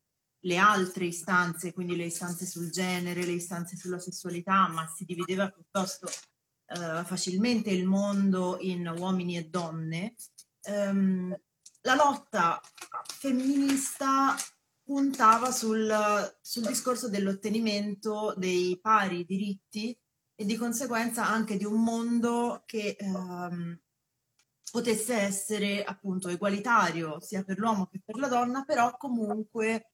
le 0.43 0.57
altre 0.57 1.05
istanze, 1.05 1.73
quindi 1.73 1.95
le 1.95 2.05
istanze 2.05 2.45
sul 2.45 2.71
genere, 2.71 3.25
le 3.25 3.33
istanze 3.33 3.75
sulla 3.75 3.99
sessualità, 3.99 4.67
ma 4.69 4.87
si 4.87 5.03
divideva 5.03 5.49
piuttosto 5.49 6.07
eh, 6.07 7.03
facilmente 7.05 7.69
il 7.69 7.85
mondo 7.85 8.57
in 8.59 8.87
uomini 8.87 9.37
e 9.37 9.49
donne. 9.49 10.15
Um, 10.63 11.35
la 11.81 11.95
lotta 11.95 12.61
femminista 13.19 14.35
puntava 14.91 15.51
sul, 15.51 15.89
sul 16.41 16.67
discorso 16.67 17.07
dell'ottenimento 17.07 18.33
dei 18.35 18.77
pari 18.81 19.23
diritti 19.23 19.97
e 20.35 20.43
di 20.43 20.57
conseguenza 20.57 21.25
anche 21.25 21.55
di 21.55 21.63
un 21.63 21.81
mondo 21.81 22.63
che 22.65 22.97
ehm, 22.99 23.79
potesse 24.69 25.13
essere 25.13 25.81
appunto 25.85 26.27
egualitario 26.27 27.21
sia 27.21 27.41
per 27.41 27.57
l'uomo 27.57 27.85
che 27.85 28.01
per 28.03 28.17
la 28.17 28.27
donna, 28.27 28.65
però 28.65 28.97
comunque 28.97 29.91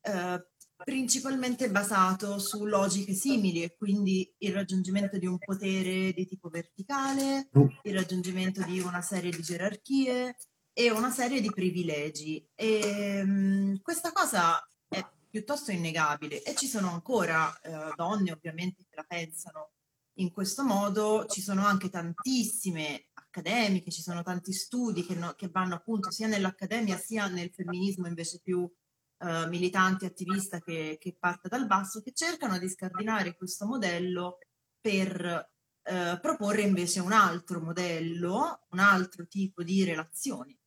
eh, 0.00 0.48
principalmente 0.84 1.70
basato 1.70 2.38
su 2.38 2.64
logiche 2.64 3.12
simili 3.12 3.62
e 3.62 3.76
quindi 3.76 4.34
il 4.38 4.54
raggiungimento 4.54 5.18
di 5.18 5.26
un 5.26 5.36
potere 5.36 6.14
di 6.14 6.26
tipo 6.26 6.48
verticale, 6.48 7.50
mm. 7.58 7.66
il 7.82 7.94
raggiungimento 7.94 8.62
di 8.62 8.80
una 8.80 9.02
serie 9.02 9.30
di 9.30 9.42
gerarchie 9.42 10.34
e 10.72 10.90
una 10.90 11.10
serie 11.10 11.40
di 11.40 11.50
privilegi. 11.50 12.46
E, 12.54 13.20
um, 13.22 13.80
questa 13.80 14.12
cosa 14.12 14.64
è 14.88 15.04
piuttosto 15.28 15.70
innegabile 15.70 16.42
e 16.42 16.54
ci 16.54 16.66
sono 16.66 16.90
ancora 16.90 17.58
eh, 17.60 17.92
donne 17.94 18.32
ovviamente 18.32 18.84
che 18.88 18.96
la 18.96 19.04
pensano 19.06 19.72
in 20.20 20.30
questo 20.30 20.64
modo, 20.64 21.24
ci 21.26 21.40
sono 21.40 21.64
anche 21.64 21.88
tantissime 21.88 23.06
accademiche, 23.14 23.90
ci 23.90 24.02
sono 24.02 24.22
tanti 24.22 24.52
studi 24.52 25.04
che, 25.04 25.14
no, 25.14 25.32
che 25.34 25.48
vanno 25.48 25.76
appunto 25.76 26.10
sia 26.10 26.26
nell'accademia 26.26 26.98
sia 26.98 27.26
nel 27.28 27.50
femminismo 27.50 28.06
invece 28.06 28.40
più 28.42 28.60
uh, 28.60 29.48
militante, 29.48 30.06
attivista 30.06 30.58
che, 30.60 30.98
che 31.00 31.16
parte 31.18 31.48
dal 31.48 31.66
basso, 31.66 32.02
che 32.02 32.12
cercano 32.12 32.58
di 32.58 32.68
scardinare 32.68 33.36
questo 33.36 33.66
modello 33.66 34.38
per 34.80 35.48
uh, 35.82 36.20
proporre 36.20 36.62
invece 36.62 37.00
un 37.00 37.12
altro 37.12 37.60
modello, 37.60 38.66
un 38.70 38.78
altro 38.78 39.26
tipo 39.26 39.62
di 39.62 39.84
relazioni, 39.84 40.58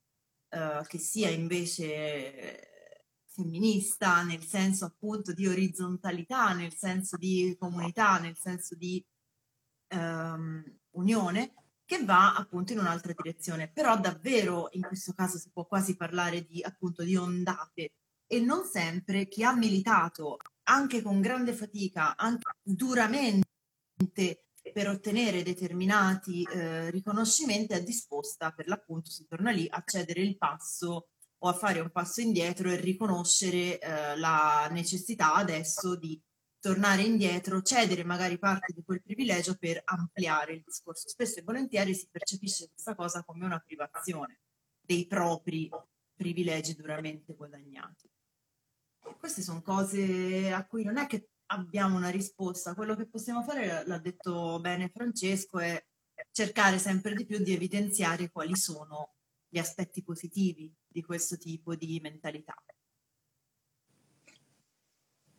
uh, 0.53 0.85
che 0.85 0.97
sia 0.97 1.29
invece 1.29 2.69
femminista 3.33 4.23
nel 4.23 4.43
senso 4.43 4.85
appunto 4.85 5.33
di 5.33 5.47
orizzontalità, 5.47 6.53
nel 6.53 6.73
senso 6.73 7.17
di 7.17 7.55
comunità, 7.59 8.19
nel 8.19 8.37
senso 8.37 8.75
di 8.75 9.03
um, 9.95 10.63
unione, 10.91 11.53
che 11.85 12.05
va 12.05 12.35
appunto 12.35 12.73
in 12.73 12.79
un'altra 12.79 13.13
direzione. 13.15 13.69
Però 13.71 13.99
davvero 13.99 14.69
in 14.73 14.81
questo 14.81 15.13
caso 15.13 15.37
si 15.37 15.49
può 15.51 15.65
quasi 15.65 15.95
parlare 15.95 16.45
di 16.45 16.61
appunto 16.61 17.03
di 17.03 17.15
ondate 17.15 17.91
e 18.27 18.39
non 18.39 18.65
sempre 18.65 19.27
chi 19.27 19.43
ha 19.43 19.55
militato 19.55 20.37
anche 20.63 21.01
con 21.01 21.19
grande 21.19 21.53
fatica, 21.53 22.15
anche 22.15 22.51
duramente 22.61 24.42
per 24.73 24.89
ottenere 24.89 25.43
determinati 25.43 26.43
eh, 26.51 26.89
riconoscimenti 26.89 27.73
è 27.73 27.83
disposta 27.83 28.51
per 28.51 28.67
l'appunto, 28.67 29.09
si 29.09 29.25
torna 29.25 29.51
lì, 29.51 29.67
a 29.69 29.81
cedere 29.85 30.21
il 30.21 30.37
passo 30.37 31.07
o 31.37 31.47
a 31.47 31.53
fare 31.53 31.79
un 31.79 31.91
passo 31.91 32.19
indietro 32.19 32.69
e 32.69 32.75
riconoscere 32.75 33.79
eh, 33.79 34.17
la 34.17 34.67
necessità 34.71 35.35
adesso 35.35 35.95
di 35.95 36.21
tornare 36.59 37.03
indietro, 37.03 37.61
cedere 37.61 38.03
magari 38.03 38.39
parte 38.39 38.73
di 38.73 38.83
quel 38.83 39.01
privilegio 39.01 39.55
per 39.57 39.81
ampliare 39.83 40.53
il 40.53 40.63
discorso. 40.65 41.09
Spesso 41.09 41.39
e 41.39 41.43
volentieri 41.43 41.93
si 41.93 42.07
percepisce 42.09 42.69
questa 42.69 42.95
cosa 42.95 43.23
come 43.23 43.45
una 43.45 43.59
privazione 43.59 44.39
dei 44.79 45.05
propri 45.05 45.69
privilegi 46.15 46.73
duramente 46.75 47.33
guadagnati. 47.33 48.09
Queste 49.19 49.41
sono 49.41 49.61
cose 49.61 50.51
a 50.51 50.65
cui 50.65 50.83
non 50.83 50.97
è 50.97 51.05
che 51.05 51.31
abbiamo 51.47 51.97
una 51.97 52.09
risposta, 52.09 52.73
quello 52.73 52.95
che 52.95 53.07
possiamo 53.07 53.43
fare, 53.43 53.85
l'ha 53.85 53.99
detto 53.99 54.59
bene 54.59 54.89
Francesco, 54.89 55.59
è 55.59 55.83
cercare 56.31 56.79
sempre 56.79 57.13
di 57.15 57.25
più 57.25 57.39
di 57.39 57.53
evidenziare 57.53 58.31
quali 58.31 58.55
sono 58.55 59.15
gli 59.47 59.59
aspetti 59.59 60.03
positivi 60.03 60.73
di 60.87 61.03
questo 61.03 61.37
tipo 61.37 61.75
di 61.75 61.99
mentalità. 62.01 62.55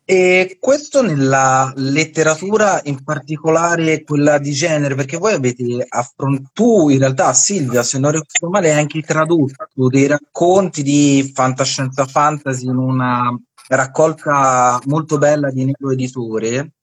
E 0.07 0.57
questo 0.59 1.01
nella 1.01 1.73
letteratura, 1.77 2.79
in 2.83 3.03
particolare 3.03 4.03
quella 4.03 4.37
di 4.37 4.51
genere, 4.51 4.93
perché 4.93 5.17
voi 5.17 5.33
avete 5.33 5.83
affrontato, 5.89 6.51
tu 6.53 6.89
in 6.89 6.99
realtà 6.99 7.33
Silvia, 7.33 7.81
se 7.81 7.97
non 7.97 8.11
ricordo 8.11 8.49
male, 8.49 8.71
hai 8.71 8.79
anche 8.81 9.01
tradotto 9.01 9.89
dei 9.89 10.05
racconti 10.05 10.83
di 10.83 11.31
fantascienza 11.33 12.05
fantasy 12.05 12.67
in 12.67 12.77
una 12.77 13.35
raccolta 13.67 14.79
molto 14.85 15.17
bella 15.17 15.49
di 15.49 15.65
Nero 15.65 15.91
Editore, 15.91 16.73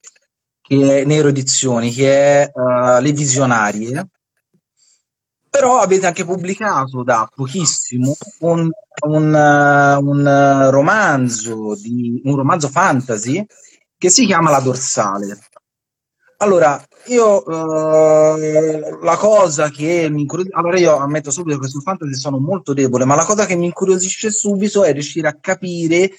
che 0.60 1.02
è 1.02 1.04
Nero 1.04 1.28
Edizioni, 1.28 1.92
che 1.92 2.42
è 2.42 2.50
uh, 2.52 3.00
Le 3.00 3.12
Visionarie, 3.12 4.08
però 5.52 5.80
avete 5.80 6.06
anche 6.06 6.24
pubblicato 6.24 7.02
da 7.02 7.28
pochissimo 7.32 8.16
un, 8.38 8.70
un, 9.06 9.34
uh, 9.34 10.02
un 10.02 10.70
romanzo 10.70 11.76
di, 11.78 12.22
un 12.24 12.36
romanzo 12.36 12.68
fantasy 12.68 13.44
che 13.98 14.08
si 14.08 14.24
chiama 14.24 14.50
La 14.50 14.60
dorsale. 14.60 15.38
Allora, 16.38 16.82
io 17.08 17.42
uh, 17.42 19.04
la 19.04 19.16
cosa 19.18 19.68
che 19.68 20.08
mi 20.08 20.22
incuriosisce, 20.22 20.56
allora 20.58 20.78
io 20.78 20.96
ammetto 20.96 21.30
subito 21.30 21.58
che 21.58 21.68
sul 21.68 21.82
fantasy 21.82 22.14
sono 22.14 22.38
molto 22.38 22.72
debole, 22.72 23.04
ma 23.04 23.14
la 23.14 23.26
cosa 23.26 23.44
che 23.44 23.54
mi 23.54 23.66
incuriosisce 23.66 24.30
subito 24.30 24.84
è 24.84 24.92
riuscire 24.94 25.28
a 25.28 25.36
capire 25.38 26.12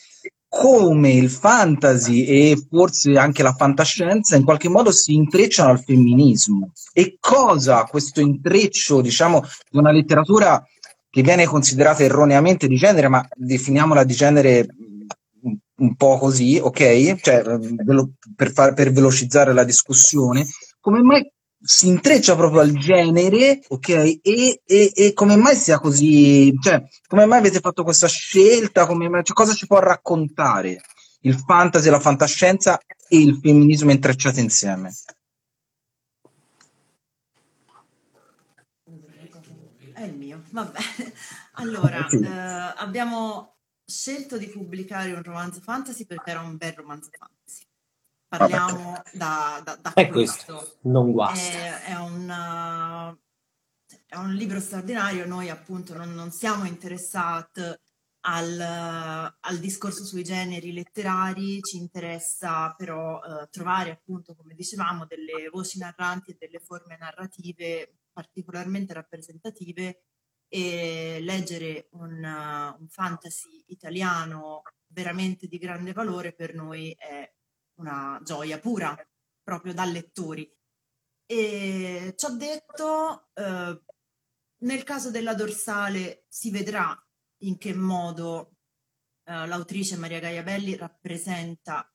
come 0.56 1.12
il 1.14 1.32
fantasy 1.32 2.26
e 2.26 2.64
forse 2.70 3.18
anche 3.18 3.42
la 3.42 3.54
fantascienza 3.54 4.36
in 4.36 4.44
qualche 4.44 4.70
modo 4.70 4.92
si 4.92 5.16
intrecciano 5.16 5.72
al 5.72 5.84
femminismo 5.84 6.72
e 6.94 7.18
cosa 7.20 7.86
questo 7.86 8.22
intreccio, 8.22 9.02
diciamo, 9.02 9.44
di 9.68 9.80
una 9.80 9.92
letteratura 9.92 10.64
che 11.10 11.24
viene 11.24 11.46
considerata 11.46 12.04
erroneamente 12.04 12.68
di 12.68 12.76
genere, 12.76 13.08
ma 13.08 13.28
definiamola 13.34 14.04
di 14.04 14.14
genere 14.14 14.68
un 15.78 15.96
po' 15.96 16.20
così, 16.20 16.60
ok? 16.62 17.16
Cioè, 17.20 17.42
per, 18.36 18.52
far, 18.52 18.76
per 18.76 18.92
velocizzare 18.92 19.54
la 19.54 19.64
discussione, 19.64 20.46
come 20.80 21.02
mai 21.02 21.28
si 21.66 21.88
intreccia 21.88 22.36
proprio 22.36 22.60
al 22.60 22.74
genere, 22.74 23.62
ok? 23.70 23.90
E, 23.90 24.62
e, 24.66 24.92
e, 24.94 25.14
come 25.14 25.38
mai 25.38 25.56
sia 25.56 25.80
così? 25.80 26.54
Cioè, 26.60 26.84
come 27.08 27.26
mai 27.26 27.40
avete 27.40 27.62
fatto 27.62 27.84
questa 27.84 28.08
scelta? 28.08 28.86
Mai, 28.94 29.24
cioè, 29.24 29.36
cosa 29.36 29.54
ci 29.54 29.66
può 29.66 29.80
raccontare 29.80 30.82
il 31.22 31.36
fantasy, 31.36 31.90
la 31.90 32.02
fantascienza 32.02 32.78
e 33.08 33.18
il 33.18 33.40
femminismo 33.42 33.92
intrecciati 33.92 34.42
insieme? 34.42 34.94
È 39.94 40.04
il 40.04 40.16
mio, 40.16 40.44
vabbè. 40.52 40.80
Allora, 41.58 42.08
eh, 42.08 42.74
abbiamo 42.78 43.58
scelto 43.86 44.40
di 44.40 44.48
pubblicare 44.48 45.14
un 45.14 45.22
romanzo 45.22 45.62
fantasy 45.62 46.04
perché 46.06 46.32
era 46.32 46.42
un 46.42 46.58
bel 46.58 46.74
romanzo 46.74 47.12
fantasy 47.16 47.64
parliamo 48.38 49.02
da, 49.12 49.62
da, 49.64 49.76
da 49.76 49.94
è 49.94 50.08
questo. 50.08 50.56
questo, 50.56 50.78
non 50.82 51.12
guasta. 51.12 51.84
È, 51.84 51.84
è, 51.92 51.96
un, 52.00 53.16
è, 54.08 54.16
un, 54.16 54.34
libro 54.34 54.60
straordinario, 54.60 55.28
noi 55.28 55.50
appunto 55.50 55.96
non, 55.96 56.14
non 56.14 56.32
siamo 56.32 56.66
interessati 56.66 57.62
al, 58.26 58.60
al, 58.60 59.58
discorso 59.60 60.04
sui 60.04 60.24
generi 60.24 60.74
letterari, 60.74 61.62
ci 61.62 61.78
interessa 61.78 62.74
però 62.76 63.20
uh, 63.20 63.48
trovare 63.52 63.92
appunto, 63.92 64.34
come 64.36 64.56
dicevamo, 64.56 65.06
delle 65.06 65.50
voci 65.52 65.78
narranti 65.78 66.32
e 66.32 66.38
delle 66.40 66.60
forme 66.60 66.98
narrative 66.98 67.98
particolarmente 68.12 68.94
rappresentative 68.94 70.04
e 70.48 71.20
leggere 71.22 71.88
un, 71.92 72.24
uh, 72.24 72.82
un 72.82 72.88
fantasy 72.88 73.64
italiano 73.68 74.62
veramente 74.88 75.48
di 75.48 75.58
grande 75.58 75.92
valore 75.92 76.34
per 76.34 76.54
noi 76.54 76.96
è 76.98 77.30
una 77.76 78.20
gioia 78.24 78.60
pura, 78.60 78.96
proprio 79.42 79.74
da 79.74 79.86
lettori. 79.86 80.50
E 81.26 82.14
ci 82.16 82.26
ho 82.26 82.36
detto, 82.36 83.30
eh, 83.34 83.82
nel 84.60 84.84
caso 84.84 85.12
della 85.12 85.34
dorsale 85.34 86.26
si 86.28 86.52
vedrà 86.52 86.98
in 87.44 87.58
che 87.58 87.74
modo 87.74 88.58
eh, 89.26 89.48
l'autrice 89.48 89.98
Maria 89.98 90.20
Gaia 90.20 90.44
Belli 90.44 90.76
rappresenta 90.76 91.88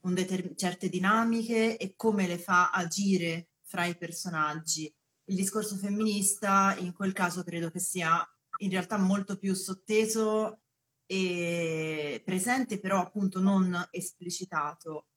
determ- 0.00 0.54
certe 0.54 0.88
dinamiche 0.88 1.76
e 1.76 1.94
come 1.96 2.26
le 2.26 2.38
fa 2.38 2.70
agire 2.70 3.50
fra 3.62 3.84
i 3.86 3.96
personaggi. 3.96 4.92
Il 5.28 5.34
discorso 5.34 5.76
femminista 5.76 6.76
in 6.78 6.92
quel 6.92 7.12
caso 7.12 7.42
credo 7.42 7.70
che 7.70 7.80
sia 7.80 8.24
in 8.58 8.70
realtà 8.70 8.96
molto 8.96 9.36
più 9.36 9.54
sotteso 9.54 10.60
e 11.04 12.22
presente, 12.24 12.78
però 12.78 13.00
appunto 13.00 13.40
non 13.40 13.86
esplicitato. 13.90 15.08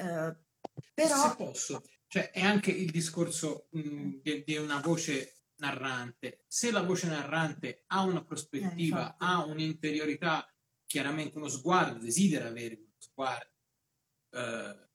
Eh, 0.00 0.36
però... 0.94 1.28
Se 1.28 1.36
posso, 1.36 1.82
cioè 2.06 2.30
è 2.30 2.40
anche 2.40 2.70
il 2.70 2.90
discorso 2.90 3.68
mh, 3.70 4.20
di, 4.22 4.42
di, 4.44 4.56
una 4.56 4.80
voce 4.80 5.42
narrante. 5.56 6.44
Se 6.48 6.70
la 6.70 6.82
voce 6.82 7.08
narrante 7.08 7.84
ha 7.88 8.02
una 8.02 8.24
prospettiva, 8.24 9.12
eh, 9.12 9.16
ha 9.18 9.44
un'interiorità, 9.44 10.46
chiaramente 10.86 11.36
uno 11.36 11.48
sguardo, 11.48 12.02
desidera 12.02 12.48
avere 12.48 12.76
uno 12.76 12.96
sguardo 12.98 13.52
eh, 14.30 14.88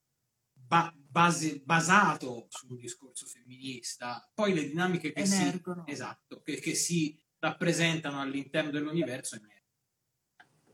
ba- 0.51 0.93
base, 0.95 1.61
basato 1.63 2.47
su 2.49 2.67
un 2.69 2.77
discorso 2.77 3.25
femminista, 3.27 4.29
poi 4.33 4.53
le 4.53 4.67
dinamiche 4.67 5.11
che, 5.11 5.25
si, 5.25 5.61
esatto, 5.85 6.41
che, 6.41 6.59
che 6.59 6.73
si 6.73 7.21
rappresentano 7.39 8.19
all'interno 8.19 8.71
dell'universo 8.71 9.35
emergono. 9.35 9.54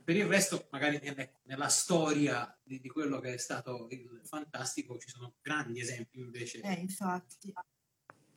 Per 0.04 0.16
il 0.16 0.26
resto, 0.26 0.68
magari 0.72 1.00
nelle, 1.02 1.40
nella 1.44 1.68
storia 1.68 2.58
di, 2.64 2.80
di, 2.80 2.90
quello 2.90 3.20
che 3.20 3.34
è 3.34 3.38
stato 3.38 3.88
il 3.90 4.22
fantastico 4.24 4.98
ci 4.98 5.10
sono 5.10 5.36
grandi 5.42 5.80
esempi 5.80 6.20
invece. 6.20 6.62
Eh, 6.62 6.74
infatti. 6.74 7.54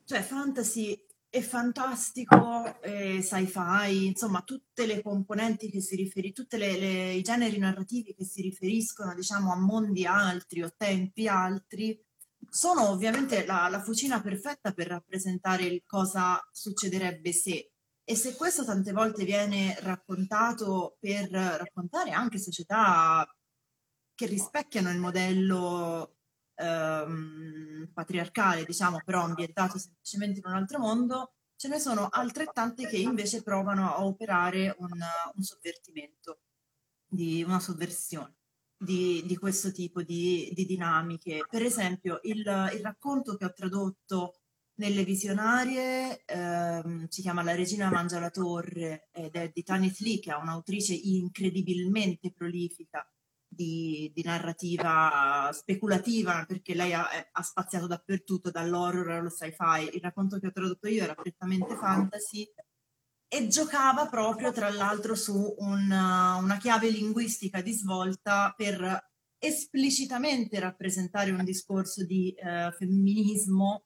Cioè, 0.03 0.21
fantasy 0.21 1.05
e 1.29 1.41
fantastico, 1.41 2.81
e 2.81 3.21
sci-fi, 3.21 4.05
insomma, 4.05 4.41
tutte 4.41 4.85
le 4.85 5.01
componenti 5.01 5.69
che 5.69 5.81
si 5.81 5.95
riferiscono, 5.95 6.47
tutti 6.47 6.63
i 6.63 7.21
generi 7.21 7.57
narrativi 7.57 8.13
che 8.13 8.23
si 8.23 8.41
riferiscono, 8.41 9.13
diciamo, 9.13 9.51
a 9.51 9.59
mondi 9.59 10.05
altri 10.05 10.63
o 10.63 10.73
tempi 10.77 11.27
altri, 11.27 12.01
sono 12.49 12.89
ovviamente 12.89 13.45
la, 13.45 13.67
la 13.69 13.81
fucina 13.81 14.21
perfetta 14.21 14.71
per 14.71 14.87
rappresentare 14.87 15.63
il 15.63 15.83
cosa 15.85 16.41
succederebbe 16.51 17.33
se 17.33 17.71
e 18.05 18.15
se 18.15 18.35
questo 18.35 18.63
tante 18.63 18.91
volte 18.91 19.25
viene 19.25 19.75
raccontato 19.81 20.97
per 20.99 21.29
raccontare 21.31 22.11
anche 22.11 22.37
società 22.37 23.27
che 24.13 24.25
rispecchiano 24.27 24.91
il 24.91 24.99
modello 24.99 26.17
ehm, 26.55 27.89
patriarcale, 27.91 28.63
diciamo, 28.63 28.99
però 29.03 29.23
ambientato 29.23 29.79
semplicemente 29.79 30.39
in 30.39 30.45
un 30.45 30.53
altro 30.53 30.79
mondo, 30.79 31.33
ce 31.55 31.67
ne 31.67 31.79
sono 31.79 32.07
altrettante 32.09 32.87
che 32.87 32.97
invece 32.97 33.41
provano 33.41 33.93
a 33.93 34.05
operare 34.05 34.75
un, 34.77 34.91
un 34.91 35.43
sovvertimento, 35.43 36.41
di, 37.07 37.43
una 37.43 37.59
sovversione 37.59 38.35
di, 38.77 39.23
di 39.25 39.35
questo 39.37 39.71
tipo 39.71 40.03
di, 40.03 40.51
di, 40.53 40.65
dinamiche. 40.65 41.45
Per 41.49 41.63
esempio, 41.63 42.19
il, 42.23 42.39
il 42.39 42.81
racconto 42.81 43.35
che 43.35 43.45
ho 43.45 43.53
tradotto 43.53 44.41
nelle 44.77 45.03
visionarie 45.03 46.23
ehm, 46.25 47.07
si 47.07 47.21
chiama 47.21 47.43
La 47.43 47.55
regina 47.55 47.89
mangia 47.89 48.19
la 48.19 48.29
torre 48.29 49.07
ed 49.11 49.35
è 49.35 49.51
di 49.53 49.63
Tanith 49.63 49.99
Lee, 49.99 50.19
che 50.19 50.31
è 50.31 50.35
un'autrice 50.35 50.93
incredibilmente 50.93 52.31
prolifica 52.31 53.07
di, 53.47 54.11
di 54.13 54.23
narrativa 54.23 55.49
speculativa, 55.53 56.43
perché 56.45 56.73
lei 56.73 56.93
ha, 56.93 57.07
ha, 57.31 57.41
spaziato 57.41 57.87
dappertutto, 57.87 58.51
dall'horror 58.51 59.11
allo 59.11 59.29
sci-fi. 59.29 59.95
Il 59.95 60.01
racconto 60.01 60.39
che 60.39 60.47
ho 60.47 60.51
tradotto 60.51 60.87
io 60.87 61.03
era 61.03 61.15
prettamente 61.15 61.75
fantasy 61.75 62.45
e 63.27 63.47
giocava 63.47 64.07
proprio, 64.07 64.51
tra 64.51 64.69
l'altro, 64.69 65.15
su 65.15 65.55
una, 65.59 66.35
una 66.35 66.57
chiave 66.57 66.89
linguistica 66.89 67.61
di 67.61 67.71
svolta 67.71 68.53
per 68.55 69.13
esplicitamente 69.37 70.59
rappresentare 70.59 71.31
un 71.31 71.43
discorso 71.43 72.03
di 72.03 72.33
eh, 72.33 72.71
femminismo 72.77 73.85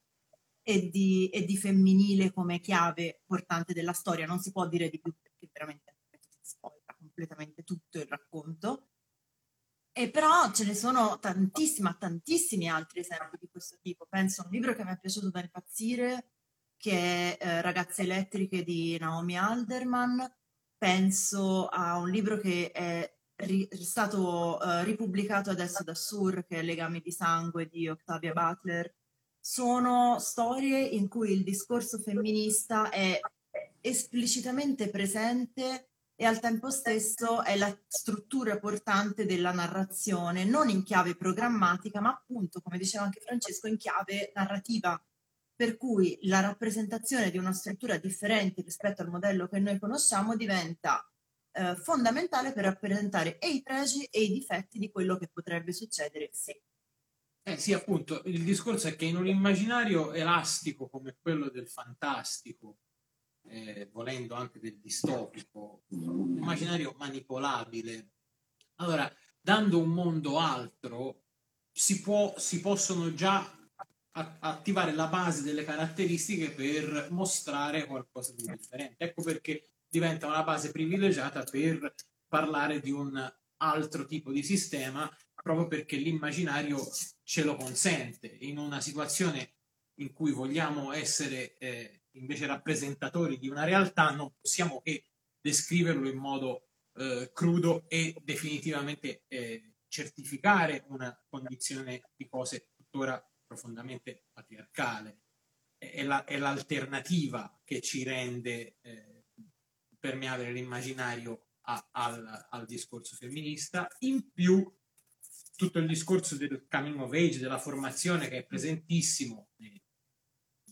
e 0.70 0.88
di, 0.88 1.28
e 1.28 1.44
di, 1.44 1.56
femminile 1.56 2.32
come 2.32 2.60
chiave 2.60 3.22
portante 3.26 3.72
della 3.72 3.92
storia. 3.92 4.26
Non 4.26 4.40
si 4.40 4.52
può 4.52 4.66
dire 4.68 4.88
di 4.88 5.00
più 5.00 5.14
perché 5.20 5.48
veramente 5.52 5.96
si 6.40 6.56
completamente 6.60 7.62
tutto 7.62 7.98
il 7.98 8.06
racconto. 8.06 8.88
E 9.92 10.10
però 10.10 10.52
ce 10.52 10.64
ne 10.64 10.74
sono 10.74 11.18
tantissimi, 11.18 11.94
tantissimi 11.98 12.68
altri 12.68 13.00
esempi 13.00 13.36
di 13.40 13.48
questo 13.50 13.78
tipo. 13.82 14.06
Penso 14.08 14.42
a 14.42 14.44
un 14.46 14.52
libro 14.52 14.74
che 14.74 14.84
mi 14.84 14.92
è 14.92 14.98
piaciuto 14.98 15.30
da 15.30 15.40
impazzire, 15.40 16.30
che 16.76 17.36
è 17.36 17.38
eh, 17.40 17.62
Ragazze 17.62 18.02
elettriche 18.02 18.62
di 18.62 18.96
Naomi 18.98 19.36
Alderman. 19.36 20.32
Penso 20.78 21.66
a 21.66 21.98
un 21.98 22.08
libro 22.08 22.38
che 22.38 22.70
è 22.70 23.12
ri- 23.36 23.68
stato 23.72 24.58
uh, 24.60 24.82
ripubblicato 24.84 25.50
adesso 25.50 25.82
da 25.82 25.94
Sur, 25.94 26.46
che 26.46 26.60
è 26.60 26.62
Legami 26.62 27.00
di 27.00 27.12
sangue 27.12 27.66
di 27.66 27.88
Octavia 27.88 28.32
Butler, 28.32 28.94
sono 29.40 30.18
storie 30.18 30.78
in 30.80 31.08
cui 31.08 31.32
il 31.32 31.42
discorso 31.42 31.98
femminista 31.98 32.90
è 32.90 33.18
esplicitamente 33.80 34.90
presente 34.90 35.88
e 36.14 36.26
al 36.26 36.38
tempo 36.38 36.70
stesso 36.70 37.42
è 37.42 37.56
la 37.56 37.74
struttura 37.86 38.58
portante 38.58 39.24
della 39.24 39.52
narrazione, 39.52 40.44
non 40.44 40.68
in 40.68 40.82
chiave 40.82 41.16
programmatica, 41.16 42.00
ma 42.00 42.10
appunto, 42.10 42.60
come 42.60 42.76
diceva 42.76 43.04
anche 43.04 43.20
Francesco, 43.20 43.66
in 43.68 43.78
chiave 43.78 44.30
narrativa. 44.34 45.02
Per 45.54 45.76
cui 45.78 46.18
la 46.22 46.40
rappresentazione 46.40 47.30
di 47.30 47.38
una 47.38 47.52
struttura 47.52 47.96
differente 47.96 48.62
rispetto 48.62 49.00
al 49.02 49.08
modello 49.08 49.46
che 49.46 49.60
noi 49.60 49.78
conosciamo 49.78 50.36
diventa 50.36 51.06
eh, 51.52 51.74
fondamentale 51.76 52.52
per 52.52 52.64
rappresentare 52.64 53.38
e 53.38 53.48
i 53.48 53.62
pregi 53.62 54.04
e 54.04 54.22
i 54.22 54.32
difetti 54.32 54.78
di 54.78 54.90
quello 54.90 55.16
che 55.16 55.28
potrebbe 55.28 55.72
succedere 55.72 56.28
se. 56.32 56.62
Eh 57.42 57.56
sì, 57.56 57.72
appunto, 57.72 58.22
il 58.26 58.44
discorso 58.44 58.88
è 58.88 58.96
che 58.96 59.06
in 59.06 59.16
un 59.16 59.26
immaginario 59.26 60.12
elastico 60.12 60.88
come 60.88 61.16
quello 61.20 61.48
del 61.48 61.68
fantastico, 61.68 62.78
eh, 63.48 63.88
volendo 63.92 64.34
anche 64.34 64.60
del 64.60 64.78
distopico, 64.78 65.84
un 65.88 66.36
immaginario 66.36 66.94
manipolabile, 66.98 68.10
allora, 68.76 69.10
dando 69.40 69.78
un 69.78 69.88
mondo 69.88 70.38
altro, 70.38 71.24
si, 71.72 72.00
può, 72.00 72.34
si 72.38 72.60
possono 72.60 73.12
già 73.14 73.58
attivare 74.12 74.92
la 74.92 75.06
base 75.06 75.42
delle 75.42 75.64
caratteristiche 75.64 76.50
per 76.50 77.08
mostrare 77.10 77.86
qualcosa 77.86 78.32
di 78.32 78.44
differente. 78.44 79.04
Ecco 79.04 79.22
perché 79.22 79.70
diventa 79.88 80.26
una 80.26 80.42
base 80.42 80.72
privilegiata 80.72 81.42
per 81.44 81.94
parlare 82.28 82.80
di 82.80 82.90
un 82.90 83.32
altro 83.58 84.04
tipo 84.06 84.32
di 84.32 84.42
sistema 84.42 85.10
proprio 85.42 85.68
perché 85.68 85.96
l'immaginario 85.96 86.78
ce 87.30 87.44
lo 87.44 87.54
consente. 87.54 88.26
In 88.40 88.58
una 88.58 88.80
situazione 88.80 89.52
in 90.00 90.12
cui 90.12 90.32
vogliamo 90.32 90.90
essere 90.90 91.56
eh, 91.58 92.06
invece 92.14 92.46
rappresentatori 92.46 93.38
di 93.38 93.48
una 93.48 93.62
realtà, 93.62 94.10
non 94.10 94.34
possiamo 94.40 94.80
che 94.80 95.04
descriverlo 95.40 96.08
in 96.08 96.16
modo 96.16 96.70
eh, 96.96 97.30
crudo 97.32 97.88
e 97.88 98.16
definitivamente 98.24 99.26
eh, 99.28 99.74
certificare 99.86 100.86
una 100.88 101.16
condizione 101.28 102.02
di 102.16 102.26
cose 102.26 102.72
tuttora 102.74 103.24
profondamente 103.46 104.24
patriarcale. 104.32 105.20
È, 105.78 106.02
la, 106.02 106.24
è 106.24 106.36
l'alternativa 106.36 107.60
che 107.62 107.80
ci 107.80 108.02
rende 108.02 108.78
eh, 108.80 109.26
permeabile 110.00 110.50
l'immaginario 110.50 111.50
a, 111.66 111.90
al, 111.92 112.48
al 112.50 112.66
discorso 112.66 113.14
femminista. 113.14 113.86
In 114.00 114.32
più, 114.32 114.68
tutto 115.60 115.78
il 115.78 115.86
discorso 115.86 116.38
del 116.38 116.66
coming 116.70 116.98
of 117.00 117.12
age, 117.12 117.38
della 117.38 117.58
formazione 117.58 118.28
che 118.28 118.38
è 118.38 118.46
presentissimo 118.46 119.50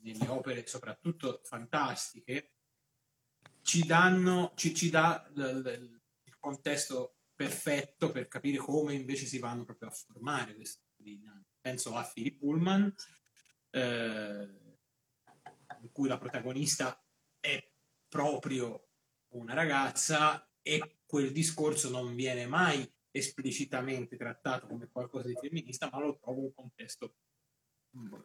nelle 0.00 0.28
opere 0.28 0.66
soprattutto 0.66 1.42
fantastiche, 1.44 2.54
ci, 3.60 3.84
danno, 3.84 4.54
ci, 4.56 4.74
ci 4.74 4.88
dà 4.88 5.30
il, 5.34 6.00
contesto 6.38 7.18
perfetto 7.34 8.10
per 8.10 8.28
capire 8.28 8.56
come 8.56 8.94
invece 8.94 9.26
si 9.26 9.38
vanno 9.38 9.66
proprio 9.66 9.90
a 9.90 9.92
formare 9.92 10.54
queste 10.54 10.84
dinamiche. 10.96 11.56
Penso 11.60 11.94
a 11.94 12.10
Philip 12.10 12.38
Pullman, 12.38 12.94
eh, 13.70 14.48
in 15.82 15.92
cui 15.92 16.08
la 16.08 16.16
protagonista 16.16 16.98
è 17.40 17.62
proprio 18.08 18.88
una 19.34 19.52
ragazza 19.52 20.50
e 20.62 21.00
quel 21.04 21.30
discorso 21.30 21.90
non 21.90 22.14
viene 22.14 22.46
mai 22.46 22.90
esplicitamente 23.10 24.16
trattato 24.16 24.66
come 24.66 24.88
qualcosa 24.90 25.28
di 25.28 25.36
femminista, 25.40 25.88
ma 25.90 26.00
lo 26.00 26.18
trovo 26.18 26.40
un 26.42 26.54
contesto 26.54 27.14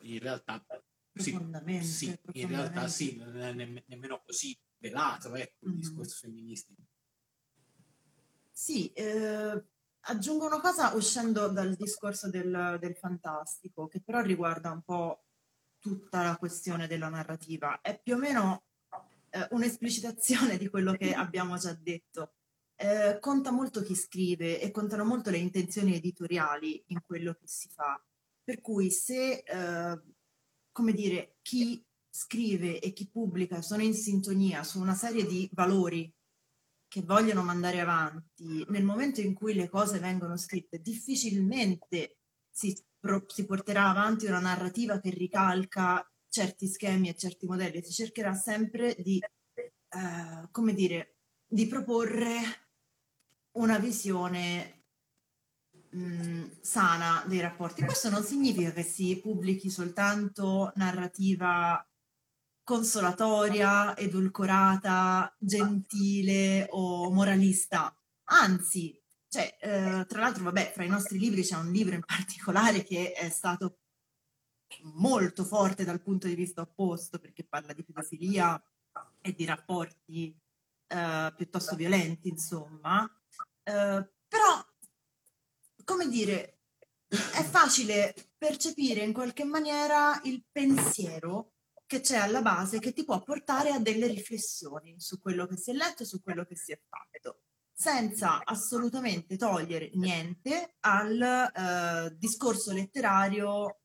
in 0.02 0.20
realtà 0.20 0.64
sì, 1.16 1.40
sì 1.82 2.20
in 2.34 2.48
realtà 2.48 2.88
sì, 2.88 3.18
non 3.18 3.40
è 3.40 3.54
nemmeno 3.86 4.22
così 4.26 4.58
velato 4.78 5.36
ecco, 5.36 5.68
il 5.68 5.74
mm. 5.74 5.78
discorso 5.78 6.18
femministico. 6.22 6.82
Sì, 8.52 8.92
eh, 8.94 9.64
aggiungo 10.02 10.48
una 10.48 10.60
cosa 10.60 10.94
uscendo 10.96 11.48
dal 11.50 11.76
discorso 11.76 12.30
del, 12.30 12.78
del 12.80 12.96
fantastico, 12.96 13.88
che 13.88 14.02
però 14.02 14.22
riguarda 14.22 14.72
un 14.72 14.82
po' 14.82 15.26
tutta 15.80 16.24
la 16.24 16.38
questione 16.38 16.88
della 16.88 17.10
narrativa. 17.10 17.80
È 17.82 18.00
più 18.00 18.16
o 18.16 18.18
meno 18.18 18.66
eh, 19.30 19.48
un'esplicitazione 19.52 20.58
di 20.58 20.68
quello 20.68 20.94
che 20.94 21.14
abbiamo 21.14 21.58
già 21.58 21.74
detto 21.74 22.34
eh, 22.84 23.18
conta 23.20 23.50
molto 23.50 23.82
chi 23.82 23.96
scrive 23.96 24.60
e 24.60 24.70
contano 24.70 25.06
molto 25.06 25.30
le 25.30 25.38
intenzioni 25.38 25.96
editoriali 25.96 26.84
in 26.88 27.00
quello 27.06 27.34
che 27.34 27.48
si 27.48 27.70
fa. 27.70 28.04
Per 28.44 28.60
cui 28.60 28.92
se, 28.92 29.44
eh, 29.46 30.02
come 30.70 30.92
dire, 30.92 31.38
chi 31.42 31.82
scrive 32.10 32.82
e 32.82 32.92
chi 32.92 33.10
pubblica 33.10 33.62
sono 33.62 33.84
in 33.84 33.94
sintonia 33.94 34.64
su 34.64 34.82
una 34.82 34.96
serie 34.96 35.26
di 35.26 35.50
valori 35.54 36.14
che 36.90 37.02
vogliono 37.04 37.42
mandare 37.42 37.80
avanti, 37.80 38.66
nel 38.68 38.84
momento 38.84 39.22
in 39.22 39.34
cui 39.34 39.54
le 39.54 39.70
cose 39.70 40.00
vengono 40.00 40.36
scritte, 40.36 40.82
difficilmente 40.82 42.18
si, 42.52 42.78
pro- 43.00 43.24
si 43.30 43.46
porterà 43.46 43.88
avanti 43.90 44.26
una 44.26 44.42
narrativa 44.42 45.00
che 45.00 45.10
ricalca 45.10 46.06
certi 46.28 46.68
schemi 46.68 47.08
e 47.08 47.16
certi 47.16 47.46
modelli, 47.46 47.82
si 47.82 47.94
cercherà 47.94 48.34
sempre 48.34 48.94
di, 49.00 49.20
eh, 49.20 50.48
come 50.52 50.74
dire, 50.74 51.16
di 51.48 51.66
proporre 51.66 52.63
una 53.54 53.78
visione 53.80 54.86
mh, 55.92 56.62
sana 56.62 57.24
dei 57.28 57.40
rapporti. 57.40 57.84
Questo 57.84 58.10
non 58.10 58.24
significa 58.24 58.72
che 58.72 58.84
si 58.84 59.20
pubblichi 59.22 59.70
soltanto 59.70 60.72
narrativa 60.76 61.86
consolatoria, 62.64 63.96
edulcorata, 63.98 65.36
gentile 65.38 66.68
o 66.72 67.12
moralista. 67.12 67.96
anzi, 68.26 69.00
cioè, 69.28 69.58
eh, 69.60 70.06
tra 70.08 70.20
l'altro, 70.22 70.44
vabbè, 70.44 70.72
fra 70.74 70.84
i 70.84 70.90
nostri 70.90 71.20
libri 71.20 71.44
c'è 71.44 71.56
un 71.58 71.72
libro 71.72 71.96
in 71.96 72.04
particolare 72.06 72.84
che 72.84 73.14
è 73.14 73.30
stato 73.30 73.80
molto 74.84 75.44
forte 75.44 75.84
dal 75.84 76.02
punto 76.02 76.28
di 76.28 76.36
vista 76.36 76.62
opposto, 76.62 77.20
perché 77.20 77.44
parla 77.44 77.74
di 77.74 77.84
pedofilia 77.84 78.62
e 79.22 79.34
di 79.34 79.46
rapporti 79.46 80.36
eh, 80.88 81.34
piuttosto 81.36 81.76
violenti, 81.76 82.30
insomma. 82.30 83.10
Eh, 83.64 84.10
però, 84.28 84.66
come 85.84 86.08
dire, 86.08 86.60
è 87.08 87.44
facile 87.44 88.14
percepire 88.38 89.02
in 89.02 89.14
qualche 89.14 89.44
maniera 89.44 90.20
il 90.24 90.44
pensiero 90.52 91.54
che 91.86 92.00
c'è 92.02 92.18
alla 92.18 92.42
base 92.42 92.80
che 92.80 92.92
ti 92.92 93.04
può 93.04 93.22
portare 93.22 93.70
a 93.70 93.80
delle 93.80 94.08
riflessioni 94.08 95.00
su 95.00 95.20
quello 95.20 95.46
che 95.46 95.58
si 95.58 95.72
è 95.72 95.74
letto, 95.74 96.06
su 96.06 96.22
quello 96.22 96.44
che 96.44 96.56
si 96.56 96.72
è 96.72 96.82
fatto, 96.90 97.42
senza 97.72 98.44
assolutamente 98.44 99.38
togliere 99.38 99.92
niente 99.94 100.76
al 100.82 101.22
eh, 101.22 102.16
discorso 102.18 102.72
letterario 102.72 103.82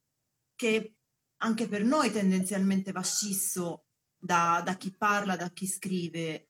che 0.54 0.94
anche 1.40 1.68
per 1.68 1.84
noi 1.84 2.10
tendenzialmente 2.10 2.92
va 2.92 3.02
scisso 3.02 3.84
da, 4.16 4.62
da 4.64 4.74
chi 4.76 4.94
parla, 4.96 5.36
da 5.36 5.50
chi 5.50 5.66
scrive. 5.66 6.47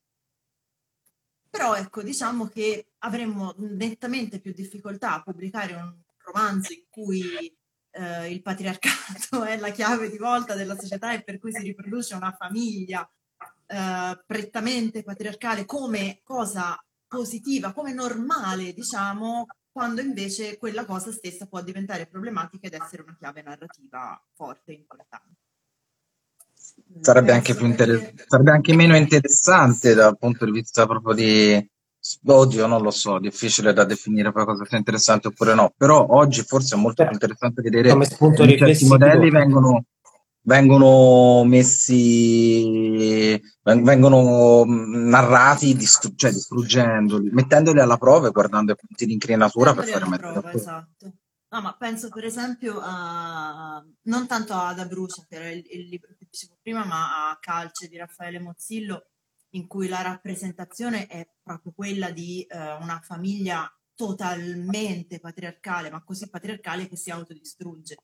Però 1.50 1.74
ecco, 1.74 2.02
diciamo 2.02 2.46
che 2.46 2.92
avremmo 2.98 3.54
nettamente 3.58 4.40
più 4.40 4.52
difficoltà 4.52 5.14
a 5.14 5.22
pubblicare 5.22 5.74
un 5.74 5.94
romanzo 6.18 6.72
in 6.72 6.84
cui 6.88 7.22
eh, 7.90 8.30
il 8.30 8.42
patriarcato 8.42 9.44
è 9.44 9.56
la 9.56 9.70
chiave 9.70 10.10
di 10.10 10.18
volta 10.18 10.54
della 10.54 10.78
società 10.78 11.12
e 11.12 11.22
per 11.22 11.38
cui 11.38 11.52
si 11.52 11.62
riproduce 11.62 12.14
una 12.14 12.34
famiglia 12.38 13.08
eh, 13.66 14.22
prettamente 14.26 15.02
patriarcale 15.02 15.64
come 15.64 16.20
cosa 16.22 16.78
positiva, 17.06 17.72
come 17.72 17.92
normale, 17.92 18.72
diciamo, 18.74 19.46
quando 19.70 20.00
invece 20.00 20.58
quella 20.58 20.84
cosa 20.84 21.12
stessa 21.12 21.46
può 21.46 21.62
diventare 21.62 22.06
problematica 22.06 22.66
ed 22.66 22.74
essere 22.74 23.02
una 23.02 23.16
chiave 23.16 23.42
narrativa 23.42 24.22
forte 24.34 24.72
e 24.72 24.74
importante. 24.74 25.47
Sarebbe 27.00 27.32
anche, 27.32 27.54
più 27.54 27.66
inter- 27.66 28.12
sarebbe 28.26 28.50
anche 28.50 28.74
meno 28.74 28.96
interessante 28.96 29.94
dal 29.94 30.18
punto 30.18 30.44
di 30.44 30.50
vista 30.50 30.84
proprio 30.86 31.14
di 31.14 31.70
Oddio, 32.24 32.66
non 32.66 32.80
lo 32.80 32.90
so, 32.90 33.18
difficile 33.18 33.72
da 33.72 33.84
definire 33.84 34.32
poi 34.32 34.46
cosa 34.46 34.64
sia 34.64 34.78
interessante 34.78 35.28
oppure 35.28 35.54
no, 35.54 35.74
però 35.76 36.06
oggi 36.08 36.42
forse 36.42 36.74
è 36.74 36.78
molto 36.78 37.02
più 37.02 37.12
interessante 37.12 37.60
vedere 37.60 37.90
come 37.90 38.06
spunto 38.06 38.44
che 38.44 38.56
certi 38.56 38.86
modelli 38.86 39.30
vengono, 39.30 39.84
vengono 40.42 41.44
messi, 41.44 43.38
vengono 43.62 44.64
narrati 44.64 45.74
distru- 45.74 46.16
cioè 46.16 46.32
distruggendoli, 46.32 47.28
mettendoli 47.30 47.80
alla 47.80 47.98
prova 47.98 48.28
e 48.28 48.30
guardando 48.30 48.72
i 48.72 48.76
punti 48.76 49.04
di 49.04 49.12
incrinatura 49.12 49.74
per 49.74 49.84
fare 49.84 50.08
mettere 50.08 50.50
esatto. 50.54 51.12
No, 51.50 51.62
ma 51.62 51.74
penso 51.78 52.10
per 52.10 52.24
esempio 52.24 52.78
a, 52.82 53.82
non 54.02 54.26
tanto 54.26 54.52
ad 54.52 54.78
Abrucia, 54.78 55.24
che 55.26 55.36
era 55.36 55.50
il, 55.50 55.64
il 55.70 55.88
libro 55.88 56.12
dicevo 56.38 56.58
prima, 56.62 56.84
ma 56.84 57.30
a 57.30 57.38
Calce 57.38 57.88
di 57.88 57.96
Raffaele 57.96 58.38
Mozzillo, 58.38 59.10
in 59.50 59.66
cui 59.66 59.88
la 59.88 60.02
rappresentazione 60.02 61.06
è 61.06 61.28
proprio 61.42 61.72
quella 61.72 62.10
di 62.10 62.42
eh, 62.42 62.56
una 62.74 63.00
famiglia 63.02 63.68
totalmente 63.94 65.18
patriarcale, 65.18 65.90
ma 65.90 66.04
così 66.04 66.30
patriarcale 66.30 66.86
che 66.86 66.96
si 66.96 67.10
autodistrugge. 67.10 67.96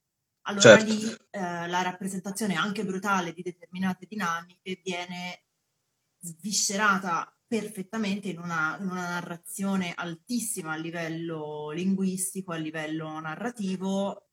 Allora 0.47 0.79
certo. 0.79 0.93
lì 0.93 1.11
eh, 1.31 1.69
la 1.69 1.83
rappresentazione 1.83 2.55
anche 2.55 2.85
brutale 2.85 3.33
di 3.33 3.43
determinate 3.43 4.07
dinamiche 4.07 4.81
viene 4.83 5.45
sviscerata 6.19 7.31
perfettamente 7.47 8.29
in 8.29 8.39
una, 8.39 8.77
in 8.81 8.89
una, 8.89 9.09
narrazione 9.09 9.93
altissima 9.95 10.73
a 10.73 10.77
livello 10.77 11.71
linguistico, 11.71 12.53
a 12.53 12.57
livello 12.57 13.21
narrativo, 13.21 14.24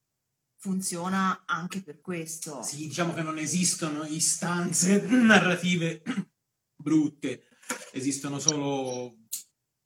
funziona 0.62 1.44
anche 1.48 1.82
per 1.82 2.00
questo. 2.02 2.62
Sì, 2.62 2.88
diciamo 2.88 3.14
che 3.14 3.24
non 3.24 3.40
esistono 3.40 4.06
istanze 4.06 5.02
narrative 5.10 6.04
brutte, 6.78 7.48
esistono 7.92 8.38
solo 8.38 9.18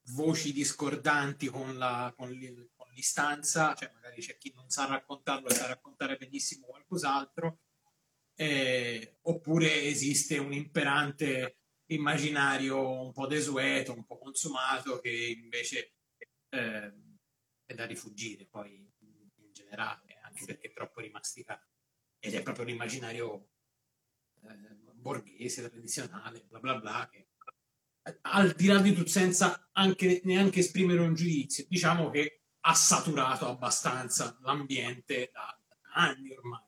voci 0.09 0.51
discordanti 0.51 1.47
con, 1.47 1.77
la, 1.77 2.13
con, 2.15 2.29
l'istanza, 2.29 3.73
cioè 3.73 3.91
magari 3.93 4.21
c'è 4.21 4.37
chi 4.37 4.51
non 4.53 4.69
sa 4.69 4.85
raccontarlo 4.85 5.47
e 5.47 5.53
sa 5.53 5.65
raccontare 5.65 6.17
benissimo 6.17 6.67
qualcos'altro, 6.67 7.59
eh, 8.35 9.19
oppure 9.23 9.83
esiste 9.83 10.37
un 10.37 10.53
imperante 10.53 11.59
immaginario 11.87 13.01
un 13.01 13.13
po' 13.13 13.27
desueto, 13.27 13.93
un 13.93 14.05
po' 14.05 14.17
consumato, 14.17 14.99
che 14.99 15.09
invece 15.09 15.93
eh, 16.49 16.93
è 17.65 17.73
da 17.73 17.85
rifugire 17.85 18.45
poi 18.45 18.75
in 18.99 19.51
generale, 19.51 20.14
anche 20.35 20.45
perché 20.45 20.67
è 20.67 20.73
troppo 20.73 20.99
rimasticato. 20.99 21.67
Ed 22.19 22.33
è 22.33 22.43
proprio 22.43 22.65
l'immaginario 22.65 23.47
eh, 24.43 24.93
borghese, 24.93 25.69
tradizionale, 25.69 26.45
bla 26.49 26.59
bla 26.59 26.79
bla, 26.79 27.09
che 27.09 27.29
al 28.21 28.51
di 28.51 28.67
là 28.67 28.79
di 28.79 28.93
tutto, 28.93 29.09
senza 29.09 29.69
anche, 29.71 30.21
neanche 30.25 30.59
esprimere 30.59 30.99
un 30.99 31.15
giudizio, 31.15 31.65
diciamo 31.67 32.09
che 32.09 32.41
ha 32.59 32.73
saturato 32.73 33.47
abbastanza 33.47 34.37
l'ambiente 34.41 35.31
da, 35.33 35.57
da 35.67 35.75
anni 35.93 36.31
ormai. 36.35 36.63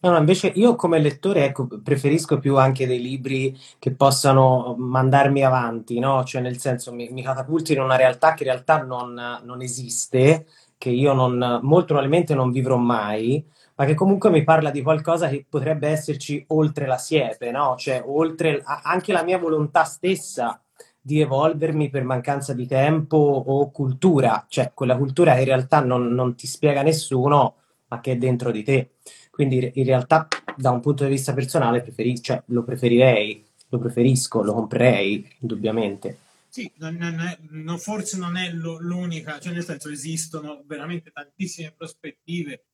No, 0.00 0.10
no, 0.10 0.18
invece 0.18 0.48
io 0.48 0.74
come 0.74 0.98
lettore 0.98 1.44
ecco, 1.44 1.68
preferisco 1.80 2.40
più 2.40 2.56
anche 2.58 2.88
dei 2.88 3.00
libri 3.00 3.56
che 3.78 3.94
possano 3.94 4.74
mandarmi 4.76 5.44
avanti, 5.44 6.00
no? 6.00 6.24
Cioè 6.24 6.40
nel 6.40 6.58
senso 6.58 6.92
mi, 6.92 7.08
mi 7.10 7.22
catapulti 7.22 7.72
in 7.72 7.80
una 7.80 7.94
realtà 7.94 8.34
che 8.34 8.42
in 8.42 8.50
realtà 8.50 8.82
non, 8.82 9.14
non 9.44 9.62
esiste, 9.62 10.48
che 10.82 10.90
io 10.90 11.12
non, 11.12 11.60
molto 11.62 11.94
probabilmente 11.94 12.34
non 12.34 12.50
vivrò 12.50 12.76
mai, 12.76 13.40
ma 13.76 13.84
che 13.84 13.94
comunque 13.94 14.30
mi 14.30 14.42
parla 14.42 14.72
di 14.72 14.82
qualcosa 14.82 15.28
che 15.28 15.46
potrebbe 15.48 15.86
esserci 15.86 16.44
oltre 16.48 16.86
la 16.86 16.98
siepe, 16.98 17.52
no? 17.52 17.76
Cioè, 17.78 18.02
oltre 18.04 18.64
anche 18.64 19.12
la 19.12 19.22
mia 19.22 19.38
volontà 19.38 19.84
stessa 19.84 20.60
di 21.00 21.20
evolvermi 21.20 21.88
per 21.88 22.02
mancanza 22.02 22.52
di 22.52 22.66
tempo 22.66 23.16
o 23.16 23.70
cultura, 23.70 24.44
cioè 24.48 24.72
quella 24.74 24.96
cultura 24.96 25.34
che 25.34 25.40
in 25.42 25.46
realtà 25.46 25.78
non, 25.78 26.08
non 26.08 26.34
ti 26.34 26.48
spiega 26.48 26.82
nessuno, 26.82 27.54
ma 27.86 28.00
che 28.00 28.12
è 28.12 28.16
dentro 28.16 28.50
di 28.50 28.64
te. 28.64 28.94
Quindi 29.30 29.70
in 29.74 29.84
realtà 29.84 30.26
da 30.56 30.70
un 30.70 30.80
punto 30.80 31.04
di 31.04 31.10
vista 31.10 31.32
personale 31.32 31.80
preferi- 31.80 32.20
cioè, 32.20 32.42
lo 32.46 32.64
preferirei, 32.64 33.40
lo 33.68 33.78
preferisco, 33.78 34.42
lo 34.42 34.52
comprerei, 34.52 35.32
indubbiamente. 35.38 36.18
Sì, 36.52 36.70
non, 36.76 36.96
non 36.96 37.18
è, 37.18 37.38
non, 37.48 37.78
forse 37.78 38.18
non 38.18 38.36
è 38.36 38.52
l'unica, 38.52 39.40
cioè 39.40 39.54
nel 39.54 39.64
senso 39.64 39.88
esistono 39.88 40.62
veramente 40.66 41.10
tantissime 41.10 41.72
prospettive 41.72 42.66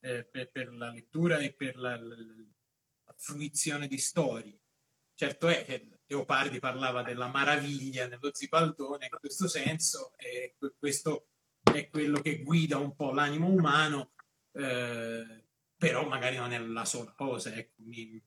eh, 0.00 0.26
per, 0.26 0.50
per, 0.50 0.74
la 0.74 0.90
lettura 0.90 1.38
e 1.38 1.54
per 1.54 1.76
la, 1.76 1.98
la, 1.98 2.14
la, 2.14 3.14
fruizione 3.16 3.88
di 3.88 3.96
storie. 3.96 4.60
Certo 5.14 5.48
è 5.48 5.64
che 5.64 6.00
Leopardi 6.04 6.58
parlava 6.58 7.02
della 7.02 7.26
maraviglia 7.28 8.06
nello 8.06 8.34
zibaldone 8.34 9.08
in 9.10 9.18
questo 9.18 9.48
senso 9.48 10.12
e 10.18 10.58
questo 10.78 11.28
è 11.62 11.88
quello 11.88 12.20
che 12.20 12.42
guida 12.42 12.76
un 12.76 12.94
po' 12.94 13.12
l'animo 13.12 13.48
umano, 13.48 14.12
eh, 14.52 15.46
però 15.74 16.06
magari 16.06 16.36
non 16.36 16.52
è 16.52 16.58
la 16.58 16.84
sola 16.84 17.14
cosa. 17.14 17.50
Ecco, 17.54 17.76
mi, 17.78 18.22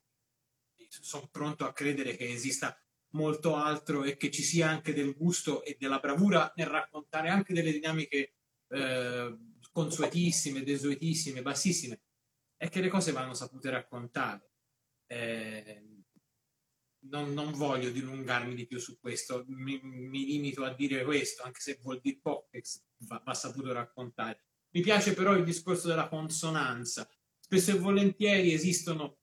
sono 0.87 1.27
pronto 1.27 1.63
a 1.65 1.73
credere 1.73 2.15
che 2.15 2.27
esista 2.31 2.75
molto 3.15 3.55
altro 3.55 4.03
e 4.03 4.17
che 4.17 4.29
ci 4.29 4.43
sia 4.43 4.69
anche 4.69 4.93
del 4.93 5.15
gusto 5.15 5.63
e 5.63 5.77
della 5.79 5.99
bravura 5.99 6.51
nel 6.55 6.67
raccontare 6.67 7.29
anche 7.29 7.53
delle 7.53 7.71
dinamiche 7.71 8.33
eh, 8.67 9.37
consuetissime, 9.71 10.63
desuetissime, 10.63 11.41
bassissime, 11.41 12.01
è 12.57 12.69
che 12.69 12.81
le 12.81 12.89
cose 12.89 13.11
vanno 13.11 13.33
sapute 13.33 13.69
raccontare. 13.69 14.51
Eh, 15.07 15.83
non, 17.07 17.33
non, 17.33 17.51
voglio 17.51 17.91
dilungarmi 17.91 18.55
di 18.55 18.65
più 18.65 18.79
su 18.79 18.99
questo, 18.99 19.45
mi, 19.47 19.79
mi, 19.83 20.25
limito 20.25 20.63
a 20.63 20.73
dire 20.73 21.03
questo, 21.03 21.43
anche 21.43 21.59
se 21.59 21.79
vuol 21.81 21.99
dire 22.01 22.19
poco 22.21 22.49
va, 23.07 23.21
va 23.23 23.33
saputo 23.33 23.71
raccontare. 23.71 24.45
Mi 24.71 24.81
piace 24.81 25.13
però 25.13 25.33
il 25.35 25.43
discorso 25.43 25.87
della 25.87 26.09
consonanza. 26.09 27.07
Spesso 27.39 27.71
e 27.71 27.77
volentieri 27.77 28.53
esistono 28.53 29.19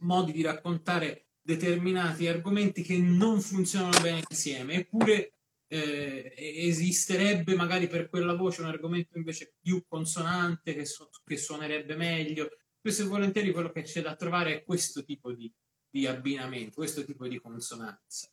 modi 0.00 0.32
di 0.32 0.42
raccontare 0.42 1.28
determinati 1.42 2.28
argomenti 2.28 2.82
che 2.82 2.96
non 2.98 3.40
funzionano 3.40 4.00
bene 4.00 4.22
insieme, 4.28 4.74
eppure 4.74 5.34
eh, 5.66 6.32
esisterebbe 6.36 7.54
magari 7.56 7.88
per 7.88 8.08
quella 8.08 8.34
voce 8.34 8.60
un 8.60 8.68
argomento 8.68 9.16
invece 9.16 9.54
più 9.60 9.82
consonante 9.88 10.74
che, 10.74 10.84
su- 10.84 11.08
che 11.24 11.36
suonerebbe 11.36 11.96
meglio. 11.96 12.48
Spesso 12.78 13.02
e 13.02 13.06
volentieri 13.06 13.52
quello 13.52 13.70
che 13.70 13.82
c'è 13.82 14.02
da 14.02 14.14
trovare 14.14 14.56
è 14.56 14.64
questo 14.64 15.04
tipo 15.04 15.32
di, 15.32 15.52
di 15.90 16.06
abbinamento, 16.06 16.76
questo 16.76 17.04
tipo 17.04 17.26
di 17.26 17.40
consonanza. 17.40 18.28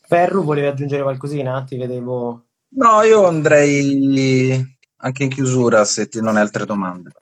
Ferro, 0.00 0.42
volevi 0.42 0.66
aggiungere 0.66 1.02
qualcosina? 1.02 1.64
Ti 1.64 1.76
vedevo. 1.76 2.48
No, 2.74 3.02
io 3.02 3.26
andrei 3.26 4.62
anche 4.96 5.22
in 5.24 5.30
chiusura 5.30 5.84
se 5.84 6.08
ti 6.08 6.20
non 6.20 6.36
hai 6.36 6.42
altre 6.42 6.64
domande. 6.64 7.12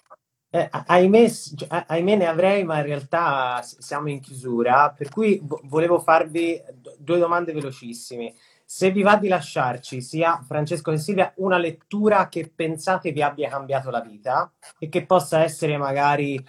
Eh, 0.52 0.68
ahimè, 0.70 1.28
cioè, 1.28 1.84
ahimè, 1.86 2.16
ne 2.16 2.26
avrei, 2.26 2.64
ma 2.64 2.78
in 2.78 2.84
realtà 2.84 3.62
siamo 3.62 4.08
in 4.08 4.20
chiusura, 4.20 4.92
per 4.96 5.08
cui 5.08 5.40
volevo 5.64 6.00
farvi 6.00 6.60
due 6.98 7.18
domande 7.18 7.52
velocissime. 7.52 8.34
Se 8.64 8.90
vi 8.90 9.02
va 9.02 9.16
di 9.16 9.28
lasciarci, 9.28 10.00
sia 10.00 10.42
Francesco 10.44 10.90
che 10.90 10.98
Silvia, 10.98 11.32
una 11.36 11.58
lettura 11.58 12.28
che 12.28 12.50
pensate 12.54 13.12
vi 13.12 13.22
abbia 13.22 13.48
cambiato 13.48 13.90
la 13.90 14.00
vita 14.00 14.52
e 14.78 14.88
che 14.88 15.06
possa 15.06 15.42
essere 15.42 15.76
magari 15.76 16.44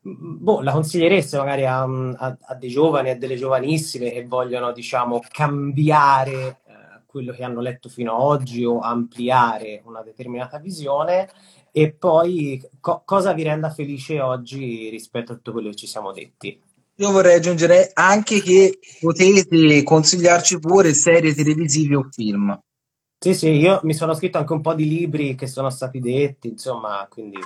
boh, 0.00 0.62
la 0.62 0.72
consigliereste 0.72 1.36
magari 1.36 1.66
a, 1.66 1.82
a, 1.82 2.36
a, 2.40 2.54
dei 2.54 2.70
giovani, 2.70 3.10
a 3.10 3.16
delle 3.16 3.36
giovanissime 3.36 4.10
che 4.10 4.26
vogliono, 4.26 4.72
diciamo, 4.72 5.20
cambiare 5.30 6.60
eh, 6.66 7.02
quello 7.06 7.32
che 7.32 7.44
hanno 7.44 7.60
letto 7.60 7.88
fino 7.88 8.14
ad 8.14 8.20
oggi 8.22 8.64
o 8.64 8.80
ampliare 8.80 9.82
una 9.84 10.02
determinata 10.02 10.58
visione? 10.58 11.28
E 11.72 11.92
poi 11.92 12.60
co- 12.80 13.02
cosa 13.04 13.32
vi 13.32 13.42
renda 13.42 13.70
felice 13.70 14.20
oggi 14.20 14.88
rispetto 14.88 15.32
a 15.32 15.34
tutto 15.36 15.52
quello 15.52 15.70
che 15.70 15.76
ci 15.76 15.86
siamo 15.86 16.12
detti? 16.12 16.60
Io 16.96 17.10
vorrei 17.12 17.36
aggiungere 17.36 17.90
anche 17.94 18.42
che 18.42 18.78
potete 19.00 19.82
consigliarci 19.82 20.58
pure 20.58 20.92
serie 20.92 21.34
televisive 21.34 21.96
o 21.96 22.08
film. 22.10 22.58
Sì, 23.18 23.34
sì, 23.34 23.48
io 23.50 23.80
mi 23.84 23.94
sono 23.94 24.14
scritto 24.14 24.38
anche 24.38 24.52
un 24.52 24.60
po' 24.60 24.74
di 24.74 24.88
libri 24.88 25.34
che 25.34 25.46
sono 25.46 25.70
stati 25.70 26.00
detti, 26.00 26.48
insomma, 26.48 27.06
quindi 27.08 27.38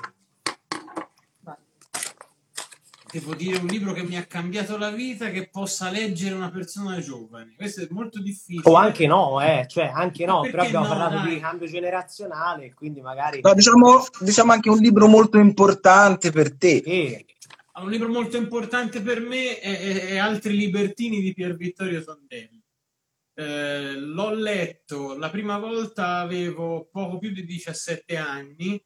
devo 3.15 3.35
dire 3.37 3.59
un 3.59 3.67
libro 3.67 3.93
che 3.93 4.03
mi 4.03 4.17
ha 4.17 4.25
cambiato 4.25 4.77
la 4.77 4.91
vita 4.91 5.31
che 5.31 5.49
possa 5.49 5.89
leggere 5.89 6.35
una 6.35 6.51
persona 6.51 6.99
giovane. 6.99 7.55
Questo 7.57 7.83
è 7.83 7.87
molto 7.91 8.21
difficile. 8.21 8.69
O 8.69 8.75
anche 8.75 9.07
no, 9.07 9.41
eh, 9.41 9.67
cioè 9.69 9.85
anche 9.87 10.27
no, 10.27 10.41
però 10.41 10.65
abbiamo 10.65 10.87
no, 10.87 10.91
parlato 10.91 11.15
dai. 11.19 11.35
di 11.35 11.41
cambio 11.41 11.69
generazionale, 11.69 12.75
quindi 12.75 13.01
magari... 13.01 13.41
No, 13.41 13.55
diciamo, 13.55 14.05
diciamo, 14.19 14.51
anche 14.51 14.69
un 14.69 14.79
libro 14.79 15.07
molto 15.07 15.39
importante 15.39 16.33
per 16.33 16.57
te. 16.57 16.83
E... 16.85 17.27
Un 17.75 17.91
libro 17.91 18.09
molto 18.09 18.37
importante 18.37 19.01
per 19.01 19.21
me 19.21 19.61
è, 19.61 19.79
è, 19.79 20.07
è 20.07 20.17
Altri 20.17 20.57
libertini 20.57 21.21
di 21.21 21.33
Pier 21.33 21.57
Vittorio 21.57 22.03
Sondelli. 22.03 22.63
Eh, 23.37 23.95
l'ho 23.97 24.33
letto 24.33 25.17
la 25.17 25.29
prima 25.29 25.59
volta 25.59 26.19
avevo 26.19 26.89
poco 26.91 27.19
più 27.19 27.33
di 27.33 27.45
17 27.45 28.17
anni 28.17 28.81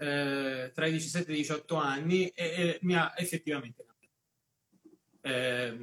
eh, 0.00 0.72
tra 0.74 0.86
i 0.86 0.92
17 0.92 1.30
e 1.30 1.34
i 1.34 1.36
18 1.38 1.74
anni 1.76 2.28
e, 2.28 2.44
e 2.44 2.78
mi 2.82 2.94
ha 2.94 3.12
effettivamente 3.16 3.84
eh, 5.22 5.76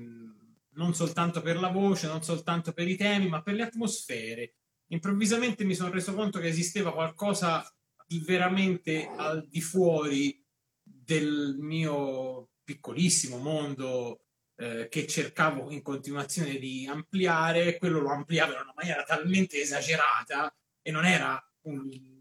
non 0.74 0.94
soltanto 0.94 1.42
per 1.42 1.58
la 1.58 1.70
voce, 1.70 2.08
non 2.08 2.24
soltanto 2.24 2.74
per 2.74 2.88
i 2.88 2.96
temi, 2.96 3.28
ma 3.28 3.44
per 3.44 3.54
le 3.54 3.64
atmosfere. 3.64 4.56
Improvvisamente 4.88 5.64
mi 5.66 5.76
sono 5.76 5.92
reso 5.92 6.14
conto 6.14 6.40
che 6.40 6.48
esisteva 6.48 6.94
qualcosa 6.94 7.72
di 8.08 8.20
veramente 8.20 9.08
al 9.08 9.48
di 9.48 9.62
fuori 9.62 10.44
del 10.82 11.58
mio 11.60 12.50
piccolissimo 12.64 13.38
mondo 13.38 14.22
eh, 14.56 14.88
che 14.90 15.06
cercavo 15.06 15.70
in 15.72 15.82
continuazione 15.82 16.58
di 16.58 16.88
ampliare, 16.88 17.78
quello 17.78 18.00
lo 18.00 18.10
ampliava 18.10 18.54
in 18.54 18.62
una 18.62 18.74
maniera 18.76 19.04
talmente 19.04 19.62
esagerata 19.62 20.54
e 20.82 20.92
non 20.92 21.06
era 21.06 21.40
un 21.62 22.17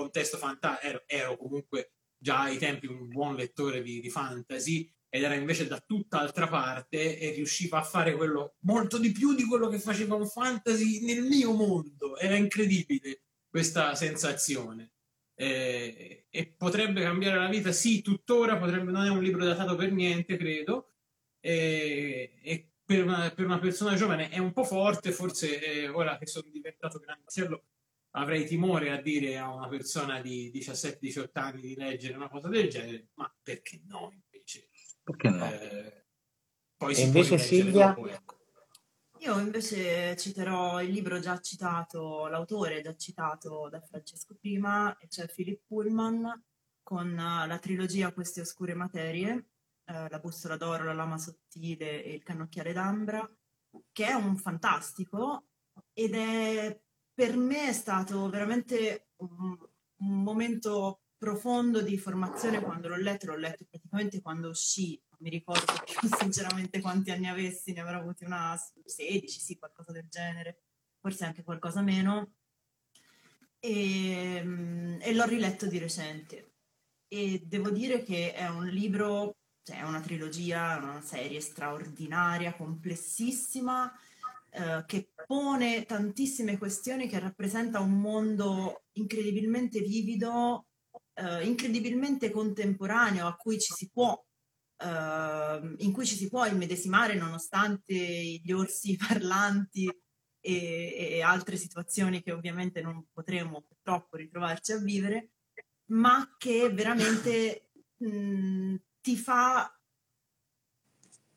contesto 0.00 0.36
fantastico, 0.36 0.86
ero, 0.86 1.02
ero, 1.06 1.36
comunque 1.36 1.92
già 2.16 2.42
ai 2.42 2.58
tempi 2.58 2.86
un 2.86 3.08
buon 3.08 3.34
lettore 3.34 3.82
di, 3.82 4.00
di 4.00 4.10
fantasy 4.10 4.90
ed 5.08 5.22
era 5.22 5.34
invece 5.34 5.66
da 5.66 5.82
tutt'altra 5.84 6.46
parte 6.46 7.18
e 7.18 7.32
riusciva 7.32 7.78
a 7.78 7.82
fare 7.82 8.14
quello 8.14 8.54
molto 8.60 8.98
di 8.98 9.10
più 9.10 9.34
di 9.34 9.44
quello 9.44 9.68
che 9.68 9.80
faceva 9.80 10.14
un 10.14 10.26
fantasy 10.26 11.04
nel 11.04 11.22
mio 11.22 11.52
mondo. 11.52 12.16
Era 12.16 12.36
incredibile 12.36 13.22
questa 13.48 13.94
sensazione. 13.94 14.92
Eh, 15.34 16.26
e 16.30 16.46
potrebbe 16.56 17.02
cambiare 17.02 17.38
la 17.38 17.48
vita, 17.48 17.72
sì, 17.72 18.02
tuttora 18.02 18.58
potrebbe, 18.58 18.90
non 18.92 19.06
è 19.06 19.08
un 19.08 19.22
libro 19.22 19.44
datato 19.44 19.74
per 19.74 19.90
niente, 19.90 20.36
credo. 20.36 20.92
Eh, 21.40 22.38
e 22.42 22.72
per 22.84 23.02
una, 23.04 23.30
per 23.30 23.46
una, 23.46 23.58
persona 23.58 23.96
giovane 23.96 24.28
è 24.28 24.38
un 24.38 24.52
po' 24.52 24.64
forte, 24.64 25.10
forse 25.10 25.60
eh, 25.60 25.88
ora 25.88 26.18
che 26.18 26.26
sono 26.26 26.48
diventato 26.52 26.98
grandicello 26.98 27.64
avrei 28.12 28.46
timore 28.46 28.90
a 28.90 29.00
dire 29.00 29.38
a 29.38 29.52
una 29.52 29.68
persona 29.68 30.20
di 30.20 30.50
17-18 30.54 31.28
anni 31.32 31.60
di 31.60 31.74
leggere 31.74 32.16
una 32.16 32.28
cosa 32.28 32.48
del 32.48 32.68
genere, 32.68 33.08
ma 33.14 33.32
perché 33.42 33.82
no 33.86 34.10
invece? 34.12 34.70
Perché 35.02 35.28
no? 35.28 35.50
Eh, 35.50 36.06
poi 36.76 36.94
e 36.94 37.02
invece 37.02 37.38
Silvia? 37.38 37.88
Dopo, 37.88 38.08
ecco. 38.08 38.38
Io 39.18 39.38
invece 39.38 40.16
citerò 40.16 40.80
il 40.82 40.90
libro 40.90 41.18
già 41.20 41.38
citato, 41.40 42.26
l'autore 42.28 42.80
già 42.80 42.96
citato 42.96 43.68
da 43.68 43.80
Francesco 43.80 44.34
prima, 44.34 44.96
e 44.96 45.08
cioè 45.08 45.28
Philip 45.28 45.60
Pullman 45.66 46.42
con 46.82 47.14
la 47.14 47.58
trilogia 47.60 48.14
Queste 48.14 48.40
oscure 48.40 48.72
materie, 48.72 49.48
eh, 49.84 50.08
La 50.08 50.18
bussola 50.20 50.56
d'oro, 50.56 50.84
La 50.84 50.94
lama 50.94 51.18
sottile 51.18 52.02
e 52.02 52.14
Il 52.14 52.22
cannocchiale 52.22 52.72
d'ambra, 52.72 53.30
che 53.92 54.06
è 54.06 54.14
un 54.14 54.36
fantastico 54.38 55.48
ed 55.92 56.14
è 56.14 56.80
per 57.12 57.36
me 57.36 57.68
è 57.68 57.72
stato 57.72 58.28
veramente 58.28 59.10
un, 59.16 59.56
un 59.96 60.22
momento 60.22 61.02
profondo 61.20 61.82
di 61.82 61.98
formazione. 61.98 62.62
Quando 62.62 62.88
l'ho 62.88 62.96
letto, 62.96 63.26
l'ho 63.26 63.36
letto 63.36 63.66
praticamente 63.68 64.22
quando 64.22 64.48
uscì, 64.48 64.98
non 65.10 65.18
mi 65.20 65.28
ricordo 65.28 65.74
più 65.84 66.08
sinceramente 66.18 66.80
quanti 66.80 67.10
anni 67.10 67.28
avessi, 67.28 67.72
ne 67.72 67.80
avrò 67.80 67.98
avuti 67.98 68.24
una 68.24 68.56
16, 68.84 69.38
sì, 69.38 69.58
qualcosa 69.58 69.92
del 69.92 70.08
genere, 70.08 70.62
forse 70.98 71.26
anche 71.26 71.42
qualcosa 71.42 71.82
meno, 71.82 72.32
e, 73.58 74.40
mm, 74.42 75.00
e 75.02 75.14
l'ho 75.14 75.26
riletto 75.26 75.66
di 75.66 75.78
recente. 75.78 76.54
E 77.06 77.42
devo 77.44 77.70
dire 77.70 78.02
che 78.02 78.32
è 78.32 78.48
un 78.48 78.66
libro, 78.66 79.36
cioè 79.62 79.78
è 79.78 79.82
una 79.82 80.00
trilogia, 80.00 80.78
una 80.80 81.02
serie 81.02 81.40
straordinaria, 81.40 82.54
complessissima, 82.54 83.92
eh, 84.50 84.84
che 84.86 85.12
pone 85.26 85.84
tantissime 85.84 86.58
questioni, 86.58 87.08
che 87.08 87.18
rappresenta 87.18 87.80
un 87.80 88.00
mondo 88.00 88.84
incredibilmente 88.92 89.80
vivido, 89.80 90.66
eh, 91.14 91.44
incredibilmente 91.46 92.30
contemporaneo, 92.30 93.26
a 93.26 93.36
cui 93.36 93.58
ci 93.60 93.72
si 93.72 93.88
può, 93.90 94.20
eh, 94.78 95.74
in 95.78 95.92
cui 95.92 96.04
ci 96.04 96.16
si 96.16 96.28
può 96.28 96.44
immedesimare 96.46 97.14
nonostante 97.14 97.94
gli 97.94 98.52
orsi 98.52 98.96
parlanti 99.08 99.86
e, 100.42 100.94
e 100.96 101.22
altre 101.22 101.56
situazioni 101.56 102.22
che 102.22 102.32
ovviamente 102.32 102.80
non 102.80 103.06
potremo 103.12 103.62
purtroppo 103.62 104.16
ritrovarci 104.16 104.72
a 104.72 104.78
vivere, 104.78 105.30
ma 105.90 106.34
che 106.38 106.70
veramente 106.70 107.70
mh, 107.96 108.76
ti 109.00 109.16
fa 109.16 109.79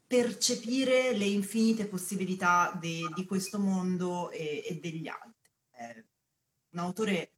percepire 0.05 1.13
le 1.13 1.25
infinite 1.25 1.87
possibilità 1.87 2.77
de, 2.79 3.09
di 3.13 3.25
questo 3.25 3.59
mondo 3.59 4.29
e, 4.31 4.63
e 4.65 4.79
degli 4.79 5.07
altri. 5.07 5.51
È 5.71 6.03
un 6.71 6.79
autore 6.79 7.31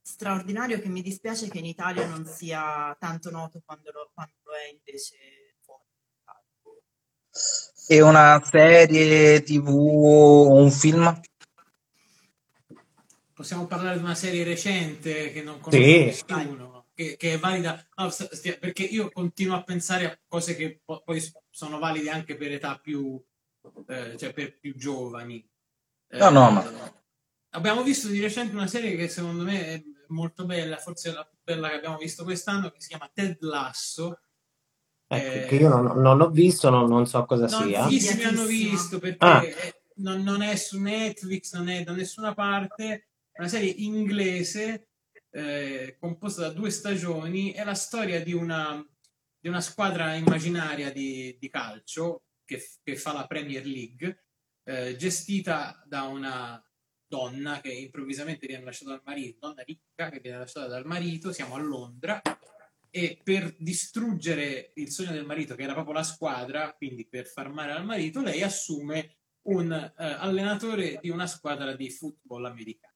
straordinario 0.00 0.80
che 0.80 0.88
mi 0.88 1.02
dispiace 1.02 1.48
che 1.48 1.58
in 1.58 1.66
Italia 1.66 2.06
non 2.06 2.26
sia 2.26 2.94
tanto 2.98 3.30
noto 3.30 3.62
quando 3.64 3.90
lo, 3.92 4.10
quando 4.12 4.34
lo 4.44 4.52
è 4.52 4.70
invece 4.70 5.56
fuori. 5.60 5.84
E 7.88 8.00
una 8.00 8.42
serie 8.44 9.42
tv 9.42 9.68
o 9.68 10.54
un 10.54 10.70
film? 10.70 11.20
Possiamo 13.32 13.66
parlare 13.66 13.96
di 13.96 14.04
una 14.04 14.14
serie 14.14 14.44
recente 14.44 15.32
che 15.32 15.42
non 15.42 15.60
conosce 15.60 16.12
sì. 16.12 16.24
nessuno 16.34 16.72
che, 16.94 17.16
che 17.16 17.34
è 17.34 17.38
valida, 17.38 17.84
no, 17.96 18.10
perché 18.60 18.82
io 18.82 19.10
continuo 19.10 19.56
a 19.56 19.62
pensare 19.62 20.06
a 20.06 20.18
cose 20.26 20.54
che 20.54 20.80
poi 20.84 21.20
sono 21.52 21.78
valide 21.78 22.10
anche 22.10 22.36
per 22.36 22.50
età 22.50 22.78
più, 22.78 23.22
eh, 23.86 24.16
cioè 24.16 24.32
per 24.32 24.58
più 24.58 24.74
giovani. 24.74 25.46
no, 26.08 26.30
no, 26.30 26.50
ma... 26.50 26.64
Eh, 26.64 26.92
abbiamo 27.50 27.82
visto 27.82 28.08
di 28.08 28.20
recente 28.20 28.54
una 28.54 28.66
serie 28.66 28.96
che 28.96 29.08
secondo 29.08 29.44
me 29.44 29.66
è 29.66 29.82
molto 30.08 30.46
bella, 30.46 30.78
forse 30.78 31.12
la 31.12 31.24
più 31.24 31.38
bella 31.42 31.68
che 31.68 31.76
abbiamo 31.76 31.98
visto 31.98 32.24
quest'anno, 32.24 32.70
che 32.70 32.80
si 32.80 32.88
chiama 32.88 33.10
Ted 33.12 33.36
Lasso. 33.40 34.20
Ecco, 35.06 35.44
eh, 35.44 35.46
che 35.46 35.56
io 35.56 35.68
non, 35.68 36.00
non, 36.00 36.20
ho 36.22 36.30
visto, 36.30 36.70
non, 36.70 36.88
non 36.88 37.06
so 37.06 37.24
cosa 37.26 37.46
non 37.46 37.68
sia. 37.68 37.82
Pochissimi 37.82 38.24
hanno 38.24 38.46
visto 38.46 38.98
perché 38.98 39.24
ah. 39.26 39.42
non, 39.96 40.22
non, 40.22 40.40
è 40.40 40.56
su 40.56 40.80
Netflix, 40.80 41.54
non 41.54 41.68
è 41.68 41.82
da 41.82 41.92
nessuna 41.92 42.32
parte. 42.32 43.08
È 43.30 43.40
una 43.40 43.48
serie 43.48 43.70
inglese 43.70 44.88
eh, 45.30 45.96
composta 46.00 46.42
da 46.42 46.50
due 46.50 46.70
stagioni, 46.70 47.52
è 47.52 47.62
la 47.62 47.74
storia 47.74 48.22
di 48.22 48.32
una, 48.32 48.82
di 49.42 49.48
una 49.48 49.60
squadra 49.60 50.14
immaginaria 50.14 50.92
di, 50.92 51.36
di 51.36 51.48
calcio 51.50 52.26
che, 52.44 52.64
che, 52.80 52.96
fa 52.96 53.12
la 53.12 53.26
Premier 53.26 53.66
League, 53.66 54.26
eh, 54.62 54.94
gestita 54.94 55.82
da 55.84 56.02
una 56.02 56.64
donna 57.04 57.60
che 57.60 57.72
improvvisamente 57.72 58.46
viene 58.46 58.64
lasciata 58.64 58.92
dal 58.92 59.02
marito, 59.04 59.48
donna 59.48 59.62
ricca 59.62 60.10
che 60.10 60.20
viene 60.20 60.38
lasciata 60.38 60.68
dal 60.68 60.86
marito, 60.86 61.32
siamo 61.32 61.56
a 61.56 61.58
Londra 61.60 62.22
e 62.88 63.20
per 63.20 63.56
distruggere 63.58 64.70
il 64.76 64.92
sogno 64.92 65.10
del 65.10 65.26
marito, 65.26 65.56
che 65.56 65.64
era 65.64 65.74
proprio 65.74 65.94
la 65.94 66.04
squadra, 66.04 66.72
quindi 66.74 67.08
per 67.08 67.26
far 67.26 67.50
male 67.50 67.72
al 67.72 67.84
marito, 67.84 68.22
lei 68.22 68.42
assume 68.42 69.16
un 69.48 69.72
eh, 69.72 69.92
allenatore 69.96 71.00
di 71.02 71.10
una 71.10 71.26
squadra 71.26 71.74
di 71.74 71.90
football 71.90 72.44
americano 72.44 72.92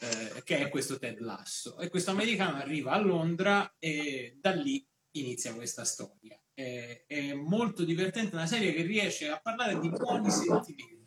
eh, 0.00 0.42
che 0.42 0.58
è 0.58 0.68
questo 0.68 0.98
Ted 0.98 1.20
Lasso. 1.20 1.78
E 1.78 1.88
questo 1.88 2.10
americano 2.10 2.56
arriva 2.56 2.92
a 2.92 2.98
Londra 2.98 3.76
e 3.78 4.36
da 4.40 4.52
lì 4.52 4.84
inizia 5.12 5.54
questa 5.54 5.84
storia. 5.84 6.38
È, 6.52 7.04
è 7.06 7.32
molto 7.34 7.84
divertente, 7.84 8.34
una 8.34 8.46
serie 8.46 8.72
che 8.72 8.82
riesce 8.82 9.30
a 9.30 9.40
parlare 9.42 9.78
di 9.78 9.88
buoni 9.88 10.30
sentimenti 10.30 10.98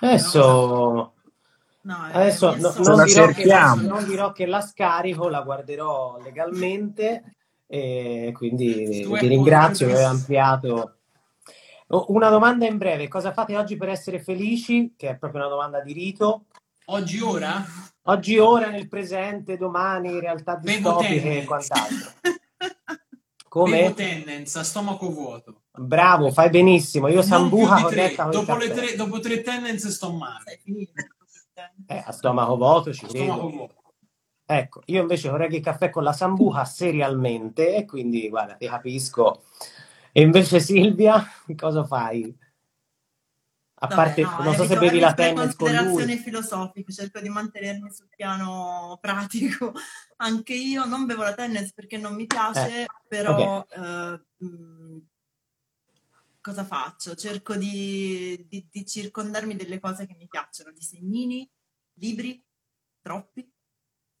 Adesso... 0.00 1.12
No, 1.84 1.98
Adesso 2.12 2.56
no, 2.56 2.72
non, 2.78 3.04
dirò 3.04 3.26
che, 3.26 3.44
non, 3.86 4.04
dirò 4.06 4.32
che, 4.32 4.46
la 4.46 4.62
scarico, 4.62 5.28
la 5.28 5.42
guarderò 5.42 6.18
legalmente 6.22 7.34
e 7.66 8.32
quindi 8.34 9.06
ti 9.06 9.26
ringrazio 9.26 9.88
per 9.88 9.96
aver 9.96 10.06
ampliato. 10.06 10.96
Una 11.88 12.30
domanda 12.30 12.66
in 12.66 12.78
breve, 12.78 13.06
cosa 13.08 13.34
fate 13.34 13.54
oggi 13.54 13.76
per 13.76 13.90
essere 13.90 14.18
felici? 14.18 14.94
Che 14.96 15.10
è 15.10 15.16
proprio 15.18 15.40
una 15.40 15.50
domanda 15.50 15.82
di 15.82 15.92
rito. 15.92 16.46
Oggi 16.86 17.20
ora? 17.20 17.62
Oggi 18.04 18.38
ora, 18.38 18.70
nel 18.70 18.88
presente, 18.88 19.58
domani, 19.58 20.08
in 20.08 20.20
realtà 20.20 20.56
distopiche 20.56 21.42
e 21.42 21.44
quant'altro. 21.44 22.12
Come? 23.54 23.82
Bevo 23.82 23.94
tendenza, 23.94 24.64
stomaco 24.64 25.12
vuoto. 25.12 25.62
Bravo, 25.70 26.32
fai 26.32 26.50
benissimo. 26.50 27.06
Io 27.06 27.22
Sambuca 27.22 27.82
corretta 27.82 28.24
dopo, 28.24 28.56
le 28.56 28.68
tre, 28.72 28.96
dopo 28.96 29.20
tre 29.20 29.42
tendenze 29.42 29.92
sto 29.92 30.10
male. 30.12 30.60
Eh, 31.86 32.02
a 32.04 32.10
stomaco 32.10 32.56
vuoto 32.56 32.92
ci 32.92 33.06
credo. 33.06 33.48
Vuoto. 33.48 33.74
Ecco, 34.44 34.82
io 34.86 35.02
invece 35.02 35.28
vorrei 35.28 35.54
il 35.54 35.62
caffè 35.62 35.90
con 35.90 36.02
la 36.02 36.12
sambuca 36.12 36.64
serialmente 36.64 37.76
e 37.76 37.84
quindi 37.84 38.28
guarda, 38.28 38.54
ti 38.54 38.66
capisco. 38.66 39.44
E 40.10 40.20
invece 40.20 40.58
Silvia, 40.58 41.24
cosa 41.54 41.84
fai? 41.84 42.36
A 43.76 43.86
Vabbè, 43.86 43.94
parte, 43.94 44.22
no, 44.22 44.36
non 44.42 44.54
so 44.54 44.64
se 44.64 44.76
bevi 44.76 44.98
la 44.98 45.14
tennis 45.14 45.54
con 45.54 45.70
lui. 45.70 46.16
filosofiche, 46.16 46.92
cerco 46.92 47.20
di 47.20 47.28
mantenermi 47.28 47.88
sul 47.92 48.08
piano 48.16 48.98
pratico. 49.00 49.74
Anche 50.16 50.54
io 50.54 50.84
non 50.84 51.06
bevo 51.06 51.22
la 51.22 51.34
tennis 51.34 51.72
perché 51.72 51.98
non 51.98 52.14
mi 52.14 52.26
piace, 52.26 52.82
eh, 52.82 52.86
però 53.08 53.58
okay. 53.58 53.84
eh, 53.84 55.02
cosa 56.40 56.64
faccio? 56.64 57.14
Cerco 57.14 57.54
di, 57.56 58.46
di, 58.48 58.66
di 58.70 58.86
circondarmi 58.86 59.56
delle 59.56 59.80
cose 59.80 60.06
che 60.06 60.14
mi 60.14 60.28
piacciono, 60.28 60.72
disegnini, 60.72 61.48
libri, 61.94 62.42
troppi, 63.00 63.50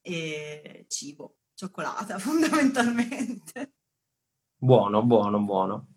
e 0.00 0.84
cibo, 0.88 1.36
cioccolata 1.54 2.18
fondamentalmente. 2.20 3.72
Buono, 4.56 5.02
buono, 5.02 5.40
buono. 5.40 5.88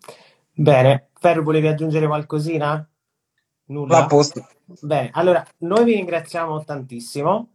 Bene, 0.51 1.09
Ferro, 1.13 1.43
volevi 1.43 1.67
aggiungere 1.67 2.07
qualcosina? 2.07 2.89
Nulla? 3.65 4.03
a 4.03 4.05
posto. 4.05 4.47
Bene, 4.81 5.09
allora, 5.13 5.45
noi 5.59 5.83
vi 5.85 5.93
ringraziamo 5.93 6.63
tantissimo. 6.63 7.51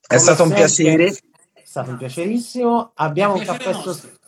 È 0.00 0.06
Come 0.06 0.20
stato 0.20 0.42
un 0.42 0.52
piacere. 0.52 1.12
È 1.70 1.72
stato 1.72 1.90
un 1.92 1.98
piacerissimo. 1.98 2.90
Abbiamo 2.94 3.34
un 3.34 3.44
caffè 3.44 3.72
sospeso. 3.72 4.18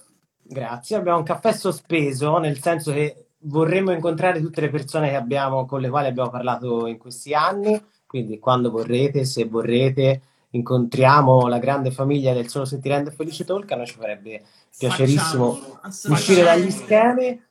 Grazie, 0.43 0.95
abbiamo 0.95 1.18
un 1.18 1.24
caffè 1.24 1.53
sospeso, 1.53 2.38
nel 2.38 2.61
senso 2.61 2.93
che 2.93 3.30
vorremmo 3.38 3.90
incontrare 3.90 4.40
tutte 4.40 4.61
le 4.61 4.70
persone 4.70 5.16
abbiamo, 5.16 5.66
con 5.66 5.80
le 5.80 5.88
quali 5.88 6.07
abbiamo 6.07 6.30
parlato 6.30 6.86
in 6.86 6.99
questi 6.99 7.34
anni, 7.34 7.84
quindi 8.07 8.38
quando 8.38 8.70
vorrete, 8.70 9.24
se 9.24 9.45
vorrete, 9.47 10.22
incontriamo 10.51 11.49
la 11.49 11.59
grande 11.59 11.90
famiglia 11.90 12.32
del 12.32 12.47
Solo 12.47 12.64
se 12.64 12.78
ti 12.78 12.88
rende 12.88 13.11
felice 13.11 13.45
Talk, 13.45 13.72
a 13.72 13.74
noi 13.74 13.86
ci 13.86 13.97
farebbe 13.97 14.45
piacerissimo 14.78 15.80
uscire 16.11 16.45
dagli 16.45 16.70
schemi, 16.70 17.43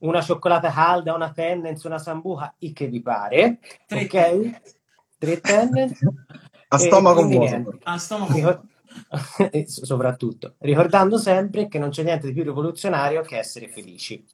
una 0.00 0.20
cioccolata 0.20 0.70
calda, 0.70 1.14
una 1.14 1.32
tendenza, 1.32 1.88
una 1.88 1.98
sambuca, 1.98 2.56
il 2.58 2.74
che 2.74 2.88
vi 2.88 3.00
pare, 3.00 3.58
Tre 3.86 4.02
ok? 4.02 4.60
Tre 5.16 5.40
tendenze. 5.40 6.06
a 6.68 6.76
stomaco 6.76 7.26
vuoto. 7.26 7.78
A 7.84 7.96
stomaco 7.96 8.68
soprattutto 9.66 10.56
ricordando 10.58 11.18
sempre 11.18 11.68
che 11.68 11.78
non 11.78 11.90
c'è 11.90 12.02
niente 12.02 12.26
di 12.26 12.32
più 12.32 12.42
rivoluzionario 12.42 13.22
che 13.22 13.38
essere 13.38 13.68
felici. 13.68 14.24